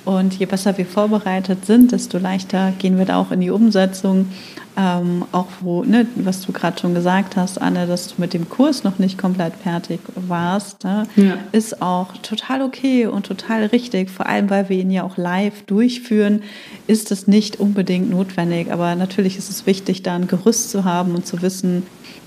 Und 0.04 0.34
je 0.40 0.48
besser 0.48 0.76
wir 0.80 0.88
vorbereitet 0.88 1.68
sind, 1.68 1.92
desto 1.92 2.18
leichter 2.18 2.74
gehen 2.80 2.98
wir 2.98 3.06
da 3.06 3.18
auch 3.18 3.32
in 3.32 3.42
die 3.42 3.52
Umsetzung 3.52 4.30
ähm, 4.80 5.26
auch 5.34 5.48
wo, 5.60 5.84
ne, 5.84 6.08
was 6.16 6.40
du 6.40 6.54
gerade 6.54 6.80
schon 6.80 6.94
gesagt 6.94 7.36
hast, 7.36 7.62
Anne, 7.62 7.86
dass 7.86 8.08
du 8.08 8.14
mit 8.18 8.34
dem 8.34 8.48
Kurs 8.48 8.86
noch 8.86 8.98
nicht 8.98 9.18
komplett 9.18 9.54
fertig 9.56 10.00
warst, 10.16 10.86
ne, 10.86 11.06
ja. 11.18 11.34
ist 11.52 11.82
auch 11.82 12.16
total 12.22 12.62
okay 12.62 13.06
und 13.06 13.26
total 13.26 13.66
richtig. 13.66 14.10
Vor 14.10 14.28
allem, 14.28 14.50
weil 14.50 14.70
wir 14.70 14.78
ihn 14.78 14.90
ja 14.90 15.04
auch 15.04 15.18
live 15.18 15.64
durchführen, 15.64 16.44
ist 16.88 17.12
es 17.12 17.28
nicht 17.28 17.60
unbedingt 17.60 18.10
notwendig. 18.10 18.72
Aber 18.72 18.96
natürlich 18.96 19.38
ist 19.38 19.50
es 19.50 19.66
wichtig, 19.66 20.02
da 20.02 20.16
ein 20.16 20.28
Gerüst 20.28 20.72
zu 20.72 20.86
haben 20.86 21.14
und 21.14 21.26
zu 21.26 21.42
wissen, 21.42 21.84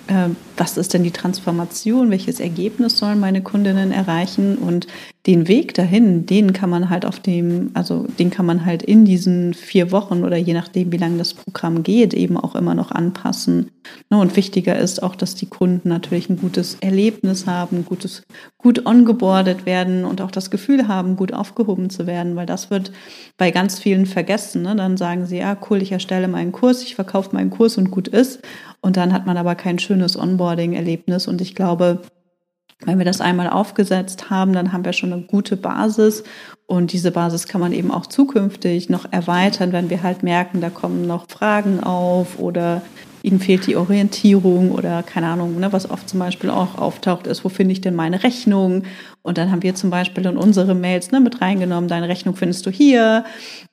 äh, 0.08 0.28
was 0.56 0.76
ist 0.76 0.92
denn 0.94 1.04
die 1.04 1.10
Transformation, 1.10 2.10
welches 2.10 2.38
Ergebnis 2.38 2.98
sollen 2.98 3.20
meine 3.20 3.40
Kundinnen 3.40 3.92
erreichen 3.92 4.58
und 4.58 4.86
den 5.26 5.46
Weg 5.46 5.74
dahin, 5.74 6.26
den 6.26 6.52
kann 6.52 6.68
man 6.68 6.90
halt 6.90 7.06
auf 7.06 7.20
dem, 7.20 7.70
also 7.74 8.06
den 8.18 8.30
kann 8.30 8.44
man 8.44 8.64
halt 8.66 8.82
in 8.82 9.04
diesen 9.04 9.54
vier 9.54 9.92
Wochen 9.92 10.24
oder 10.24 10.36
je 10.36 10.52
nachdem, 10.52 10.90
wie 10.90 10.96
lange 10.96 11.18
das 11.18 11.34
Programm 11.34 11.84
geht, 11.84 12.12
eben 12.12 12.36
auch 12.42 12.54
immer 12.54 12.74
noch 12.74 12.90
anpassen. 12.90 13.70
Ne, 14.10 14.18
und 14.18 14.36
wichtiger 14.36 14.78
ist 14.78 15.02
auch, 15.02 15.16
dass 15.16 15.34
die 15.34 15.46
Kunden 15.46 15.88
natürlich 15.88 16.28
ein 16.28 16.36
gutes 16.36 16.76
Erlebnis 16.80 17.46
haben, 17.46 17.84
gutes, 17.84 18.22
gut 18.58 18.86
ongeboardet 18.86 19.66
werden 19.66 20.04
und 20.04 20.20
auch 20.20 20.30
das 20.30 20.50
Gefühl 20.50 20.88
haben, 20.88 21.16
gut 21.16 21.32
aufgehoben 21.32 21.90
zu 21.90 22.06
werden, 22.06 22.36
weil 22.36 22.46
das 22.46 22.70
wird 22.70 22.92
bei 23.36 23.50
ganz 23.50 23.78
vielen 23.78 24.06
vergessen. 24.06 24.62
Ne? 24.62 24.76
Dann 24.76 24.96
sagen 24.96 25.26
sie, 25.26 25.38
ja, 25.38 25.56
cool, 25.70 25.82
ich 25.82 25.92
erstelle 25.92 26.28
meinen 26.28 26.52
Kurs, 26.52 26.82
ich 26.82 26.94
verkaufe 26.94 27.34
meinen 27.34 27.50
Kurs 27.50 27.78
und 27.78 27.90
gut 27.90 28.08
ist. 28.08 28.40
Und 28.80 28.96
dann 28.96 29.12
hat 29.12 29.26
man 29.26 29.36
aber 29.36 29.54
kein 29.54 29.78
schönes 29.78 30.16
Onboarding-Erlebnis. 30.16 31.28
Und 31.28 31.40
ich 31.40 31.54
glaube, 31.54 32.02
wenn 32.84 32.98
wir 32.98 33.04
das 33.04 33.20
einmal 33.20 33.48
aufgesetzt 33.48 34.30
haben, 34.30 34.52
dann 34.52 34.72
haben 34.72 34.84
wir 34.84 34.92
schon 34.92 35.12
eine 35.12 35.22
gute 35.22 35.56
Basis 35.56 36.24
und 36.72 36.94
diese 36.94 37.10
Basis 37.10 37.46
kann 37.46 37.60
man 37.60 37.74
eben 37.74 37.90
auch 37.90 38.06
zukünftig 38.06 38.88
noch 38.88 39.04
erweitern, 39.12 39.72
wenn 39.72 39.90
wir 39.90 40.02
halt 40.02 40.22
merken, 40.22 40.62
da 40.62 40.70
kommen 40.70 41.06
noch 41.06 41.26
Fragen 41.28 41.80
auf 41.80 42.38
oder 42.38 42.80
ihnen 43.22 43.40
fehlt 43.40 43.66
die 43.66 43.76
Orientierung 43.76 44.72
oder 44.72 45.02
keine 45.02 45.28
Ahnung, 45.28 45.58
ne, 45.58 45.72
was 45.72 45.90
oft 45.90 46.08
zum 46.08 46.18
Beispiel 46.18 46.50
auch 46.50 46.76
auftaucht 46.76 47.26
ist, 47.26 47.44
wo 47.44 47.48
finde 47.48 47.72
ich 47.72 47.80
denn 47.80 47.94
meine 47.94 48.22
Rechnung? 48.22 48.82
Und 49.22 49.38
dann 49.38 49.52
haben 49.52 49.62
wir 49.62 49.74
zum 49.74 49.90
Beispiel 49.90 50.26
in 50.26 50.36
unsere 50.36 50.74
Mails 50.74 51.12
ne, 51.12 51.20
mit 51.20 51.40
reingenommen, 51.40 51.88
deine 51.88 52.08
Rechnung 52.08 52.34
findest 52.34 52.66
du 52.66 52.70
hier. 52.70 53.24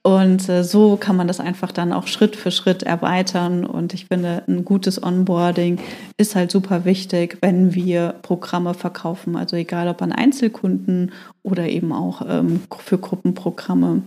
Und 0.04 0.48
äh, 0.48 0.64
so 0.64 0.96
kann 0.96 1.16
man 1.16 1.28
das 1.28 1.40
einfach 1.40 1.72
dann 1.72 1.92
auch 1.92 2.08
Schritt 2.08 2.36
für 2.36 2.52
Schritt 2.52 2.84
erweitern. 2.84 3.66
Und 3.66 3.94
ich 3.94 4.06
finde, 4.06 4.44
ein 4.48 4.64
gutes 4.64 5.02
Onboarding 5.02 5.80
ist 6.18 6.36
halt 6.36 6.52
super 6.52 6.86
wichtig, 6.86 7.38
wenn 7.42 7.74
wir 7.74 8.16
Programme 8.22 8.74
verkaufen. 8.74 9.36
Also 9.36 9.56
egal 9.56 9.88
ob 9.88 10.02
an 10.02 10.12
Einzelkunden 10.12 11.12
oder 11.42 11.68
eben 11.68 11.92
auch 11.92 12.22
ähm, 12.28 12.62
für 12.78 13.00
Gruppenprogramme. 13.00 14.04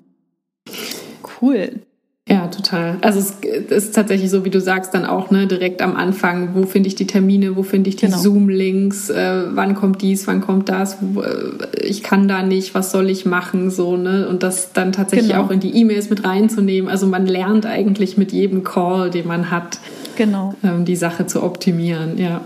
Cool. 1.41 1.81
Ja, 2.29 2.47
total. 2.47 2.99
Also 3.01 3.19
es 3.19 3.33
ist 3.71 3.95
tatsächlich 3.97 4.31
so, 4.31 4.45
wie 4.45 4.51
du 4.51 4.61
sagst, 4.61 4.95
dann 4.95 5.05
auch 5.05 5.33
ne, 5.33 5.49
direkt 5.49 5.83
am 5.83 5.97
Anfang, 5.97 6.55
wo 6.55 6.67
finde 6.67 6.87
ich 6.87 6.95
die 6.95 7.07
Termine, 7.07 7.57
wo 7.57 7.65
finde 7.65 7.91
ich 7.91 7.97
die 7.97 8.07
genau. 8.07 8.19
Zoom-Links, 8.19 9.11
äh, 9.11 9.43
wann 9.51 9.75
kommt 9.75 10.03
dies, 10.03 10.29
wann 10.29 10.41
kommt 10.41 10.69
das, 10.69 10.99
wo, 11.01 11.23
äh, 11.23 11.51
ich 11.83 12.05
kann 12.05 12.29
da 12.29 12.45
nicht, 12.45 12.77
was 12.77 12.93
soll 12.93 13.11
ich 13.11 13.27
machen, 13.27 13.71
so, 13.71 13.97
ne? 13.97 14.29
Und 14.29 14.45
das 14.45 14.73
dann 14.73 14.93
tatsächlich 14.93 15.33
genau. 15.33 15.45
auch 15.47 15.51
in 15.51 15.59
die 15.59 15.75
E-Mails 15.75 16.11
mit 16.11 16.25
reinzunehmen. 16.25 16.89
Also 16.89 17.09
man 17.09 17.27
lernt 17.27 17.67
eigentlich 17.67 18.17
mit 18.17 18.31
jedem 18.31 18.63
Call, 18.63 19.11
den 19.11 19.27
man 19.27 19.51
hat, 19.51 19.81
genau. 20.15 20.55
ähm, 20.63 20.85
die 20.85 20.97
Sache 20.97 21.27
zu 21.27 21.43
optimieren, 21.43 22.19
ja. 22.19 22.43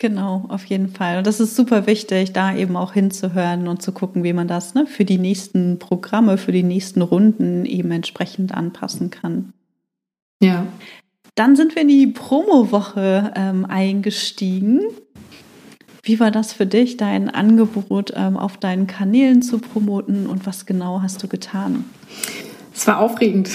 Genau, 0.00 0.46
auf 0.48 0.64
jeden 0.64 0.88
Fall. 0.88 1.18
Und 1.18 1.26
das 1.26 1.40
ist 1.40 1.54
super 1.54 1.86
wichtig, 1.86 2.32
da 2.32 2.56
eben 2.56 2.74
auch 2.74 2.94
hinzuhören 2.94 3.68
und 3.68 3.82
zu 3.82 3.92
gucken, 3.92 4.24
wie 4.24 4.32
man 4.32 4.48
das 4.48 4.72
ne, 4.72 4.86
für 4.86 5.04
die 5.04 5.18
nächsten 5.18 5.78
Programme, 5.78 6.38
für 6.38 6.52
die 6.52 6.62
nächsten 6.62 7.02
Runden 7.02 7.66
eben 7.66 7.90
entsprechend 7.90 8.54
anpassen 8.54 9.10
kann. 9.10 9.52
Ja. 10.42 10.66
Dann 11.34 11.54
sind 11.54 11.74
wir 11.74 11.82
in 11.82 11.88
die 11.88 12.06
Promo-Woche 12.06 13.34
ähm, 13.36 13.66
eingestiegen. 13.66 14.80
Wie 16.02 16.18
war 16.18 16.30
das 16.30 16.54
für 16.54 16.64
dich, 16.64 16.96
dein 16.96 17.28
Angebot 17.28 18.14
ähm, 18.16 18.38
auf 18.38 18.56
deinen 18.56 18.86
Kanälen 18.86 19.42
zu 19.42 19.58
promoten 19.58 20.26
und 20.26 20.46
was 20.46 20.64
genau 20.64 21.02
hast 21.02 21.22
du 21.22 21.28
getan? 21.28 21.84
Es 22.80 22.86
war 22.86 22.98
aufregend. 22.98 23.50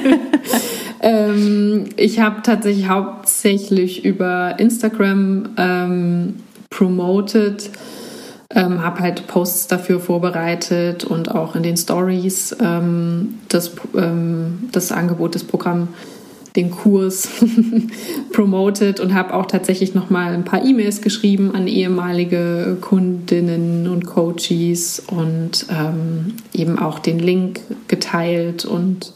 ähm, 1.00 1.84
ich 1.96 2.18
habe 2.18 2.42
tatsächlich 2.42 2.88
hauptsächlich 2.88 4.04
über 4.04 4.58
Instagram 4.58 5.50
ähm, 5.56 6.34
promoted, 6.68 7.70
ähm, 8.50 8.82
habe 8.82 8.98
halt 8.98 9.28
Posts 9.28 9.68
dafür 9.68 10.00
vorbereitet 10.00 11.04
und 11.04 11.30
auch 11.30 11.54
in 11.54 11.62
den 11.62 11.76
Stories 11.76 12.56
ähm, 12.60 13.38
das, 13.50 13.70
ähm, 13.96 14.68
das 14.72 14.90
Angebot, 14.90 15.36
das 15.36 15.44
Programm 15.44 15.86
den 16.56 16.72
Kurs 16.72 17.28
promoted 18.32 18.98
und 18.98 19.14
habe 19.14 19.34
auch 19.34 19.46
tatsächlich 19.46 19.94
noch 19.94 20.10
mal 20.10 20.32
ein 20.32 20.44
paar 20.44 20.64
E-Mails 20.64 21.02
geschrieben 21.02 21.54
an 21.54 21.68
ehemalige 21.68 22.78
Kundinnen 22.80 23.14
und 23.20 23.33
Coaches 24.34 25.02
und 25.06 25.66
ähm, 25.70 26.34
eben 26.52 26.78
auch 26.78 26.98
den 26.98 27.18
Link 27.18 27.60
geteilt 27.88 28.64
und 28.64 29.12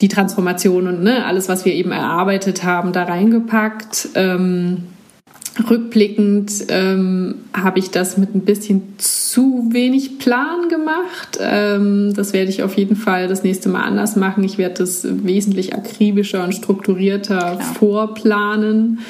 die 0.00 0.08
Transformation 0.08 0.86
und 0.86 1.02
ne, 1.02 1.26
alles, 1.26 1.48
was 1.48 1.64
wir 1.64 1.74
eben 1.74 1.92
erarbeitet 1.92 2.64
haben, 2.64 2.92
da 2.92 3.04
reingepackt. 3.04 4.10
Ähm, 4.14 4.84
Rückblickend 5.68 6.52
ähm, 6.68 7.34
habe 7.52 7.80
ich 7.80 7.90
das 7.90 8.16
mit 8.16 8.34
ein 8.34 8.42
bisschen 8.42 8.94
zu 8.98 9.68
wenig 9.72 10.18
Plan 10.18 10.68
gemacht. 10.68 11.38
Ähm, 11.40 12.14
das 12.14 12.32
werde 12.32 12.50
ich 12.50 12.62
auf 12.62 12.78
jeden 12.78 12.96
Fall 12.96 13.28
das 13.28 13.42
nächste 13.42 13.68
Mal 13.68 13.82
anders 13.82 14.16
machen. 14.16 14.44
Ich 14.44 14.58
werde 14.58 14.76
das 14.76 15.04
wesentlich 15.04 15.74
akribischer 15.74 16.44
und 16.44 16.54
strukturierter 16.54 17.56
Klar. 17.56 17.60
vorplanen 17.60 19.00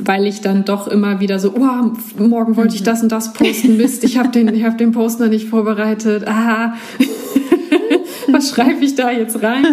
weil 0.00 0.26
ich 0.26 0.40
dann 0.40 0.64
doch 0.64 0.88
immer 0.88 1.20
wieder 1.20 1.38
so, 1.38 1.54
oh, 1.56 1.92
morgen 2.20 2.56
wollte 2.56 2.74
ich 2.74 2.82
das 2.82 3.02
und 3.02 3.12
das 3.12 3.32
posten, 3.32 3.76
Mist, 3.76 4.02
ich 4.02 4.18
habe 4.18 4.30
den, 4.30 4.52
ich 4.52 4.64
hab 4.64 4.76
den 4.76 4.92
Post 4.92 5.20
noch 5.20 5.28
nicht 5.28 5.48
vorbereitet. 5.48 6.26
Ah, 6.26 6.74
was 8.28 8.50
schreibe 8.50 8.84
ich 8.84 8.96
da 8.96 9.12
jetzt 9.12 9.40
rein? 9.40 9.64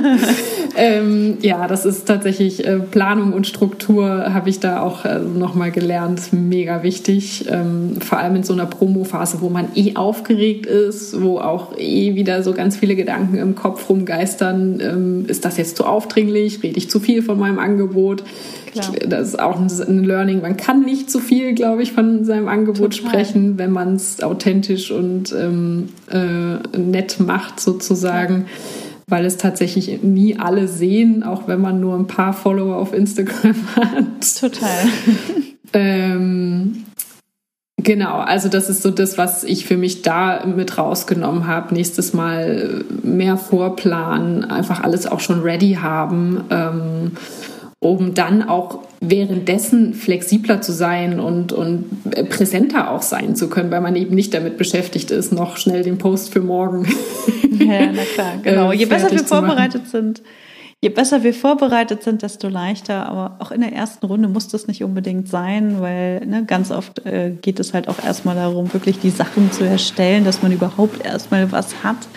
ähm, 0.77 1.37
ja, 1.41 1.67
das 1.67 1.85
ist 1.85 2.05
tatsächlich 2.05 2.65
äh, 2.65 2.77
Planung 2.77 3.33
und 3.33 3.47
Struktur 3.47 4.31
habe 4.31 4.49
ich 4.51 4.59
da 4.59 4.81
auch 4.81 5.05
äh, 5.05 5.17
nochmal 5.19 5.71
gelernt. 5.71 6.31
Mega 6.31 6.83
wichtig. 6.83 7.45
Ähm, 7.49 7.99
vor 7.99 8.19
allem 8.19 8.35
in 8.35 8.43
so 8.43 8.53
einer 8.53 8.67
Promo-Phase, 8.67 9.41
wo 9.41 9.49
man 9.49 9.69
eh 9.73 9.95
aufgeregt 9.95 10.67
ist, 10.67 11.19
wo 11.19 11.39
auch 11.39 11.75
eh 11.79 12.13
wieder 12.13 12.43
so 12.43 12.53
ganz 12.53 12.77
viele 12.77 12.95
Gedanken 12.95 13.37
im 13.37 13.55
Kopf 13.55 13.89
rumgeistern. 13.89 14.79
Ähm, 14.81 15.25
ist 15.27 15.45
das 15.45 15.57
jetzt 15.57 15.77
zu 15.77 15.85
aufdringlich? 15.85 16.61
Rede 16.61 16.77
ich 16.77 16.91
zu 16.91 16.99
viel 16.99 17.23
von 17.23 17.39
meinem 17.39 17.57
Angebot? 17.57 18.23
Klar. 18.71 18.91
Das 19.07 19.27
ist 19.29 19.39
auch 19.39 19.59
ein 19.59 20.03
Learning. 20.03 20.41
Man 20.41 20.57
kann 20.57 20.81
nicht 20.81 21.11
zu 21.11 21.19
viel, 21.19 21.53
glaube 21.53 21.83
ich, 21.83 21.91
von 21.91 22.23
seinem 22.25 22.47
Angebot 22.47 22.95
Total. 22.95 23.11
sprechen, 23.11 23.57
wenn 23.57 23.71
man 23.71 23.95
es 23.95 24.21
authentisch 24.21 24.91
und 24.91 25.33
ähm, 25.33 25.89
äh, 26.09 26.77
nett 26.77 27.19
macht, 27.19 27.59
sozusagen. 27.59 28.45
Weil 29.07 29.25
es 29.25 29.37
tatsächlich 29.37 30.03
nie 30.03 30.37
alle 30.37 30.67
sehen, 30.67 31.23
auch 31.23 31.47
wenn 31.47 31.59
man 31.59 31.81
nur 31.81 31.95
ein 31.95 32.07
paar 32.07 32.33
Follower 32.33 32.77
auf 32.77 32.93
Instagram 32.93 33.55
hat. 33.75 34.39
Total. 34.39 34.85
ähm, 35.73 36.85
Genau, 37.83 38.19
also 38.19 38.47
das 38.47 38.69
ist 38.69 38.83
so 38.83 38.91
das, 38.91 39.17
was 39.17 39.43
ich 39.43 39.65
für 39.65 39.77
mich 39.77 40.03
da 40.03 40.45
mit 40.45 40.77
rausgenommen 40.77 41.47
habe. 41.47 41.73
Nächstes 41.73 42.13
Mal 42.13 42.83
mehr 43.01 43.37
Vorplan, 43.37 44.43
einfach 44.43 44.83
alles 44.83 45.07
auch 45.07 45.19
schon 45.19 45.41
ready 45.41 45.79
haben. 45.81 46.43
Ähm, 46.51 47.11
um 47.83 48.13
dann 48.13 48.47
auch 48.47 48.83
währenddessen 48.99 49.95
flexibler 49.95 50.61
zu 50.61 50.71
sein 50.71 51.19
und, 51.19 51.51
und 51.51 52.29
präsenter 52.29 52.91
auch 52.91 53.01
sein 53.01 53.35
zu 53.35 53.49
können, 53.49 53.71
weil 53.71 53.81
man 53.81 53.95
eben 53.95 54.13
nicht 54.13 54.35
damit 54.35 54.57
beschäftigt 54.57 55.09
ist, 55.09 55.33
noch 55.33 55.57
schnell 55.57 55.81
den 55.81 55.97
Post 55.97 56.31
für 56.31 56.41
morgen. 56.41 56.87
Ja, 57.57 57.91
na 57.91 58.03
klar, 58.13 58.33
genau. 58.43 58.71
Je 58.71 58.85
besser 58.85 59.09
wir 59.09 59.25
vorbereitet 59.25 59.87
sind, 59.87 60.21
je 60.79 60.89
besser 60.89 61.23
wir 61.23 61.33
vorbereitet 61.33 62.03
sind, 62.03 62.21
desto 62.21 62.49
leichter. 62.49 63.07
Aber 63.07 63.37
auch 63.39 63.49
in 63.49 63.61
der 63.61 63.73
ersten 63.73 64.05
Runde 64.05 64.27
muss 64.27 64.47
das 64.47 64.67
nicht 64.67 64.83
unbedingt 64.83 65.27
sein, 65.27 65.81
weil 65.81 66.23
ne, 66.27 66.45
ganz 66.45 66.69
oft 66.69 67.03
äh, 67.07 67.31
geht 67.41 67.59
es 67.59 67.73
halt 67.73 67.87
auch 67.87 68.03
erstmal 68.03 68.35
darum, 68.35 68.71
wirklich 68.73 68.99
die 68.99 69.09
Sachen 69.09 69.51
zu 69.51 69.63
erstellen, 69.63 70.23
dass 70.23 70.43
man 70.43 70.51
überhaupt 70.51 71.03
erstmal 71.03 71.51
was 71.51 71.83
hat 71.83 72.07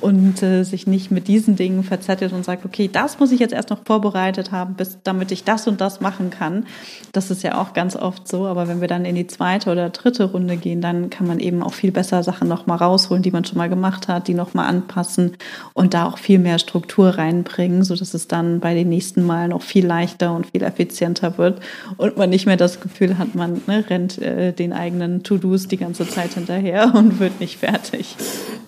und 0.00 0.42
äh, 0.44 0.62
sich 0.62 0.86
nicht 0.86 1.10
mit 1.10 1.26
diesen 1.26 1.56
Dingen 1.56 1.82
verzettelt 1.82 2.32
und 2.32 2.44
sagt, 2.44 2.64
okay, 2.64 2.88
das 2.90 3.18
muss 3.18 3.32
ich 3.32 3.40
jetzt 3.40 3.52
erst 3.52 3.70
noch 3.70 3.84
vorbereitet 3.84 4.52
haben, 4.52 4.74
bis, 4.74 4.98
damit 5.02 5.32
ich 5.32 5.42
das 5.42 5.66
und 5.66 5.80
das 5.80 6.00
machen 6.00 6.30
kann. 6.30 6.66
Das 7.12 7.32
ist 7.32 7.42
ja 7.42 7.60
auch 7.60 7.72
ganz 7.72 7.96
oft 7.96 8.28
so, 8.28 8.46
aber 8.46 8.68
wenn 8.68 8.80
wir 8.80 8.86
dann 8.86 9.04
in 9.04 9.16
die 9.16 9.26
zweite 9.26 9.72
oder 9.72 9.90
dritte 9.90 10.24
Runde 10.24 10.56
gehen, 10.56 10.80
dann 10.80 11.10
kann 11.10 11.26
man 11.26 11.40
eben 11.40 11.64
auch 11.64 11.72
viel 11.72 11.90
besser 11.90 12.22
Sachen 12.22 12.46
nochmal 12.46 12.78
rausholen, 12.78 13.24
die 13.24 13.32
man 13.32 13.44
schon 13.44 13.58
mal 13.58 13.68
gemacht 13.68 14.06
hat, 14.06 14.28
die 14.28 14.34
nochmal 14.34 14.68
anpassen 14.68 15.36
und 15.74 15.94
da 15.94 16.06
auch 16.06 16.18
viel 16.18 16.38
mehr 16.38 16.60
Struktur 16.60 17.18
reinbringen, 17.18 17.82
so 17.82 17.96
dass 17.96 18.14
es 18.14 18.28
dann 18.28 18.60
bei 18.60 18.74
den 18.74 18.88
nächsten 18.88 19.26
Malen 19.26 19.52
auch 19.52 19.62
viel 19.62 19.84
leichter 19.84 20.32
und 20.32 20.46
viel 20.46 20.62
effizienter 20.62 21.38
wird 21.38 21.60
und 21.96 22.16
man 22.16 22.30
nicht 22.30 22.46
mehr 22.46 22.56
das 22.56 22.80
Gefühl 22.80 23.18
hat, 23.18 23.34
man 23.34 23.62
ne, 23.66 23.84
rennt 23.90 24.18
äh, 24.18 24.52
den 24.52 24.72
eigenen 24.72 25.24
To-Dos 25.24 25.66
die 25.66 25.76
ganze 25.76 26.06
Zeit 26.06 26.34
hinterher 26.34 26.94
und 26.94 27.18
wird 27.18 27.40
nicht 27.40 27.58
fertig. 27.58 28.16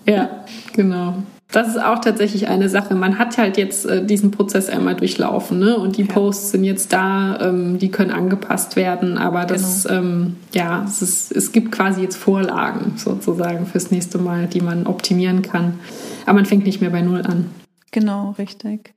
Ja, 0.07 0.45
genau. 0.73 1.20
Das 1.53 1.69
ist 1.69 1.83
auch 1.83 1.99
tatsächlich 1.99 2.47
eine 2.47 2.69
Sache. 2.69 2.95
Man 2.95 3.19
hat 3.19 3.37
halt 3.37 3.57
jetzt 3.57 3.85
äh, 3.85 4.05
diesen 4.05 4.31
Prozess 4.31 4.69
einmal 4.69 4.95
durchlaufen, 4.95 5.59
ne? 5.59 5.77
Und 5.77 5.97
die 5.97 6.05
ja. 6.05 6.13
Posts 6.13 6.53
sind 6.53 6.65
jetzt 6.65 6.93
da, 6.93 7.41
ähm, 7.41 7.79
die 7.79 7.91
können 7.91 8.13
angepasst 8.13 8.77
werden, 8.77 9.19
aber 9.19 9.47
das, 9.47 9.85
genau. 9.85 10.01
ähm, 10.01 10.37
ja, 10.53 10.85
es, 10.85 11.03
ist, 11.03 11.33
es 11.33 11.51
gibt 11.51 11.73
quasi 11.73 12.03
jetzt 12.03 12.17
Vorlagen 12.17 12.93
sozusagen 12.97 13.67
fürs 13.67 13.91
nächste 13.91 14.19
Mal, 14.19 14.47
die 14.47 14.61
man 14.61 14.87
optimieren 14.87 15.43
kann. 15.43 15.81
Aber 16.25 16.35
man 16.35 16.47
fängt 16.47 16.65
nicht 16.65 16.81
mehr 16.81 16.91
bei 16.91 17.03
Null 17.03 17.23
an. 17.23 17.47
Genau, 17.91 18.37
richtig. 18.39 18.95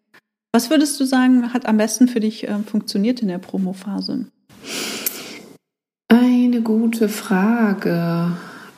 Was 0.51 0.69
würdest 0.69 0.99
du 0.99 1.05
sagen, 1.05 1.51
hat 1.53 1.65
am 1.65 1.77
besten 1.77 2.07
für 2.07 2.19
dich 2.19 2.47
äh, 2.47 2.59
funktioniert 2.59 3.23
in 3.23 3.29
der 3.29 3.39
Promophase? 3.39 4.27
Eine 6.09 6.61
gute 6.61 7.09
Frage. 7.09 8.33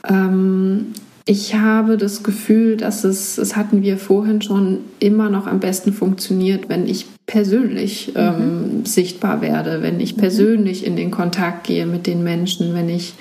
Ähm, 0.08 0.94
ich 1.28 1.56
habe 1.56 1.98
das 1.98 2.22
Gefühl, 2.22 2.78
dass 2.78 3.04
es, 3.04 3.36
das 3.36 3.56
hatten 3.56 3.82
wir 3.82 3.98
vorhin 3.98 4.44
schon, 4.44 4.80
immer 5.00 5.30
noch 5.30 5.48
am 5.48 5.60
besten 5.60 5.92
funktioniert, 5.92 6.70
wenn 6.70 6.88
ich 6.88 7.08
persönlich 7.26 8.14
mhm. 8.14 8.22
ähm, 8.22 8.86
sichtbar 8.86 9.42
werde, 9.42 9.82
wenn 9.82 10.00
ich 10.00 10.16
mhm. 10.16 10.22
persönlich 10.22 10.86
in 10.86 10.96
den 10.96 11.10
Kontakt 11.10 11.66
gehe 11.66 11.88
mit 11.88 12.06
den 12.06 12.24
Menschen, 12.24 12.76
wenn 12.76 12.90
ich 12.90 13.16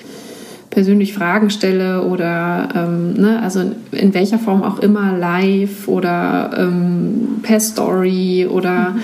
persönlich 0.69 1.15
Fragen 1.15 1.49
stelle 1.49 2.03
oder 2.03 2.69
ähm, 2.75 3.15
ne, 3.15 3.41
also 3.43 3.73
in 3.93 4.13
welcher 4.13 4.39
Form 4.39 4.63
auch 4.63 4.81
immer 4.81 5.17
live 5.17 5.89
oder 5.89 6.51
ähm, 6.59 7.39
per 7.43 7.61
Story 7.61 8.47
oder 8.51 8.91
mhm. 8.91 9.01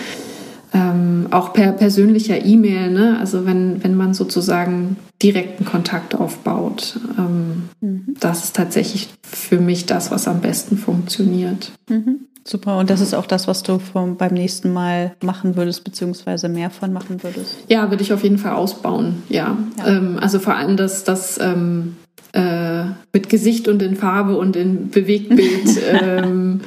Ähm, 0.73 1.27
auch 1.31 1.53
per 1.53 1.73
persönlicher 1.73 2.45
E-Mail. 2.45 2.91
Ne? 2.91 3.18
Also 3.18 3.47
wenn, 3.47 3.83
wenn 3.83 3.97
man 3.97 4.14
sozusagen 4.14 4.97
direkten 5.23 5.64
Kontakt 5.64 6.14
aufbaut. 6.14 6.99
Ähm, 7.18 7.68
mhm. 7.81 8.14
Das 8.21 8.45
ist 8.45 8.57
tatsächlich 8.57 9.09
für 9.23 9.59
mich 9.59 9.87
das, 9.87 10.11
was 10.11 10.29
am 10.29 10.41
besten 10.41 10.77
funktioniert. 10.77 11.73
Mhm. 11.89 12.27
Super, 12.43 12.79
und 12.79 12.89
das 12.89 13.01
ist 13.01 13.14
auch 13.14 13.27
das, 13.27 13.47
was 13.47 13.62
du 13.62 13.79
vom, 13.79 14.16
beim 14.16 14.33
nächsten 14.33 14.73
Mal 14.73 15.14
machen 15.23 15.57
würdest, 15.57 15.85
beziehungsweise 15.85 16.49
mehr 16.49 16.71
von 16.71 16.93
machen 16.93 17.23
würdest? 17.23 17.57
Ja, 17.68 17.91
würde 17.91 18.03
ich 18.03 18.14
auf 18.14 18.23
jeden 18.23 18.39
Fall 18.39 18.55
ausbauen, 18.55 19.23
ja. 19.29 19.59
ja. 19.79 19.87
Ähm, 19.87 20.18
also 20.21 20.39
vor 20.39 20.55
allem 20.55 20.79
das, 20.79 21.05
das 21.05 21.39
ähm, 21.39 21.97
äh, 22.33 22.85
mit 23.12 23.29
Gesicht 23.29 23.68
und 23.68 23.83
in 23.83 23.95
Farbe 23.95 24.39
und 24.39 24.57
in 24.57 24.89
Bewegtbild 24.91 25.81
ähm, 26.03 26.62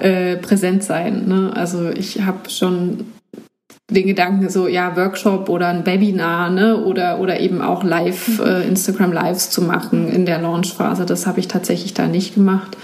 äh, 0.00 0.36
präsent 0.36 0.82
sein. 0.82 1.28
Ne? 1.28 1.52
Also 1.54 1.88
ich 1.90 2.22
habe 2.22 2.50
schon 2.50 3.04
den 3.90 4.06
Gedanken 4.06 4.48
so, 4.50 4.66
ja, 4.66 4.96
Workshop 4.96 5.48
oder 5.48 5.68
ein 5.68 5.86
Webinar, 5.86 6.50
ne, 6.50 6.84
oder, 6.84 7.20
oder 7.20 7.38
eben 7.40 7.62
auch 7.62 7.84
live, 7.84 8.40
mhm. 8.40 8.44
äh, 8.44 8.62
Instagram 8.66 9.12
Lives 9.12 9.50
zu 9.50 9.62
machen 9.62 10.08
in 10.08 10.26
der 10.26 10.40
Launchphase. 10.40 11.06
Das 11.06 11.26
habe 11.26 11.40
ich 11.40 11.48
tatsächlich 11.48 11.94
da 11.94 12.06
nicht 12.06 12.34
gemacht. 12.34 12.76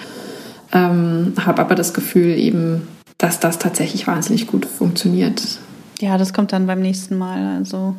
Ähm, 0.73 1.35
habe 1.45 1.61
aber 1.61 1.75
das 1.75 1.93
Gefühl 1.93 2.39
eben, 2.39 2.87
dass 3.19 3.41
das 3.41 3.59
tatsächlich 3.59 4.07
wahnsinnig 4.07 4.47
gut 4.47 4.65
funktioniert. 4.65 5.43
Ja, 6.01 6.19
das 6.19 6.33
kommt 6.33 6.53
dann 6.53 6.67
beim 6.67 6.81
nächsten 6.81 7.19
Mal. 7.19 7.57
Also, 7.59 7.97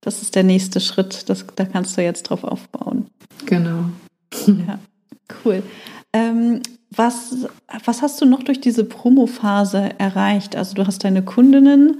das 0.00 0.22
ist 0.22 0.34
der 0.34 0.44
nächste 0.44 0.80
Schritt. 0.80 1.28
Das, 1.28 1.44
da 1.56 1.64
kannst 1.64 1.96
du 1.96 2.02
jetzt 2.02 2.24
drauf 2.24 2.44
aufbauen. 2.44 3.06
Genau. 3.46 3.84
Ja, 4.46 4.78
cool. 5.44 5.62
Ähm, 6.12 6.60
was, 6.90 7.46
was 7.84 8.02
hast 8.02 8.20
du 8.20 8.26
noch 8.26 8.42
durch 8.42 8.60
diese 8.60 8.84
Promo-Phase 8.84 9.90
erreicht? 9.98 10.56
Also 10.56 10.74
du 10.74 10.86
hast 10.86 11.04
deine 11.04 11.22
Kundinnen 11.22 11.98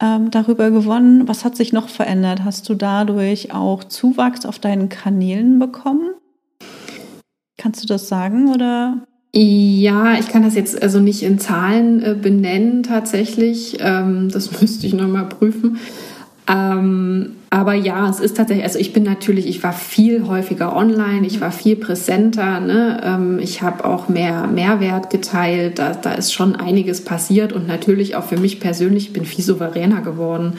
ähm, 0.00 0.30
darüber 0.30 0.70
gewonnen. 0.70 1.28
Was 1.28 1.44
hat 1.44 1.56
sich 1.56 1.72
noch 1.72 1.88
verändert? 1.88 2.44
Hast 2.44 2.68
du 2.68 2.74
dadurch 2.74 3.52
auch 3.52 3.84
Zuwachs 3.84 4.46
auf 4.46 4.58
deinen 4.58 4.88
Kanälen 4.88 5.58
bekommen? 5.58 6.10
Kannst 7.56 7.82
du 7.82 7.86
das 7.88 8.08
sagen 8.08 8.52
oder? 8.52 9.06
Ja, 9.34 10.18
ich 10.18 10.28
kann 10.28 10.42
das 10.42 10.54
jetzt 10.54 10.80
also 10.80 11.00
nicht 11.00 11.22
in 11.22 11.38
Zahlen 11.38 12.02
äh, 12.02 12.14
benennen 12.14 12.82
tatsächlich. 12.82 13.76
Ähm, 13.80 14.30
das 14.30 14.60
müsste 14.60 14.86
ich 14.86 14.94
nochmal 14.94 15.26
prüfen. 15.26 15.78
Ähm, 16.48 17.36
aber 17.50 17.74
ja, 17.74 18.08
es 18.08 18.20
ist 18.20 18.36
tatsächlich, 18.36 18.64
also 18.64 18.78
ich 18.78 18.92
bin 18.92 19.02
natürlich, 19.02 19.46
ich 19.46 19.62
war 19.62 19.72
viel 19.72 20.26
häufiger 20.26 20.74
online, 20.74 21.26
ich 21.26 21.40
war 21.40 21.50
viel 21.52 21.76
präsenter, 21.76 22.60
ne? 22.60 23.00
Ähm, 23.04 23.38
ich 23.38 23.60
habe 23.62 23.84
auch 23.84 24.08
mehr 24.08 24.46
Mehrwert 24.46 25.10
geteilt, 25.10 25.78
da, 25.78 25.92
da 25.92 26.12
ist 26.12 26.32
schon 26.32 26.56
einiges 26.56 27.04
passiert 27.04 27.52
und 27.52 27.66
natürlich 27.66 28.16
auch 28.16 28.24
für 28.24 28.38
mich 28.38 28.60
persönlich, 28.60 29.08
ich 29.08 29.12
bin 29.12 29.26
viel 29.26 29.44
souveräner 29.44 30.00
geworden 30.00 30.54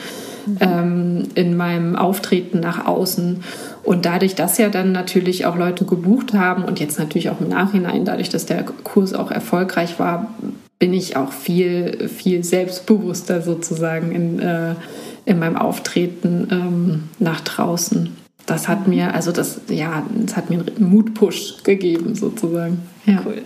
mhm. 0.46 0.56
ähm, 0.60 1.22
in 1.34 1.56
meinem 1.56 1.96
Auftreten 1.96 2.60
nach 2.60 2.86
außen. 2.86 3.42
Und 3.82 4.04
dadurch, 4.04 4.34
dass 4.34 4.58
ja 4.58 4.68
dann 4.68 4.92
natürlich 4.92 5.46
auch 5.46 5.56
Leute 5.56 5.84
gebucht 5.84 6.34
haben 6.34 6.64
und 6.64 6.78
jetzt 6.78 6.98
natürlich 6.98 7.30
auch 7.30 7.40
im 7.40 7.48
Nachhinein, 7.48 8.04
dadurch, 8.04 8.28
dass 8.28 8.46
der 8.46 8.62
Kurs 8.62 9.14
auch 9.14 9.30
erfolgreich 9.30 9.98
war, 9.98 10.28
bin 10.78 10.94
ich 10.94 11.16
auch 11.16 11.32
viel, 11.32 12.08
viel 12.08 12.42
selbstbewusster 12.42 13.42
sozusagen 13.42 14.12
in, 14.12 14.38
äh, 14.40 14.74
in 15.30 15.38
meinem 15.38 15.56
Auftreten 15.56 16.48
ähm, 16.50 17.02
nach 17.20 17.40
draußen. 17.40 18.16
Das 18.46 18.66
hat 18.66 18.88
mir, 18.88 19.14
also 19.14 19.30
das, 19.30 19.60
ja, 19.68 20.02
das 20.12 20.36
hat 20.36 20.50
mir 20.50 20.58
einen 20.58 20.90
Mutpush 20.90 21.62
gegeben 21.62 22.16
sozusagen. 22.16 22.82
Ja. 23.06 23.22
Cool. 23.24 23.44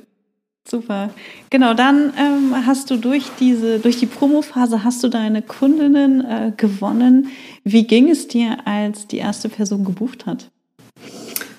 Super. 0.66 1.10
Genau, 1.50 1.74
dann 1.74 2.14
ähm, 2.18 2.54
hast 2.66 2.90
du 2.90 2.96
durch 2.96 3.24
diese, 3.38 3.80
durch 3.80 3.98
die 3.98 4.06
Promophase 4.06 4.82
hast 4.82 5.04
du 5.04 5.08
deine 5.08 5.42
Kundinnen 5.42 6.24
äh, 6.24 6.52
gewonnen. 6.56 7.28
Wie 7.64 7.86
ging 7.86 8.08
es 8.08 8.28
dir, 8.28 8.56
als 8.64 9.06
die 9.06 9.18
erste 9.18 9.50
Person 9.50 9.84
gebucht 9.84 10.24
hat? 10.24 10.50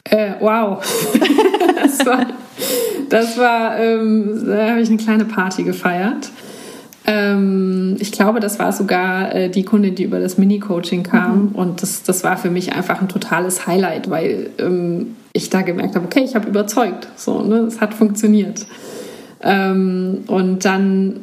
Äh, 0.05 0.33
wow. 0.39 0.83
das 1.75 2.03
war, 2.03 2.25
das 3.09 3.37
war 3.37 3.77
ähm, 3.77 4.43
da 4.43 4.71
habe 4.71 4.81
ich 4.81 4.89
eine 4.89 4.97
kleine 4.97 5.25
Party 5.25 5.61
gefeiert. 5.61 6.31
Ähm, 7.07 7.97
ich 7.99 8.11
glaube, 8.11 8.39
das 8.39 8.57
war 8.59 8.71
sogar 8.71 9.33
äh, 9.33 9.49
die 9.49 9.63
Kundin, 9.63 9.95
die 9.95 10.03
über 10.03 10.19
das 10.19 10.37
Mini-Coaching 10.37 11.03
kam. 11.03 11.49
Mhm. 11.49 11.55
Und 11.55 11.81
das, 11.81 12.03
das 12.03 12.23
war 12.23 12.37
für 12.37 12.49
mich 12.49 12.73
einfach 12.73 13.01
ein 13.01 13.09
totales 13.09 13.67
Highlight, 13.67 14.09
weil 14.09 14.49
ähm, 14.57 15.15
ich 15.33 15.49
da 15.49 15.61
gemerkt 15.61 15.95
habe, 15.95 16.05
okay, 16.05 16.23
ich 16.23 16.35
habe 16.35 16.47
überzeugt. 16.47 17.07
So, 17.15 17.43
ne? 17.43 17.57
Es 17.59 17.81
hat 17.81 17.93
funktioniert. 17.93 18.65
Ähm, 19.41 20.23
und 20.27 20.65
dann 20.65 21.17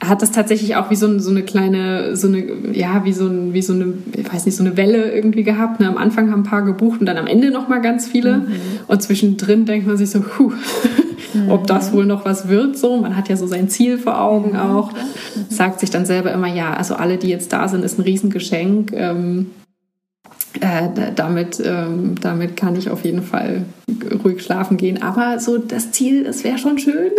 hat 0.00 0.22
das 0.22 0.32
tatsächlich 0.32 0.76
auch 0.76 0.90
wie 0.90 0.96
so, 0.96 1.18
so, 1.18 1.30
eine 1.30 1.42
kleine, 1.42 2.16
so 2.16 2.26
eine, 2.26 2.42
ja, 2.72 3.04
wie 3.04 3.12
so, 3.12 3.26
ein, 3.26 3.52
wie 3.52 3.60
so 3.60 3.74
eine, 3.74 3.92
ich 4.16 4.32
weiß 4.32 4.46
nicht, 4.46 4.56
so 4.56 4.64
eine 4.64 4.76
Welle 4.76 5.12
irgendwie 5.12 5.42
gehabt. 5.42 5.78
Ne? 5.78 5.88
Am 5.88 5.98
Anfang 5.98 6.30
haben 6.32 6.40
ein 6.40 6.44
paar 6.44 6.62
gebucht 6.62 7.00
und 7.00 7.06
dann 7.06 7.18
am 7.18 7.26
Ende 7.26 7.50
noch 7.50 7.68
mal 7.68 7.80
ganz 7.80 8.08
viele. 8.08 8.38
Mhm. 8.38 8.46
Und 8.88 9.02
zwischendrin 9.02 9.66
denkt 9.66 9.86
man 9.86 9.98
sich 9.98 10.10
so, 10.10 10.20
puh, 10.20 10.52
mhm. 11.34 11.50
ob 11.50 11.66
das 11.66 11.92
wohl 11.92 12.06
noch 12.06 12.24
was 12.24 12.48
wird. 12.48 12.76
So, 12.78 12.96
man 12.96 13.16
hat 13.16 13.28
ja 13.28 13.36
so 13.36 13.46
sein 13.46 13.68
Ziel 13.68 13.98
vor 13.98 14.20
Augen 14.20 14.52
mhm. 14.52 14.58
auch. 14.58 14.90
Sagt 15.48 15.80
sich 15.80 15.90
dann 15.90 16.06
selber 16.06 16.32
immer, 16.32 16.48
ja, 16.48 16.74
also 16.74 16.94
alle, 16.94 17.18
die 17.18 17.28
jetzt 17.28 17.52
da 17.52 17.68
sind, 17.68 17.84
ist 17.84 17.98
ein 17.98 18.02
Riesengeschenk. 18.02 18.92
Ähm, 18.92 19.50
äh, 20.60 21.12
damit, 21.14 21.62
ähm, 21.64 22.16
damit 22.20 22.56
kann 22.56 22.74
ich 22.74 22.90
auf 22.90 23.04
jeden 23.04 23.22
Fall 23.22 23.64
ruhig 24.24 24.42
schlafen 24.42 24.76
gehen. 24.76 25.02
Aber 25.02 25.38
so 25.38 25.58
das 25.58 25.92
Ziel, 25.92 26.24
das 26.24 26.42
wäre 26.42 26.58
schon 26.58 26.78
schön. 26.78 27.12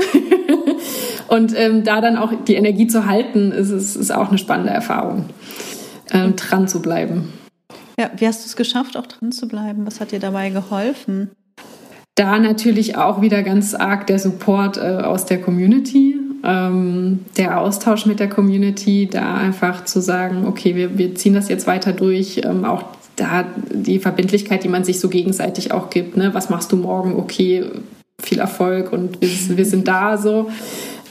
Und 1.28 1.58
ähm, 1.58 1.84
da 1.86 2.02
dann 2.02 2.18
auch 2.18 2.34
die 2.46 2.56
Energie 2.56 2.88
zu 2.88 3.06
halten, 3.06 3.52
ist, 3.52 3.70
ist, 3.70 3.96
ist 3.96 4.12
auch 4.12 4.30
eine 4.30 4.38
spannende 4.38 4.72
Erfahrung, 4.74 5.26
ähm, 6.12 6.36
dran 6.36 6.68
zu 6.68 6.82
bleiben. 6.82 7.32
Ja, 7.98 8.12
wie 8.18 8.28
hast 8.28 8.44
du 8.44 8.48
es 8.48 8.56
geschafft, 8.56 8.98
auch 8.98 9.08
dran 9.08 9.32
zu 9.32 9.48
bleiben? 9.48 9.86
Was 9.86 10.02
hat 10.02 10.12
dir 10.12 10.20
dabei 10.20 10.50
geholfen? 10.50 11.32
Da 12.22 12.38
natürlich 12.38 12.98
auch 12.98 13.24
wieder 13.24 13.42
ganz 13.42 13.74
arg 13.74 14.06
der 14.06 14.20
Support 14.20 14.78
äh, 14.78 14.82
aus 14.82 15.26
der 15.26 15.42
Community, 15.42 16.18
ähm, 16.44 17.22
der 17.36 17.60
Austausch 17.60 18.06
mit 18.06 18.20
der 18.20 18.30
Community, 18.30 19.10
da 19.12 19.38
einfach 19.38 19.86
zu 19.86 20.02
sagen, 20.02 20.46
okay, 20.46 20.76
wir, 20.76 21.00
wir 21.00 21.16
ziehen 21.16 21.34
das 21.34 21.50
jetzt 21.50 21.66
weiter 21.66 21.94
durch, 21.94 22.40
ähm, 22.46 22.64
auch 22.64 22.84
da 23.16 23.46
die 23.74 23.98
Verbindlichkeit, 23.98 24.64
die 24.64 24.68
man 24.68 24.84
sich 24.84 25.00
so 25.00 25.10
gegenseitig 25.10 25.72
auch 25.72 25.90
gibt. 25.90 26.16
Ne? 26.16 26.30
Was 26.36 26.52
machst 26.52 26.72
du 26.72 26.76
morgen? 26.76 27.16
Okay, 27.16 27.64
viel 28.22 28.38
Erfolg 28.38 28.94
und 28.94 29.20
wir, 29.20 29.58
wir 29.58 29.66
sind 29.66 29.88
da 29.88 30.16
so. 30.16 30.52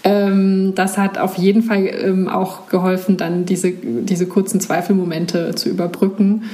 Ähm, 0.04 0.76
das 0.76 0.96
hat 0.96 1.18
auf 1.18 1.36
jeden 1.38 1.64
Fall 1.64 1.86
ähm, 1.86 2.28
auch 2.28 2.68
geholfen, 2.68 3.16
dann 3.16 3.46
diese, 3.46 3.72
diese 3.72 4.26
kurzen 4.26 4.60
Zweifelmomente 4.60 5.56
zu 5.56 5.70
überbrücken. 5.70 6.44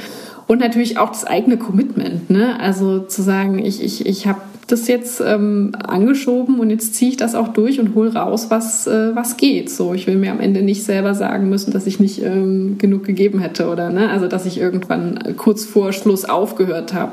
Und 0.46 0.60
natürlich 0.60 0.98
auch 0.98 1.08
das 1.08 1.24
eigene 1.24 1.56
Commitment. 1.56 2.30
Ne? 2.30 2.58
Also 2.60 3.00
zu 3.00 3.22
sagen, 3.22 3.58
ich, 3.58 3.82
ich, 3.82 4.06
ich 4.06 4.26
habe 4.26 4.40
das 4.68 4.88
jetzt 4.88 5.20
ähm, 5.20 5.72
angeschoben 5.86 6.58
und 6.58 6.70
jetzt 6.70 6.94
ziehe 6.94 7.10
ich 7.10 7.16
das 7.16 7.34
auch 7.34 7.48
durch 7.48 7.78
und 7.78 7.94
hole 7.94 8.12
raus, 8.14 8.46
was, 8.48 8.86
äh, 8.86 9.14
was 9.14 9.36
geht. 9.36 9.70
So, 9.70 9.94
ich 9.94 10.06
will 10.06 10.16
mir 10.16 10.32
am 10.32 10.40
Ende 10.40 10.62
nicht 10.62 10.84
selber 10.84 11.14
sagen 11.14 11.48
müssen, 11.48 11.72
dass 11.72 11.86
ich 11.86 12.00
nicht 12.00 12.22
ähm, 12.22 12.76
genug 12.78 13.04
gegeben 13.04 13.38
hätte 13.38 13.68
oder 13.68 13.90
ne? 13.90 14.10
also 14.10 14.26
dass 14.26 14.46
ich 14.46 14.58
irgendwann 14.58 15.36
kurz 15.36 15.64
vor 15.64 15.92
Schluss 15.92 16.24
aufgehört 16.24 16.94
habe. 16.94 17.12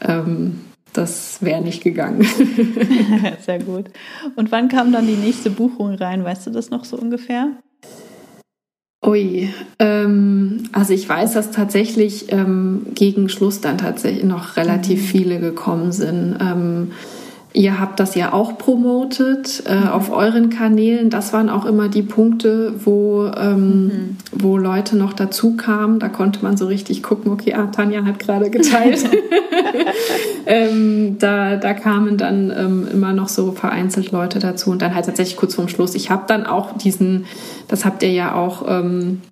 Ähm, 0.00 0.60
das 0.92 1.38
wäre 1.42 1.62
nicht 1.62 1.82
gegangen. 1.82 2.26
Sehr 3.46 3.62
gut. 3.62 3.86
Und 4.36 4.50
wann 4.50 4.68
kam 4.68 4.92
dann 4.92 5.06
die 5.06 5.14
nächste 5.14 5.50
Buchung 5.50 5.94
rein? 5.94 6.24
Weißt 6.24 6.46
du 6.46 6.50
das 6.50 6.70
noch 6.70 6.84
so 6.84 6.96
ungefähr? 6.96 7.50
Ui, 9.04 9.48
ähm, 9.78 10.64
also 10.72 10.92
ich 10.92 11.08
weiß, 11.08 11.34
dass 11.34 11.52
tatsächlich 11.52 12.32
ähm, 12.32 12.86
gegen 12.94 13.28
Schluss 13.28 13.60
dann 13.60 13.78
tatsächlich 13.78 14.24
noch 14.24 14.56
relativ 14.56 15.00
mhm. 15.00 15.06
viele 15.06 15.40
gekommen 15.40 15.92
sind. 15.92 16.36
Ähm, 16.40 16.90
Ihr 17.54 17.80
habt 17.80 17.98
das 17.98 18.14
ja 18.14 18.34
auch 18.34 18.58
promotet 18.58 19.62
äh, 19.66 19.74
mhm. 19.74 19.88
auf 19.88 20.10
euren 20.10 20.50
Kanälen. 20.50 21.08
Das 21.08 21.32
waren 21.32 21.48
auch 21.48 21.64
immer 21.64 21.88
die 21.88 22.02
Punkte, 22.02 22.74
wo, 22.84 23.30
ähm, 23.36 23.84
mhm. 23.86 24.16
wo 24.32 24.58
Leute 24.58 24.96
noch 24.96 25.14
dazu 25.14 25.56
kamen. 25.56 25.98
Da 25.98 26.08
konnte 26.08 26.42
man 26.42 26.58
so 26.58 26.66
richtig 26.66 27.02
gucken, 27.02 27.32
okay, 27.32 27.54
ah, 27.54 27.66
Tanja 27.66 28.04
hat 28.04 28.18
gerade 28.18 28.50
geteilt. 28.50 29.02
ähm, 30.46 31.16
da, 31.18 31.56
da 31.56 31.72
kamen 31.72 32.18
dann 32.18 32.52
ähm, 32.54 32.86
immer 32.92 33.14
noch 33.14 33.28
so 33.28 33.52
vereinzelt 33.52 34.12
Leute 34.12 34.40
dazu 34.40 34.70
und 34.70 34.82
dann 34.82 34.94
halt 34.94 35.06
tatsächlich 35.06 35.36
kurz 35.36 35.54
vorm 35.54 35.68
Schluss. 35.68 35.94
Ich 35.94 36.10
habe 36.10 36.24
dann 36.26 36.44
auch 36.44 36.76
diesen, 36.76 37.24
das 37.66 37.86
habt 37.86 38.02
ihr 38.02 38.12
ja 38.12 38.34
auch 38.34 38.66
ähm, 38.68 39.22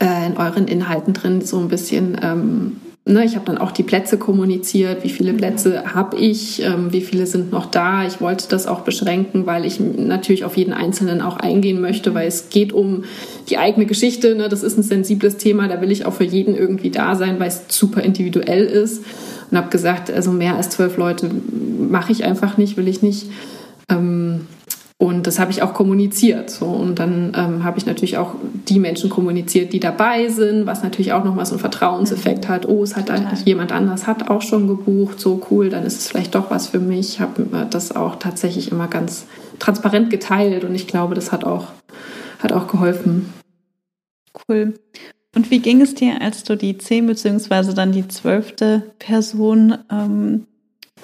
äh, 0.00 0.26
in 0.26 0.38
euren 0.38 0.68
Inhalten 0.68 1.12
drin, 1.12 1.42
so 1.42 1.58
ein 1.58 1.68
bisschen 1.68 2.18
ähm, 2.22 2.80
Ne, 3.08 3.24
ich 3.24 3.36
habe 3.36 3.46
dann 3.46 3.56
auch 3.56 3.70
die 3.70 3.84
Plätze 3.84 4.18
kommuniziert, 4.18 5.04
wie 5.04 5.10
viele 5.10 5.32
Plätze 5.32 5.94
habe 5.94 6.16
ich, 6.16 6.60
ähm, 6.60 6.92
wie 6.92 7.02
viele 7.02 7.24
sind 7.26 7.52
noch 7.52 7.66
da. 7.66 8.04
Ich 8.04 8.20
wollte 8.20 8.48
das 8.48 8.66
auch 8.66 8.80
beschränken, 8.80 9.46
weil 9.46 9.64
ich 9.64 9.78
natürlich 9.78 10.44
auf 10.44 10.56
jeden 10.56 10.72
Einzelnen 10.72 11.20
auch 11.20 11.36
eingehen 11.36 11.80
möchte, 11.80 12.14
weil 12.14 12.26
es 12.26 12.48
geht 12.50 12.72
um 12.72 13.04
die 13.48 13.58
eigene 13.58 13.86
Geschichte. 13.86 14.34
Ne? 14.34 14.48
Das 14.48 14.64
ist 14.64 14.76
ein 14.76 14.82
sensibles 14.82 15.36
Thema, 15.36 15.68
da 15.68 15.80
will 15.80 15.92
ich 15.92 16.04
auch 16.04 16.14
für 16.14 16.24
jeden 16.24 16.56
irgendwie 16.56 16.90
da 16.90 17.14
sein, 17.14 17.38
weil 17.38 17.46
es 17.46 17.66
super 17.68 18.02
individuell 18.02 18.64
ist. 18.64 19.04
Und 19.52 19.56
habe 19.56 19.70
gesagt, 19.70 20.10
also 20.10 20.32
mehr 20.32 20.56
als 20.56 20.70
zwölf 20.70 20.96
Leute 20.96 21.30
mache 21.88 22.10
ich 22.10 22.24
einfach 22.24 22.56
nicht, 22.56 22.76
will 22.76 22.88
ich 22.88 23.02
nicht. 23.02 23.28
Ähm, 23.88 24.48
und 24.98 25.26
das 25.26 25.38
habe 25.38 25.50
ich 25.50 25.62
auch 25.62 25.74
kommuniziert. 25.74 26.48
So. 26.48 26.64
Und 26.64 26.98
dann 26.98 27.32
ähm, 27.36 27.64
habe 27.64 27.76
ich 27.76 27.84
natürlich 27.84 28.16
auch 28.16 28.34
die 28.66 28.78
Menschen 28.78 29.10
kommuniziert, 29.10 29.74
die 29.74 29.80
dabei 29.80 30.28
sind, 30.28 30.64
was 30.64 30.82
natürlich 30.82 31.12
auch 31.12 31.22
nochmal 31.22 31.44
so 31.44 31.52
einen 31.52 31.60
Vertrauenseffekt 31.60 32.44
mhm. 32.44 32.48
hat. 32.48 32.66
Oh, 32.66 32.82
es 32.82 32.96
hat 32.96 33.08
Total. 33.08 33.34
jemand 33.44 33.72
anders 33.72 34.06
hat 34.06 34.30
auch 34.30 34.40
schon 34.40 34.66
gebucht, 34.66 35.20
so 35.20 35.46
cool, 35.50 35.68
dann 35.68 35.84
ist 35.84 35.98
es 35.98 36.08
vielleicht 36.08 36.34
doch 36.34 36.50
was 36.50 36.68
für 36.68 36.80
mich. 36.80 37.10
Ich 37.10 37.20
habe 37.20 37.66
das 37.68 37.94
auch 37.94 38.16
tatsächlich 38.16 38.72
immer 38.72 38.88
ganz 38.88 39.26
transparent 39.58 40.08
geteilt 40.08 40.64
und 40.64 40.74
ich 40.74 40.86
glaube, 40.86 41.14
das 41.14 41.30
hat 41.30 41.44
auch, 41.44 41.66
hat 42.38 42.52
auch 42.52 42.66
geholfen. 42.66 43.34
Cool. 44.48 44.74
Und 45.34 45.50
wie 45.50 45.58
ging 45.58 45.82
es 45.82 45.94
dir, 45.94 46.22
als 46.22 46.42
du 46.44 46.56
die 46.56 46.78
zehn 46.78 47.06
beziehungsweise 47.06 47.74
dann 47.74 47.92
die 47.92 48.08
zwölfte 48.08 48.94
Person 48.98 49.76
ähm, 49.90 50.46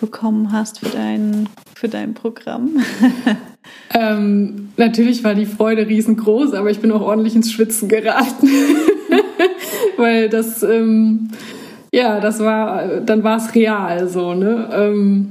bekommen 0.00 0.50
hast 0.50 0.78
für 0.78 0.88
dein, 0.88 1.50
für 1.74 1.88
dein 1.90 2.14
Programm? 2.14 2.82
ähm, 3.94 4.68
natürlich 4.76 5.24
war 5.24 5.34
die 5.34 5.46
Freude 5.46 5.86
riesengroß, 5.86 6.54
aber 6.54 6.70
ich 6.70 6.80
bin 6.80 6.90
auch 6.92 7.02
ordentlich 7.02 7.34
ins 7.34 7.52
Schwitzen 7.52 7.88
geraten. 7.88 8.48
Weil 9.96 10.28
das, 10.28 10.62
ähm, 10.62 11.28
ja, 11.92 12.20
das 12.20 12.40
war, 12.40 13.00
dann 13.00 13.22
war 13.22 13.36
es 13.36 13.54
real 13.54 14.08
so, 14.08 14.34
ne? 14.34 14.68
Ähm, 14.72 15.28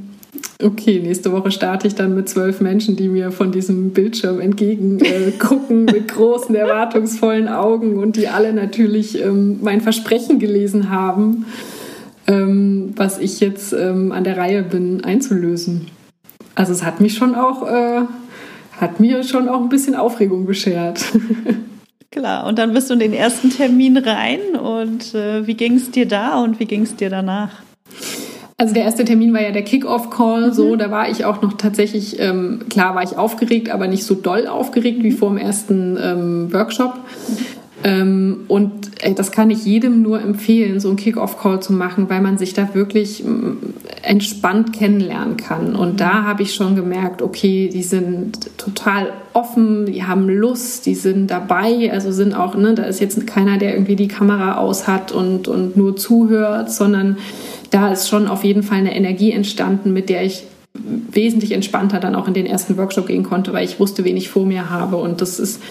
okay, 0.63 0.99
nächste 0.99 1.32
Woche 1.32 1.51
starte 1.51 1.88
ich 1.88 1.95
dann 1.95 2.15
mit 2.15 2.29
zwölf 2.29 2.61
Menschen, 2.61 2.95
die 2.95 3.09
mir 3.09 3.32
von 3.32 3.51
diesem 3.51 3.91
Bildschirm 3.91 4.39
entgegen 4.39 4.99
äh, 4.99 5.32
gucken 5.32 5.86
mit 5.91 6.07
großen, 6.07 6.53
erwartungsvollen 6.55 7.47
Augen 7.47 7.97
und 7.97 8.15
die 8.15 8.27
alle 8.27 8.53
natürlich 8.53 9.21
ähm, 9.21 9.59
mein 9.61 9.82
Versprechen 9.82 10.39
gelesen 10.39 10.89
haben 10.89 11.45
ähm, 12.27 12.93
was 12.95 13.19
ich 13.19 13.39
jetzt 13.39 13.73
ähm, 13.73 14.11
an 14.11 14.23
der 14.23 14.38
Reihe 14.38 14.63
bin 14.63 15.03
einzulösen. 15.03 15.88
Also 16.55 16.73
es 16.73 16.84
hat 16.84 17.01
mich 17.01 17.15
schon 17.15 17.36
auch, 17.36 17.67
äh, 17.67 18.01
hat 18.82 18.99
mir 18.99 19.23
schon 19.23 19.47
auch 19.47 19.61
ein 19.61 19.69
bisschen 19.69 19.95
Aufregung 19.95 20.45
beschert. 20.45 21.05
Klar, 22.11 22.45
und 22.47 22.59
dann 22.59 22.73
bist 22.73 22.89
du 22.89 22.95
in 22.95 22.99
den 22.99 23.13
ersten 23.13 23.51
Termin 23.51 23.95
rein 23.95 24.41
und 24.61 25.15
äh, 25.15 25.47
wie 25.47 25.53
ging 25.53 25.75
es 25.75 25.91
dir 25.91 26.05
da 26.05 26.43
und 26.43 26.59
wie 26.59 26.65
ging 26.65 26.82
es 26.82 26.97
dir 26.97 27.09
danach? 27.09 27.61
Also 28.57 28.73
der 28.73 28.84
erste 28.84 29.05
Termin 29.05 29.34
war 29.34 29.41
ja 29.41 29.51
der 29.51 29.63
Kick-Off-Call, 29.63 30.49
mhm. 30.49 30.53
so 30.53 30.75
da 30.75 30.91
war 30.91 31.09
ich 31.09 31.23
auch 31.23 31.41
noch 31.41 31.53
tatsächlich, 31.53 32.19
ähm, 32.19 32.65
klar 32.69 32.95
war 32.95 33.03
ich 33.03 33.17
aufgeregt, 33.17 33.69
aber 33.69 33.88
nicht 33.88 34.03
so 34.03 34.15
doll 34.15 34.45
aufgeregt 34.45 35.03
wie 35.03 35.11
vor 35.11 35.29
dem 35.29 35.38
ersten 35.38 35.97
ähm, 36.01 36.53
Workshop. 36.53 36.99
Mhm. 37.84 37.89
Ähm, 37.89 38.38
und 38.47 38.71
ey, 39.01 39.15
das 39.15 39.32
kann 39.32 39.49
ich 39.49 39.65
jedem 39.65 40.01
nur 40.01 40.21
empfehlen, 40.21 40.79
so 40.79 40.89
einen 40.89 40.97
Kick-Off-Call 40.97 41.61
zu 41.61 41.73
machen, 41.73 42.09
weil 42.09 42.21
man 42.21 42.38
sich 42.38 42.53
da 42.53 42.73
wirklich 42.73 43.23
mm, 43.23 43.57
entspannt 44.03 44.73
kennenlernen 44.73 45.38
kann. 45.38 45.75
Und 45.75 45.99
da 45.99 46.23
habe 46.23 46.43
ich 46.43 46.53
schon 46.53 46.75
gemerkt, 46.75 47.21
okay, 47.21 47.69
die 47.71 47.84
sind 47.84 48.57
total 48.57 49.11
offen, 49.34 49.86
die 49.86 50.03
haben 50.03 50.29
Lust, 50.29 50.86
die 50.86 50.95
sind 50.95 51.27
dabei, 51.27 51.91
also 51.91 52.11
sind 52.11 52.34
auch, 52.34 52.55
ne, 52.55 52.73
da 52.75 52.84
ist 52.84 52.99
jetzt 52.99 53.25
keiner, 53.27 53.57
der 53.57 53.73
irgendwie 53.73 53.95
die 53.95 54.07
Kamera 54.07 54.57
aus 54.57 54.88
hat 54.88 55.11
und, 55.11 55.47
und 55.47 55.77
nur 55.77 55.95
zuhört, 55.95 56.71
sondern 56.71 57.17
da 57.71 57.91
ist 57.91 58.09
schon 58.09 58.27
auf 58.27 58.43
jeden 58.43 58.63
Fall 58.63 58.79
eine 58.79 58.95
Energie 58.95 59.32
entstanden, 59.32 59.93
mit 59.93 60.09
der 60.09 60.23
ich 60.23 60.43
wesentlich 60.73 61.51
entspannter 61.51 61.99
dann 61.99 62.15
auch 62.15 62.27
in 62.27 62.34
den 62.34 62.45
ersten 62.45 62.77
Workshop 62.77 63.07
gehen 63.07 63.23
konnte, 63.23 63.53
weil 63.53 63.65
ich 63.65 63.79
wusste, 63.79 64.03
wen 64.03 64.17
ich 64.17 64.29
vor 64.29 64.45
mir 64.45 64.69
habe. 64.69 64.97
Und 64.97 65.21
das 65.21 65.39
ist 65.39 65.61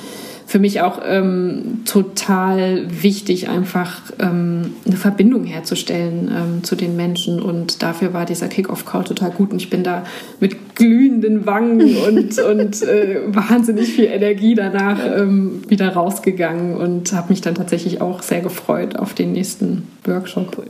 für 0.50 0.58
mich 0.58 0.80
auch 0.80 1.00
ähm, 1.06 1.82
total 1.84 2.84
wichtig, 2.90 3.48
einfach 3.48 4.02
ähm, 4.18 4.74
eine 4.84 4.96
Verbindung 4.96 5.44
herzustellen 5.44 6.28
ähm, 6.28 6.64
zu 6.64 6.74
den 6.74 6.96
Menschen. 6.96 7.40
Und 7.40 7.84
dafür 7.84 8.12
war 8.14 8.26
dieser 8.26 8.48
Kick-Off-Call 8.48 9.04
total 9.04 9.30
gut. 9.30 9.52
Und 9.52 9.62
ich 9.62 9.70
bin 9.70 9.84
da 9.84 10.02
mit 10.40 10.74
glühenden 10.74 11.46
Wangen 11.46 11.96
und, 12.08 12.36
und 12.40 12.82
äh, 12.82 13.20
wahnsinnig 13.28 13.90
viel 13.90 14.06
Energie 14.06 14.56
danach 14.56 14.98
ähm, 15.16 15.62
wieder 15.68 15.90
rausgegangen 15.90 16.76
und 16.76 17.12
habe 17.12 17.28
mich 17.28 17.42
dann 17.42 17.54
tatsächlich 17.54 18.00
auch 18.00 18.20
sehr 18.20 18.40
gefreut 18.40 18.96
auf 18.96 19.14
den 19.14 19.30
nächsten 19.30 19.86
Workshop. 20.04 20.58
Cool. 20.58 20.66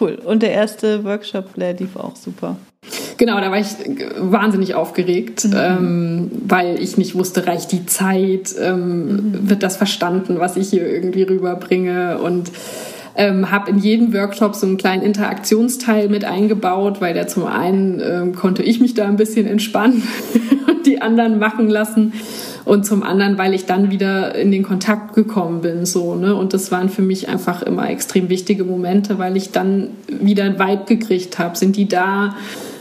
Cool. 0.00 0.18
Und 0.24 0.42
der 0.42 0.52
erste 0.52 1.04
Workshop, 1.04 1.54
der 1.56 1.74
lief 1.74 1.96
auch 1.96 2.16
super. 2.16 2.56
Genau, 3.18 3.40
da 3.40 3.50
war 3.50 3.58
ich 3.58 3.68
wahnsinnig 4.18 4.74
aufgeregt, 4.74 5.46
mhm. 5.46 5.54
ähm, 5.56 6.30
weil 6.46 6.80
ich 6.80 6.98
nicht 6.98 7.14
wusste, 7.14 7.46
reicht 7.46 7.72
die 7.72 7.86
Zeit, 7.86 8.54
ähm, 8.60 9.06
mhm. 9.06 9.50
wird 9.50 9.62
das 9.62 9.76
verstanden, 9.76 10.38
was 10.38 10.56
ich 10.56 10.70
hier 10.70 10.86
irgendwie 10.86 11.22
rüberbringe 11.22 12.18
und 12.18 12.50
ähm, 13.16 13.50
habe 13.50 13.70
in 13.70 13.78
jedem 13.78 14.12
Workshop 14.12 14.54
so 14.54 14.66
einen 14.66 14.76
kleinen 14.76 15.02
Interaktionsteil 15.02 16.08
mit 16.08 16.24
eingebaut, 16.24 17.00
weil 17.00 17.14
der 17.14 17.26
zum 17.26 17.46
einen 17.46 18.00
ähm, 18.00 18.34
konnte 18.34 18.62
ich 18.62 18.80
mich 18.80 18.92
da 18.92 19.06
ein 19.06 19.16
bisschen 19.16 19.46
entspannen 19.46 20.02
und 20.68 20.86
die 20.86 21.00
anderen 21.00 21.38
machen 21.38 21.70
lassen 21.70 22.12
und 22.66 22.84
zum 22.84 23.02
anderen, 23.02 23.38
weil 23.38 23.54
ich 23.54 23.64
dann 23.64 23.90
wieder 23.90 24.34
in 24.34 24.50
den 24.50 24.64
Kontakt 24.64 25.14
gekommen 25.14 25.60
bin, 25.62 25.86
so, 25.86 26.16
ne? 26.16 26.34
Und 26.34 26.52
das 26.52 26.72
waren 26.72 26.88
für 26.88 27.00
mich 27.00 27.28
einfach 27.28 27.62
immer 27.62 27.88
extrem 27.88 28.28
wichtige 28.28 28.64
Momente, 28.64 29.18
weil 29.18 29.36
ich 29.36 29.52
dann 29.52 29.90
wieder 30.08 30.44
ein 30.44 30.58
Vibe 30.58 30.84
gekriegt 30.84 31.38
habe. 31.38 31.56
Sind 31.56 31.76
die 31.76 31.88
da? 31.88 32.34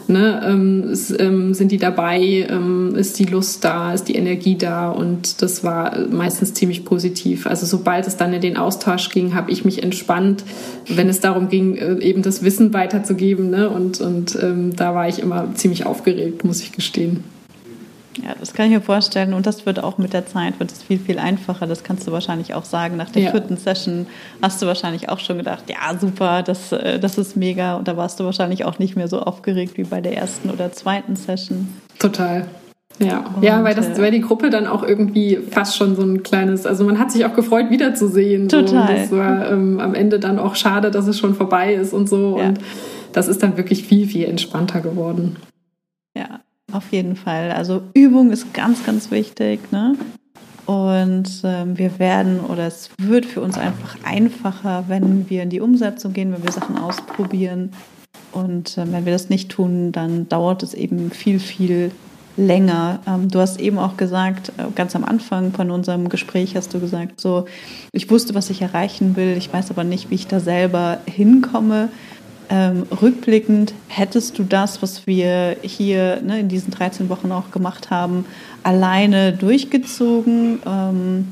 Ne, 0.08 0.42
ähm, 0.46 0.90
ist, 0.92 1.20
ähm, 1.20 1.54
sind 1.54 1.72
die 1.72 1.78
dabei? 1.78 2.48
Ähm, 2.50 2.96
ist 2.96 3.18
die 3.18 3.26
Lust 3.26 3.64
da? 3.64 3.94
Ist 3.94 4.08
die 4.08 4.16
Energie 4.16 4.58
da? 4.58 4.90
Und 4.90 5.42
das 5.42 5.64
war 5.64 5.98
meistens 6.12 6.54
ziemlich 6.54 6.86
positiv. 6.86 7.48
Also 7.48 7.66
sobald 7.66 8.06
es 8.08 8.16
dann 8.16 8.34
in 8.34 8.42
den 8.42 8.58
Austausch 8.58 9.10
ging, 9.10 9.34
habe 9.34 9.52
ich 9.52 9.66
mich 9.66 9.82
entspannt, 9.82 10.44
wenn 10.88 11.10
es 11.10 11.22
darum 11.22 11.50
ging, 11.50 11.76
äh, 11.76 12.00
eben 12.00 12.22
das 12.22 12.44
Wissen 12.44 12.74
weiterzugeben. 12.74 13.50
Ne? 13.50 13.70
Und, 13.70 14.00
und 14.02 14.38
ähm, 14.42 14.76
da 14.76 14.94
war 14.94 15.08
ich 15.08 15.20
immer 15.20 15.54
ziemlich 15.56 15.86
aufgeregt, 15.86 16.44
muss 16.44 16.62
ich 16.62 16.72
gestehen. 16.72 17.24
Ja, 18.24 18.34
das 18.40 18.54
kann 18.54 18.68
ich 18.68 18.72
mir 18.72 18.82
vorstellen. 18.82 19.34
Und 19.34 19.46
das 19.46 19.66
wird 19.66 19.84
auch 19.84 19.98
mit 19.98 20.14
der 20.14 20.26
Zeit 20.26 20.60
wird 20.60 20.72
es 20.72 20.82
viel, 20.82 21.00
viel 21.00 21.20
einfacher. 21.20 21.68
Das 21.68 21.84
kannst 21.84 22.08
du 22.08 22.12
wahrscheinlich 22.12 22.54
auch 22.54 22.66
sagen. 22.66 22.98
Nach 22.98 23.10
der 23.10 23.24
ja. 23.24 23.32
vierten 23.32 23.58
Session 23.58 24.08
hast 24.42 24.62
du 24.62 24.66
wahrscheinlich 24.66 25.10
auch 25.10 25.20
schon 25.20 25.38
gedacht, 25.38 25.66
ja, 25.70 25.98
super, 26.00 26.44
das, 26.44 26.72
äh, 26.72 27.00
das 27.00 27.18
ist 27.18 27.36
mega. 27.36 27.76
Und 27.76 27.88
da 27.88 27.98
warst 27.98 28.20
du 28.20 28.24
wahrscheinlich 28.24 28.66
auch 28.66 28.80
nicht 28.80 28.96
mehr 28.96 29.08
so 29.08 29.20
aufgeregt 29.20 29.78
wie 29.78 29.84
bei 29.84 30.02
der 30.02 30.16
ersten 30.16 30.50
oder 30.50 30.72
zweiten 30.72 31.16
Session. 31.16 31.68
Total. 32.00 32.48
Ja, 33.00 33.26
und, 33.36 33.44
ja, 33.44 33.62
weil, 33.64 33.76
das, 33.76 33.98
äh, 33.98 34.02
weil 34.02 34.12
die 34.12 34.22
Gruppe 34.22 34.50
dann 34.50 34.68
auch 34.68 34.84
irgendwie 34.84 35.40
fast 35.52 35.76
schon 35.76 35.98
so 35.98 36.04
ein 36.04 36.24
kleines, 36.24 36.66
also 36.66 36.86
man 36.86 36.98
hat 36.98 37.12
sich 37.12 37.26
auch 37.26 37.34
gefreut, 37.34 37.70
wiederzusehen. 37.70 38.48
Total. 38.48 38.88
So. 38.88 38.94
Das 38.94 39.12
war 39.12 39.52
ähm, 39.52 39.80
am 39.82 39.94
Ende 39.94 40.20
dann 40.20 40.40
auch 40.40 40.56
schade, 40.56 40.92
dass 40.92 41.08
es 41.08 41.20
schon 41.20 41.36
vorbei 41.36 41.74
ist 41.74 41.94
und 41.94 42.08
so. 42.08 42.38
Ja. 42.40 42.48
Und 42.48 42.60
das 43.12 43.28
ist 43.28 43.44
dann 43.44 43.58
wirklich 43.58 43.84
viel, 43.84 44.08
viel 44.08 44.26
entspannter 44.26 44.80
geworden. 44.80 45.36
Ja, 46.18 46.40
auf 46.76 46.92
jeden 46.92 47.16
Fall. 47.16 47.52
Also 47.52 47.82
Übung 47.94 48.32
ist 48.32 48.54
ganz, 48.54 48.86
ganz 48.86 49.12
wichtig. 49.12 49.72
Ne? 49.72 49.96
Und 50.66 51.42
ähm, 51.44 51.78
wir 51.78 52.00
werden 52.00 52.40
oder 52.40 52.68
es 52.68 52.90
wird 52.98 53.26
für 53.26 53.42
uns 53.42 53.58
einfach 53.58 53.98
einfacher, 54.04 54.86
wenn 54.88 55.30
wir 55.30 55.44
in 55.44 55.50
die 55.50 55.62
Umsetzung 55.62 56.14
gehen, 56.14 56.34
wenn 56.34 56.44
wir 56.44 56.52
Sachen 56.52 56.78
ausprobieren. 56.78 57.72
Und 58.32 58.78
äh, 58.78 58.92
wenn 58.92 59.06
wir 59.06 59.14
das 59.14 59.30
nicht 59.30 59.50
tun, 59.50 59.92
dann 59.92 60.28
dauert 60.28 60.64
es 60.64 60.74
eben 60.74 61.12
viel, 61.12 61.40
viel 61.40 61.92
länger. 62.38 63.00
Ähm, 63.08 63.30
du 63.30 63.40
hast 63.40 63.60
eben 63.60 63.78
auch 63.78 63.96
gesagt, 63.96 64.52
äh, 64.58 64.64
ganz 64.76 64.96
am 64.96 65.06
Anfang 65.06 65.54
von 65.54 65.72
unserem 65.72 66.10
Gespräch 66.10 66.56
hast 66.56 66.74
du 66.74 66.80
gesagt, 66.80 67.22
so, 67.22 67.46
ich 67.92 68.10
wusste, 68.10 68.36
was 68.36 68.50
ich 68.50 68.62
erreichen 68.62 69.16
will, 69.16 69.38
ich 69.38 69.52
weiß 69.54 69.70
aber 69.70 69.84
nicht, 69.84 70.10
wie 70.10 70.16
ich 70.16 70.28
da 70.28 70.40
selber 70.40 71.00
hinkomme. 71.06 71.90
Ähm, 72.50 72.84
rückblickend, 73.02 73.74
hättest 73.88 74.38
du 74.38 74.44
das, 74.44 74.82
was 74.82 75.08
wir 75.08 75.58
hier 75.62 76.22
ne, 76.22 76.42
in 76.42 76.48
diesen 76.48 76.72
13 76.72 77.10
Wochen 77.10 77.32
auch 77.32 77.52
gemacht 77.52 77.90
haben, 77.90 78.26
alleine 78.64 79.34
durchgezogen? 79.34 80.60
Ähm, 80.66 81.28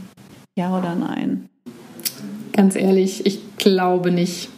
ja 0.56 0.78
oder 0.78 0.96
nein? 0.96 1.50
Ganz 2.54 2.76
ehrlich, 2.76 3.26
ich 3.26 3.42
glaube 3.58 4.12
nicht. 4.12 4.50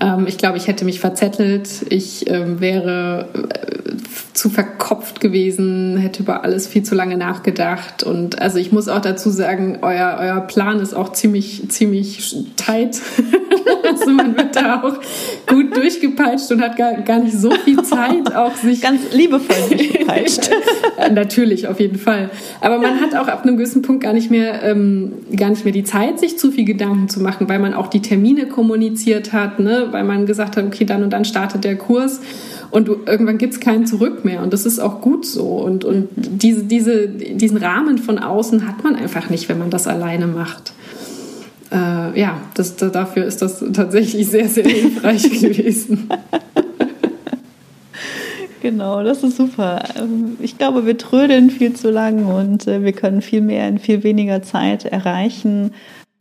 Ähm, 0.00 0.26
ich 0.26 0.38
glaube, 0.38 0.58
ich 0.58 0.66
hätte 0.66 0.84
mich 0.84 1.00
verzettelt. 1.00 1.86
Ich 1.90 2.28
ähm, 2.28 2.60
wäre 2.60 3.28
äh, 3.32 3.94
zu 4.34 4.50
verkopft 4.50 5.20
gewesen, 5.20 5.96
hätte 5.96 6.24
über 6.24 6.42
alles 6.42 6.66
viel 6.66 6.82
zu 6.82 6.96
lange 6.96 7.16
nachgedacht. 7.16 8.02
Und 8.02 8.42
also 8.42 8.58
ich 8.58 8.72
muss 8.72 8.88
auch 8.88 9.00
dazu 9.00 9.30
sagen, 9.30 9.78
euer, 9.82 10.18
euer 10.20 10.40
Plan 10.40 10.80
ist 10.80 10.92
auch 10.92 11.12
ziemlich, 11.12 11.70
ziemlich 11.70 12.36
tight. 12.56 13.00
also 13.88 14.10
man 14.10 14.36
wird 14.36 14.56
da 14.56 14.82
auch 14.82 14.98
gut 15.46 15.76
durchgepeitscht 15.76 16.50
und 16.50 16.60
hat 16.62 16.76
gar, 16.76 16.94
gar 17.02 17.20
nicht 17.20 17.38
so 17.38 17.52
viel 17.52 17.80
Zeit, 17.84 18.34
auch 18.34 18.56
sich. 18.56 18.80
Ganz 18.80 19.12
liebevoll 19.12 19.56
durchgepeitscht. 19.68 20.50
Natürlich, 21.12 21.68
auf 21.68 21.78
jeden 21.78 21.98
Fall. 21.98 22.28
Aber 22.60 22.78
man 22.78 23.00
hat 23.00 23.14
auch 23.14 23.28
ab 23.28 23.44
einem 23.44 23.56
gewissen 23.56 23.82
Punkt 23.82 24.02
gar 24.02 24.12
nicht 24.12 24.32
mehr, 24.32 24.64
ähm, 24.64 25.12
gar 25.36 25.50
nicht 25.50 25.64
mehr 25.64 25.72
die 25.72 25.84
Zeit, 25.84 26.18
sich 26.18 26.40
zu 26.40 26.50
viel 26.50 26.64
Gedanken 26.64 27.08
zu 27.08 27.20
machen, 27.20 27.48
weil 27.48 27.60
man 27.60 27.72
auch 27.72 27.86
die 27.86 28.02
Termine 28.02 28.46
kommuniziert 28.46 29.32
hat, 29.32 29.60
ne? 29.60 29.88
weil 29.92 30.02
man 30.02 30.26
gesagt 30.26 30.56
hat, 30.56 30.64
okay, 30.64 30.84
dann 30.84 31.04
und 31.04 31.10
dann 31.10 31.24
startet 31.24 31.62
der 31.62 31.76
Kurs 31.76 32.20
und 32.74 32.88
du, 32.88 32.96
irgendwann 33.06 33.38
gibt 33.38 33.54
es 33.54 33.60
keinen 33.60 33.86
Zurück 33.86 34.24
mehr 34.24 34.42
und 34.42 34.52
das 34.52 34.66
ist 34.66 34.80
auch 34.80 35.00
gut 35.00 35.24
so 35.24 35.44
und, 35.44 35.84
und 35.84 36.08
diese, 36.16 36.64
diese, 36.64 37.06
diesen 37.06 37.56
Rahmen 37.58 37.98
von 37.98 38.18
außen 38.18 38.66
hat 38.66 38.82
man 38.82 38.96
einfach 38.96 39.30
nicht, 39.30 39.48
wenn 39.48 39.60
man 39.60 39.70
das 39.70 39.86
alleine 39.86 40.26
macht. 40.26 40.72
Äh, 41.70 42.18
ja, 42.18 42.40
das, 42.54 42.74
dafür 42.74 43.26
ist 43.26 43.42
das 43.42 43.64
tatsächlich 43.72 44.26
sehr, 44.26 44.48
sehr 44.48 44.64
hilfreich 44.64 45.22
gewesen. 45.40 46.08
Genau, 48.60 49.04
das 49.04 49.22
ist 49.22 49.36
super. 49.36 49.84
Ähm, 49.96 50.36
ich 50.40 50.58
glaube, 50.58 50.84
wir 50.84 50.98
trödeln 50.98 51.50
viel 51.50 51.74
zu 51.74 51.92
lang 51.92 52.26
und 52.26 52.66
äh, 52.66 52.82
wir 52.82 52.92
können 52.92 53.22
viel 53.22 53.40
mehr 53.40 53.68
in 53.68 53.78
viel 53.78 54.02
weniger 54.02 54.42
Zeit 54.42 54.84
erreichen, 54.84 55.70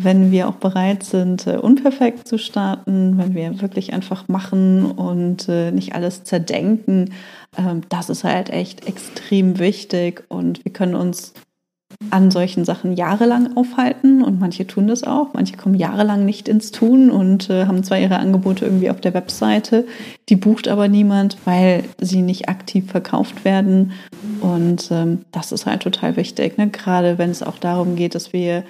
wenn 0.04 0.32
wir 0.32 0.48
auch 0.48 0.56
bereit 0.56 1.04
sind, 1.04 1.48
äh, 1.48 1.58
unperfekt 1.58 2.28
zu 2.28 2.38
starten, 2.38 3.18
wenn 3.18 3.34
wir 3.34 3.62
wirklich 3.62 3.94
einfach 3.94 4.28
machen 4.28 4.86
und 4.86 5.48
äh, 5.50 5.72
nicht 5.72 5.96
alles 5.96 6.24
zerdenken, 6.24 7.14
ähm, 7.58 7.82
das 7.90 8.10
ist 8.10 8.24
halt 8.24 8.50
echt 8.50 8.88
extrem 8.88 9.60
wichtig 9.60 10.24
und 10.30 10.64
wir 10.66 10.74
können 10.74 10.96
uns 10.96 11.34
an 12.10 12.32
solchen 12.32 12.66
Sachen 12.66 12.94
jahrelang 12.94 13.56
aufhalten 13.56 14.24
und 14.24 14.40
manche 14.40 14.68
tun 14.68 14.88
das 14.88 15.04
auch. 15.04 15.34
Manche 15.34 15.58
kommen 15.58 15.76
jahrelang 15.76 16.26
nicht 16.26 16.48
ins 16.48 16.72
Tun 16.72 17.10
und 17.10 17.50
äh, 17.50 17.66
haben 17.66 17.84
zwar 17.84 18.00
ihre 18.00 18.18
Angebote 18.18 18.66
irgendwie 18.66 18.90
auf 18.90 19.02
der 19.02 19.14
Webseite, 19.14 19.86
die 20.30 20.36
bucht 20.36 20.68
aber 20.68 20.88
niemand, 20.88 21.38
weil 21.46 21.84
sie 22.00 22.22
nicht 22.22 22.50
aktiv 22.50 22.90
verkauft 22.90 23.46
werden. 23.46 23.92
Und 24.42 24.90
ähm, 24.92 25.26
das 25.32 25.52
ist 25.52 25.66
halt 25.66 25.84
total 25.84 26.16
wichtig, 26.18 26.58
ne? 26.58 26.70
gerade 26.70 27.18
wenn 27.18 27.30
es 27.30 27.44
auch 27.44 27.58
darum 27.58 27.96
geht, 27.96 28.16
dass 28.16 28.34
wir 28.34 28.64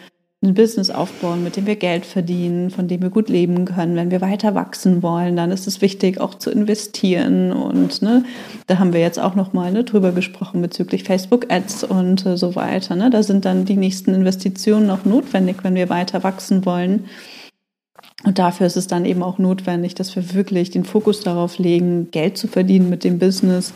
ein 0.44 0.54
Business 0.54 0.89
aufbauen, 0.89 1.44
mit 1.44 1.56
dem 1.56 1.66
wir 1.66 1.76
Geld 1.76 2.06
verdienen, 2.06 2.70
von 2.70 2.88
dem 2.88 3.02
wir 3.02 3.10
gut 3.10 3.30
leben 3.30 3.66
können. 3.66 3.96
Wenn 3.96 4.12
wir 4.12 4.22
weiter 4.22 4.54
wachsen 4.54 5.02
wollen, 5.02 5.36
dann 5.36 5.52
ist 5.52 5.68
es 5.68 5.82
wichtig, 5.82 6.20
auch 6.20 6.36
zu 6.36 6.52
investieren. 6.52 7.52
Und 7.52 8.02
ne, 8.02 8.26
da 8.68 8.80
haben 8.80 8.94
wir 8.94 9.00
jetzt 9.00 9.20
auch 9.20 9.36
nochmal 9.36 9.72
ne, 9.72 9.84
drüber 9.84 10.12
gesprochen 10.12 10.62
bezüglich 10.62 11.04
Facebook-Ads 11.04 11.86
und 11.86 12.26
äh, 12.26 12.38
so 12.38 12.56
weiter. 12.56 12.96
Ne? 12.96 13.10
Da 13.10 13.24
sind 13.24 13.46
dann 13.46 13.66
die 13.66 13.78
nächsten 13.78 14.14
Investitionen 14.14 14.86
noch 14.86 15.06
notwendig, 15.06 15.58
wenn 15.64 15.76
wir 15.76 15.89
weiter 15.89 16.24
wachsen 16.24 16.66
wollen. 16.66 17.06
Und 18.26 18.39
dafür 18.39 18.68
ist 18.68 18.78
es 18.78 18.88
dann 18.88 19.06
eben 19.06 19.24
auch 19.24 19.38
notwendig, 19.38 19.96
dass 19.96 20.16
wir 20.16 20.34
wirklich 20.34 20.72
den 20.72 20.86
Fokus 20.86 21.22
darauf 21.22 21.58
legen, 21.58 22.10
Geld 22.12 22.38
zu 22.38 22.48
verdienen 22.48 22.89
mit 22.89 23.04
dem 23.04 23.20
Business 23.20 23.74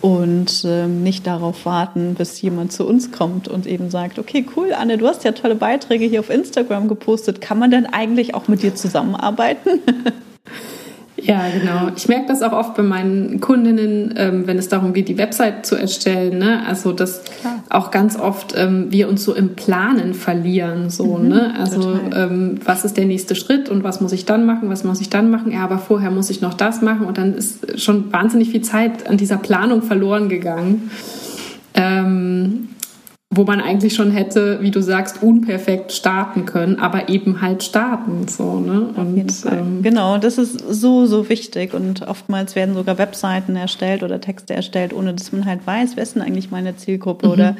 und 0.00 0.64
ähm, 0.64 1.02
nicht 1.02 1.26
darauf 1.26 1.66
warten, 1.66 2.14
bis 2.14 2.40
jemand 2.40 2.72
zu 2.72 2.86
uns 2.86 3.10
kommt 3.10 3.48
und 3.48 3.66
eben 3.66 3.90
sagt, 3.90 4.18
okay, 4.18 4.46
cool, 4.56 4.72
Anne, 4.72 4.98
du 4.98 5.06
hast 5.06 5.24
ja 5.24 5.32
tolle 5.32 5.56
Beiträge 5.56 6.04
hier 6.04 6.20
auf 6.20 6.30
Instagram 6.30 6.88
gepostet. 6.88 7.40
Kann 7.40 7.58
man 7.58 7.70
denn 7.70 7.86
eigentlich 7.86 8.34
auch 8.34 8.48
mit 8.48 8.62
dir 8.62 8.74
zusammenarbeiten? 8.74 9.80
Ja, 11.22 11.46
genau. 11.48 11.90
Ich 11.96 12.08
merke 12.08 12.26
das 12.28 12.42
auch 12.42 12.52
oft 12.52 12.74
bei 12.74 12.82
meinen 12.82 13.40
Kundinnen, 13.40 14.14
ähm, 14.16 14.46
wenn 14.46 14.58
es 14.58 14.68
darum 14.68 14.92
geht, 14.92 15.08
die 15.08 15.18
Website 15.18 15.66
zu 15.66 15.74
erstellen. 15.74 16.38
Ne? 16.38 16.62
Also, 16.66 16.92
dass 16.92 17.22
Klar. 17.40 17.62
auch 17.70 17.90
ganz 17.90 18.18
oft 18.18 18.54
ähm, 18.56 18.86
wir 18.90 19.08
uns 19.08 19.24
so 19.24 19.34
im 19.34 19.54
Planen 19.56 20.14
verlieren. 20.14 20.90
So, 20.90 21.18
mhm, 21.18 21.28
ne? 21.28 21.54
Also, 21.58 21.98
ähm, 22.14 22.60
was 22.64 22.84
ist 22.84 22.96
der 22.96 23.04
nächste 23.04 23.34
Schritt 23.34 23.68
und 23.68 23.84
was 23.84 24.00
muss 24.00 24.12
ich 24.12 24.26
dann 24.26 24.46
machen? 24.46 24.70
Was 24.70 24.84
muss 24.84 25.00
ich 25.00 25.10
dann 25.10 25.30
machen? 25.30 25.52
Ja, 25.52 25.64
aber 25.64 25.78
vorher 25.78 26.10
muss 26.10 26.30
ich 26.30 26.40
noch 26.40 26.54
das 26.54 26.82
machen. 26.82 27.06
Und 27.06 27.18
dann 27.18 27.34
ist 27.34 27.80
schon 27.80 28.12
wahnsinnig 28.12 28.50
viel 28.50 28.62
Zeit 28.62 29.08
an 29.08 29.16
dieser 29.16 29.38
Planung 29.38 29.82
verloren 29.82 30.28
gegangen. 30.28 30.90
Wo 33.30 33.44
man 33.44 33.60
eigentlich 33.60 33.94
schon 33.94 34.10
hätte, 34.10 34.62
wie 34.62 34.70
du 34.70 34.80
sagst, 34.80 35.22
unperfekt 35.22 35.92
starten 35.92 36.46
können, 36.46 36.78
aber 36.78 37.10
eben 37.10 37.42
halt 37.42 37.62
starten. 37.62 38.26
So, 38.26 38.58
ne? 38.58 38.88
Und, 38.96 39.44
ähm, 39.50 39.82
genau, 39.82 40.16
das 40.16 40.38
ist 40.38 40.58
so, 40.58 41.04
so 41.04 41.28
wichtig. 41.28 41.74
Und 41.74 42.08
oftmals 42.08 42.56
werden 42.56 42.74
sogar 42.74 42.96
Webseiten 42.96 43.54
erstellt 43.54 44.02
oder 44.02 44.20
Texte 44.20 44.54
erstellt, 44.54 44.94
ohne 44.94 45.12
dass 45.12 45.30
man 45.30 45.44
halt 45.44 45.66
weiß, 45.66 45.96
wer 45.96 46.02
ist 46.02 46.14
denn 46.14 46.22
eigentlich 46.22 46.50
meine 46.50 46.76
Zielgruppe 46.76 47.26
mhm. 47.26 47.32
oder 47.32 47.56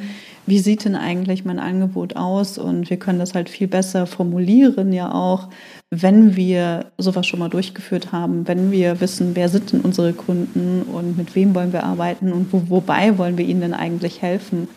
wie 0.49 0.59
sieht 0.59 0.87
denn 0.87 0.97
eigentlich 0.97 1.45
mein 1.45 1.59
Angebot 1.59 2.17
aus? 2.17 2.57
Und 2.57 2.89
wir 2.89 2.97
können 2.97 3.19
das 3.19 3.35
halt 3.35 3.51
viel 3.51 3.69
besser 3.69 4.07
formulieren, 4.07 4.95
ja 4.95 5.13
auch, 5.13 5.49
wenn 5.91 6.37
wir 6.37 6.87
sowas 6.97 7.27
schon 7.27 7.41
mal 7.41 7.51
durchgeführt 7.51 8.13
haben, 8.13 8.49
wenn 8.49 8.71
wir 8.71 9.01
wissen, 9.03 9.37
wer 9.37 9.51
sind 9.51 9.73
denn 9.73 9.83
unsere 9.83 10.15
Kunden 10.15 10.83
und 10.83 11.19
mit 11.19 11.35
wem 11.35 11.55
wollen 11.55 11.75
wir 11.75 11.85
arbeiten 11.85 12.33
und 12.33 12.53
wo, 12.53 12.63
wobei 12.69 13.19
wollen 13.19 13.37
wir 13.37 13.45
ihnen 13.45 13.61
denn 13.61 13.75
eigentlich 13.75 14.23
helfen. 14.23 14.69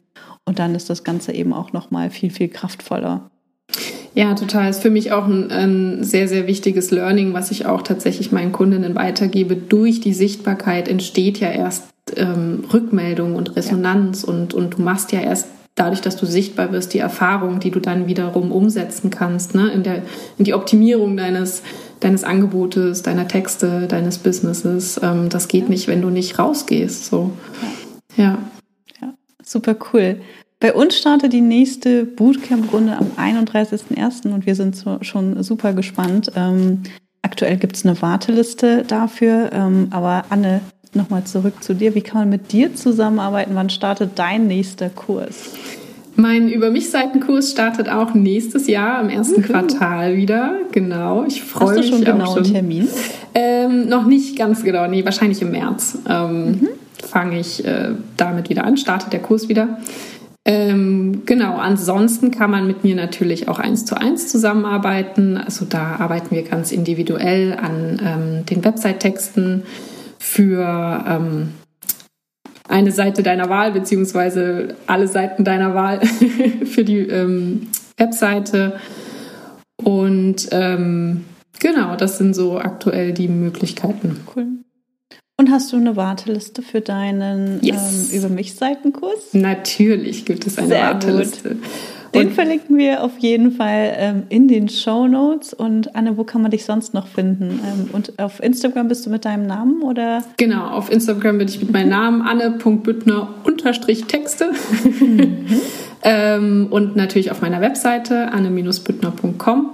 Und 0.45 0.59
dann 0.59 0.75
ist 0.75 0.89
das 0.89 1.03
Ganze 1.03 1.33
eben 1.33 1.53
auch 1.53 1.73
nochmal 1.73 2.09
viel, 2.09 2.31
viel 2.31 2.49
kraftvoller. 2.49 3.29
Ja, 4.13 4.33
total. 4.33 4.69
Ist 4.69 4.81
für 4.81 4.89
mich 4.89 5.11
auch 5.11 5.25
ein, 5.25 5.51
ein, 5.51 6.03
sehr, 6.03 6.27
sehr 6.27 6.47
wichtiges 6.47 6.91
Learning, 6.91 7.33
was 7.33 7.51
ich 7.51 7.65
auch 7.65 7.81
tatsächlich 7.81 8.31
meinen 8.31 8.51
Kundinnen 8.51 8.95
weitergebe. 8.95 9.55
Durch 9.55 10.01
die 10.01 10.13
Sichtbarkeit 10.13 10.87
entsteht 10.89 11.39
ja 11.39 11.49
erst 11.49 11.85
ähm, 12.17 12.65
Rückmeldung 12.73 13.35
und 13.35 13.55
Resonanz 13.55 14.23
ja. 14.23 14.33
und, 14.33 14.53
und 14.53 14.77
du 14.77 14.81
machst 14.81 15.11
ja 15.13 15.21
erst 15.21 15.47
dadurch, 15.75 16.01
dass 16.01 16.17
du 16.17 16.25
sichtbar 16.25 16.73
wirst, 16.73 16.93
die 16.93 16.99
Erfahrung, 16.99 17.61
die 17.61 17.71
du 17.71 17.79
dann 17.79 18.07
wiederum 18.07 18.51
umsetzen 18.51 19.09
kannst, 19.09 19.55
ne? 19.55 19.69
in, 19.69 19.83
der, 19.83 20.03
in 20.37 20.43
die 20.43 20.53
Optimierung 20.53 21.15
deines, 21.15 21.63
deines 22.01 22.25
Angebotes, 22.25 23.03
deiner 23.03 23.29
Texte, 23.29 23.87
deines 23.87 24.17
Businesses. 24.17 24.99
Ähm, 25.01 25.29
das 25.29 25.47
geht 25.47 25.63
ja. 25.63 25.69
nicht, 25.69 25.87
wenn 25.87 26.01
du 26.01 26.09
nicht 26.09 26.37
rausgehst. 26.37 27.05
So. 27.05 27.31
ja. 28.17 28.23
ja. 28.23 28.37
Super 29.51 29.75
cool. 29.91 30.21
Bei 30.61 30.73
uns 30.73 30.97
startet 30.97 31.33
die 31.33 31.41
nächste 31.41 32.05
Bootcamp-Runde 32.05 32.97
am 32.97 33.11
31.01. 33.17 34.31
und 34.31 34.45
wir 34.45 34.55
sind 34.55 34.77
so, 34.77 34.99
schon 35.01 35.43
super 35.43 35.73
gespannt. 35.73 36.31
Ähm, 36.35 36.83
aktuell 37.21 37.57
gibt 37.57 37.75
es 37.75 37.85
eine 37.85 38.01
Warteliste 38.01 38.83
dafür, 38.87 39.49
ähm, 39.51 39.87
aber 39.89 40.23
Anne, 40.29 40.61
nochmal 40.93 41.25
zurück 41.25 41.61
zu 41.61 41.73
dir. 41.73 41.95
Wie 41.95 42.01
kann 42.01 42.21
man 42.21 42.29
mit 42.29 42.53
dir 42.53 42.75
zusammenarbeiten? 42.75 43.53
Wann 43.55 43.69
startet 43.69 44.11
dein 44.15 44.47
nächster 44.47 44.89
Kurs? 44.89 45.49
Mein 46.15 46.47
Über 46.47 46.69
mich 46.69 46.89
Seitenkurs 46.89 47.51
startet 47.51 47.89
auch 47.89 48.13
nächstes 48.13 48.67
Jahr 48.67 49.01
im 49.01 49.09
ersten 49.09 49.41
mhm. 49.41 49.45
Quartal 49.45 50.15
wieder. 50.15 50.59
Genau, 50.71 51.25
ich 51.25 51.41
freue 51.43 51.75
mich. 51.75 51.79
Hast 51.79 51.89
du 51.89 51.95
schon 51.95 52.05
genau 52.05 52.35
einen 52.35 52.43
Termin? 52.45 52.87
Ähm, 53.33 53.89
noch 53.89 54.05
nicht 54.05 54.37
ganz 54.37 54.63
genau, 54.63 54.87
nee, 54.87 55.03
wahrscheinlich 55.03 55.41
im 55.41 55.51
März. 55.51 55.97
Ähm, 56.07 56.45
mhm 56.45 56.67
fange 57.01 57.39
ich 57.39 57.65
äh, 57.65 57.91
damit 58.17 58.49
wieder 58.49 58.63
an, 58.63 58.77
startet 58.77 59.13
der 59.13 59.21
Kurs 59.21 59.49
wieder. 59.49 59.79
Ähm, 60.43 61.21
genau, 61.25 61.57
ansonsten 61.57 62.31
kann 62.31 62.49
man 62.49 62.65
mit 62.65 62.83
mir 62.83 62.95
natürlich 62.95 63.47
auch 63.47 63.59
eins 63.59 63.85
zu 63.85 63.95
eins 63.95 64.27
zusammenarbeiten. 64.29 65.37
Also 65.37 65.65
da 65.65 65.97
arbeiten 65.97 66.33
wir 66.35 66.43
ganz 66.43 66.71
individuell 66.71 67.53
an 67.53 68.01
ähm, 68.03 68.45
den 68.47 68.63
Website-Texten 68.63 69.63
für 70.17 71.05
ähm, 71.07 71.49
eine 72.67 72.91
Seite 72.91 73.21
deiner 73.21 73.49
Wahl, 73.49 73.71
beziehungsweise 73.71 74.75
alle 74.87 75.07
Seiten 75.07 75.43
deiner 75.43 75.75
Wahl 75.75 76.01
für 76.65 76.83
die 76.83 76.99
ähm, 76.99 77.67
Webseite. 77.97 78.79
Und 79.83 80.47
ähm, 80.51 81.25
genau, 81.59 81.95
das 81.95 82.17
sind 82.17 82.33
so 82.33 82.57
aktuell 82.59 83.13
die 83.13 83.27
Möglichkeiten. 83.27 84.21
Cool. 84.35 84.60
Und 85.41 85.49
hast 85.49 85.73
du 85.73 85.77
eine 85.77 85.95
Warteliste 85.95 86.61
für 86.61 86.81
deinen 86.81 87.63
yes. 87.63 88.11
ähm, 88.11 88.19
Über 88.19 88.29
mich-Seitenkurs? 88.29 89.33
Natürlich 89.33 90.23
gibt 90.23 90.45
es 90.45 90.59
eine 90.59 90.67
Sehr 90.67 90.83
Warteliste. 90.83 91.55
Gut. 91.55 91.63
Den 92.13 92.27
und 92.27 92.35
verlinken 92.35 92.77
wir 92.77 93.03
auf 93.03 93.17
jeden 93.17 93.51
Fall 93.51 93.95
ähm, 93.97 94.23
in 94.29 94.47
den 94.47 94.69
Show 94.69 95.07
Notes. 95.07 95.55
Und 95.55 95.95
Anne, 95.95 96.15
wo 96.15 96.25
kann 96.25 96.43
man 96.43 96.51
dich 96.51 96.63
sonst 96.63 96.93
noch 96.93 97.07
finden? 97.07 97.59
Ähm, 97.65 97.89
und 97.91 98.19
auf 98.19 98.39
Instagram 98.39 98.87
bist 98.87 99.03
du 99.07 99.09
mit 99.09 99.25
deinem 99.25 99.47
Namen 99.47 99.81
oder? 99.81 100.23
Genau, 100.37 100.67
auf 100.67 100.91
Instagram 100.91 101.39
bin 101.39 101.47
ich 101.47 101.59
mit 101.59 101.71
meinem 101.71 101.89
Namen 101.89 102.21
anne.büttner-texte. 102.27 104.51
Mhm. 104.99 105.45
ähm, 106.03 106.67
und 106.69 106.95
natürlich 106.95 107.31
auf 107.31 107.41
meiner 107.41 107.61
Webseite 107.61 108.31
anne-büttner.com. 108.31 109.71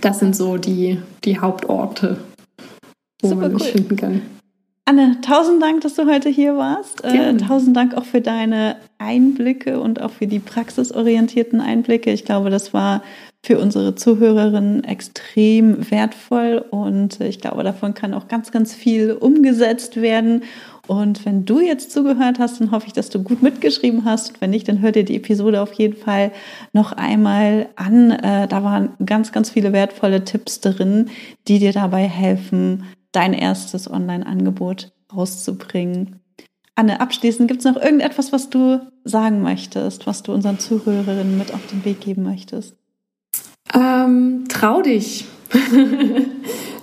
Das 0.00 0.18
sind 0.18 0.34
so 0.34 0.56
die, 0.56 0.98
die 1.24 1.40
Hauptorte, 1.40 2.16
wo 3.20 3.28
Super 3.28 3.42
man 3.42 3.52
mich 3.52 3.64
cool. 3.64 3.72
finden 3.72 3.96
kann. 3.96 4.22
Anne, 4.88 5.20
tausend 5.20 5.60
Dank, 5.60 5.80
dass 5.80 5.94
du 5.94 6.06
heute 6.06 6.28
hier 6.28 6.56
warst. 6.56 7.02
Äh, 7.02 7.36
tausend 7.38 7.76
Dank 7.76 7.94
auch 7.94 8.04
für 8.04 8.20
deine 8.20 8.76
Einblicke 8.98 9.80
und 9.80 10.00
auch 10.00 10.12
für 10.12 10.28
die 10.28 10.38
praxisorientierten 10.38 11.60
Einblicke. 11.60 12.12
Ich 12.12 12.24
glaube, 12.24 12.50
das 12.50 12.72
war 12.72 13.02
für 13.44 13.58
unsere 13.58 13.96
Zuhörerinnen 13.96 14.84
extrem 14.84 15.90
wertvoll 15.90 16.64
und 16.70 17.20
ich 17.20 17.40
glaube, 17.40 17.64
davon 17.64 17.94
kann 17.94 18.14
auch 18.14 18.28
ganz, 18.28 18.52
ganz 18.52 18.76
viel 18.76 19.10
umgesetzt 19.10 20.00
werden. 20.00 20.44
Und 20.86 21.26
wenn 21.26 21.44
du 21.44 21.58
jetzt 21.58 21.90
zugehört 21.90 22.38
hast, 22.38 22.60
dann 22.60 22.70
hoffe 22.70 22.86
ich, 22.86 22.92
dass 22.92 23.10
du 23.10 23.24
gut 23.24 23.42
mitgeschrieben 23.42 24.04
hast. 24.04 24.34
Und 24.34 24.40
wenn 24.40 24.50
nicht, 24.50 24.68
dann 24.68 24.82
hör 24.82 24.92
dir 24.92 25.04
die 25.04 25.16
Episode 25.16 25.62
auf 25.62 25.72
jeden 25.72 25.96
Fall 25.96 26.30
noch 26.72 26.92
einmal 26.92 27.70
an. 27.74 28.12
Äh, 28.12 28.46
da 28.46 28.62
waren 28.62 28.90
ganz, 29.04 29.32
ganz 29.32 29.50
viele 29.50 29.72
wertvolle 29.72 30.22
Tipps 30.22 30.60
drin, 30.60 31.10
die 31.48 31.58
dir 31.58 31.72
dabei 31.72 32.06
helfen, 32.06 32.84
dein 33.16 33.32
erstes 33.32 33.90
Online-Angebot 33.90 34.92
rauszubringen. 35.14 36.20
Anne, 36.74 37.00
abschließend, 37.00 37.48
gibt 37.48 37.60
es 37.60 37.64
noch 37.64 37.80
irgendetwas, 37.80 38.32
was 38.32 38.50
du 38.50 38.80
sagen 39.04 39.40
möchtest, 39.42 40.06
was 40.06 40.22
du 40.22 40.32
unseren 40.32 40.58
Zuhörerinnen 40.58 41.38
mit 41.38 41.54
auf 41.54 41.66
den 41.66 41.84
Weg 41.86 42.00
geben 42.00 42.22
möchtest? 42.22 42.76
Ähm, 43.74 44.44
trau 44.48 44.82
dich. 44.82 45.24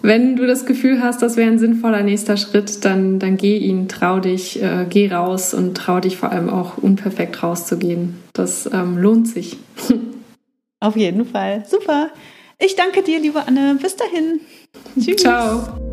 Wenn 0.01 0.36
du 0.36 0.47
das 0.47 0.65
Gefühl 0.65 1.01
hast, 1.01 1.21
das 1.21 1.38
wäre 1.38 1.49
ein 1.49 1.59
sinnvoller 1.59 2.01
nächster 2.01 2.36
Schritt, 2.36 2.84
dann, 2.84 3.19
dann 3.19 3.38
geh 3.38 3.57
ihn, 3.57 3.88
trau 3.88 4.19
dich, 4.19 4.61
äh, 4.61 4.86
geh 4.89 5.13
raus 5.13 5.53
und 5.53 5.75
trau 5.75 5.99
dich 5.99 6.17
vor 6.17 6.31
allem 6.31 6.49
auch 6.49 6.77
unperfekt 6.77 7.41
rauszugehen. 7.43 8.17
Das 8.34 8.69
ähm, 8.73 8.97
lohnt 8.97 9.27
sich. 9.27 9.57
Auf 10.79 10.97
jeden 10.97 11.25
Fall. 11.25 11.63
Super. 11.69 12.09
Ich 12.59 12.75
danke 12.75 13.03
dir, 13.03 13.19
liebe 13.19 13.47
Anne. 13.47 13.77
Bis 13.81 13.95
dahin. 13.95 14.41
Tschüss. 14.99 15.17
Ciao. 15.17 15.93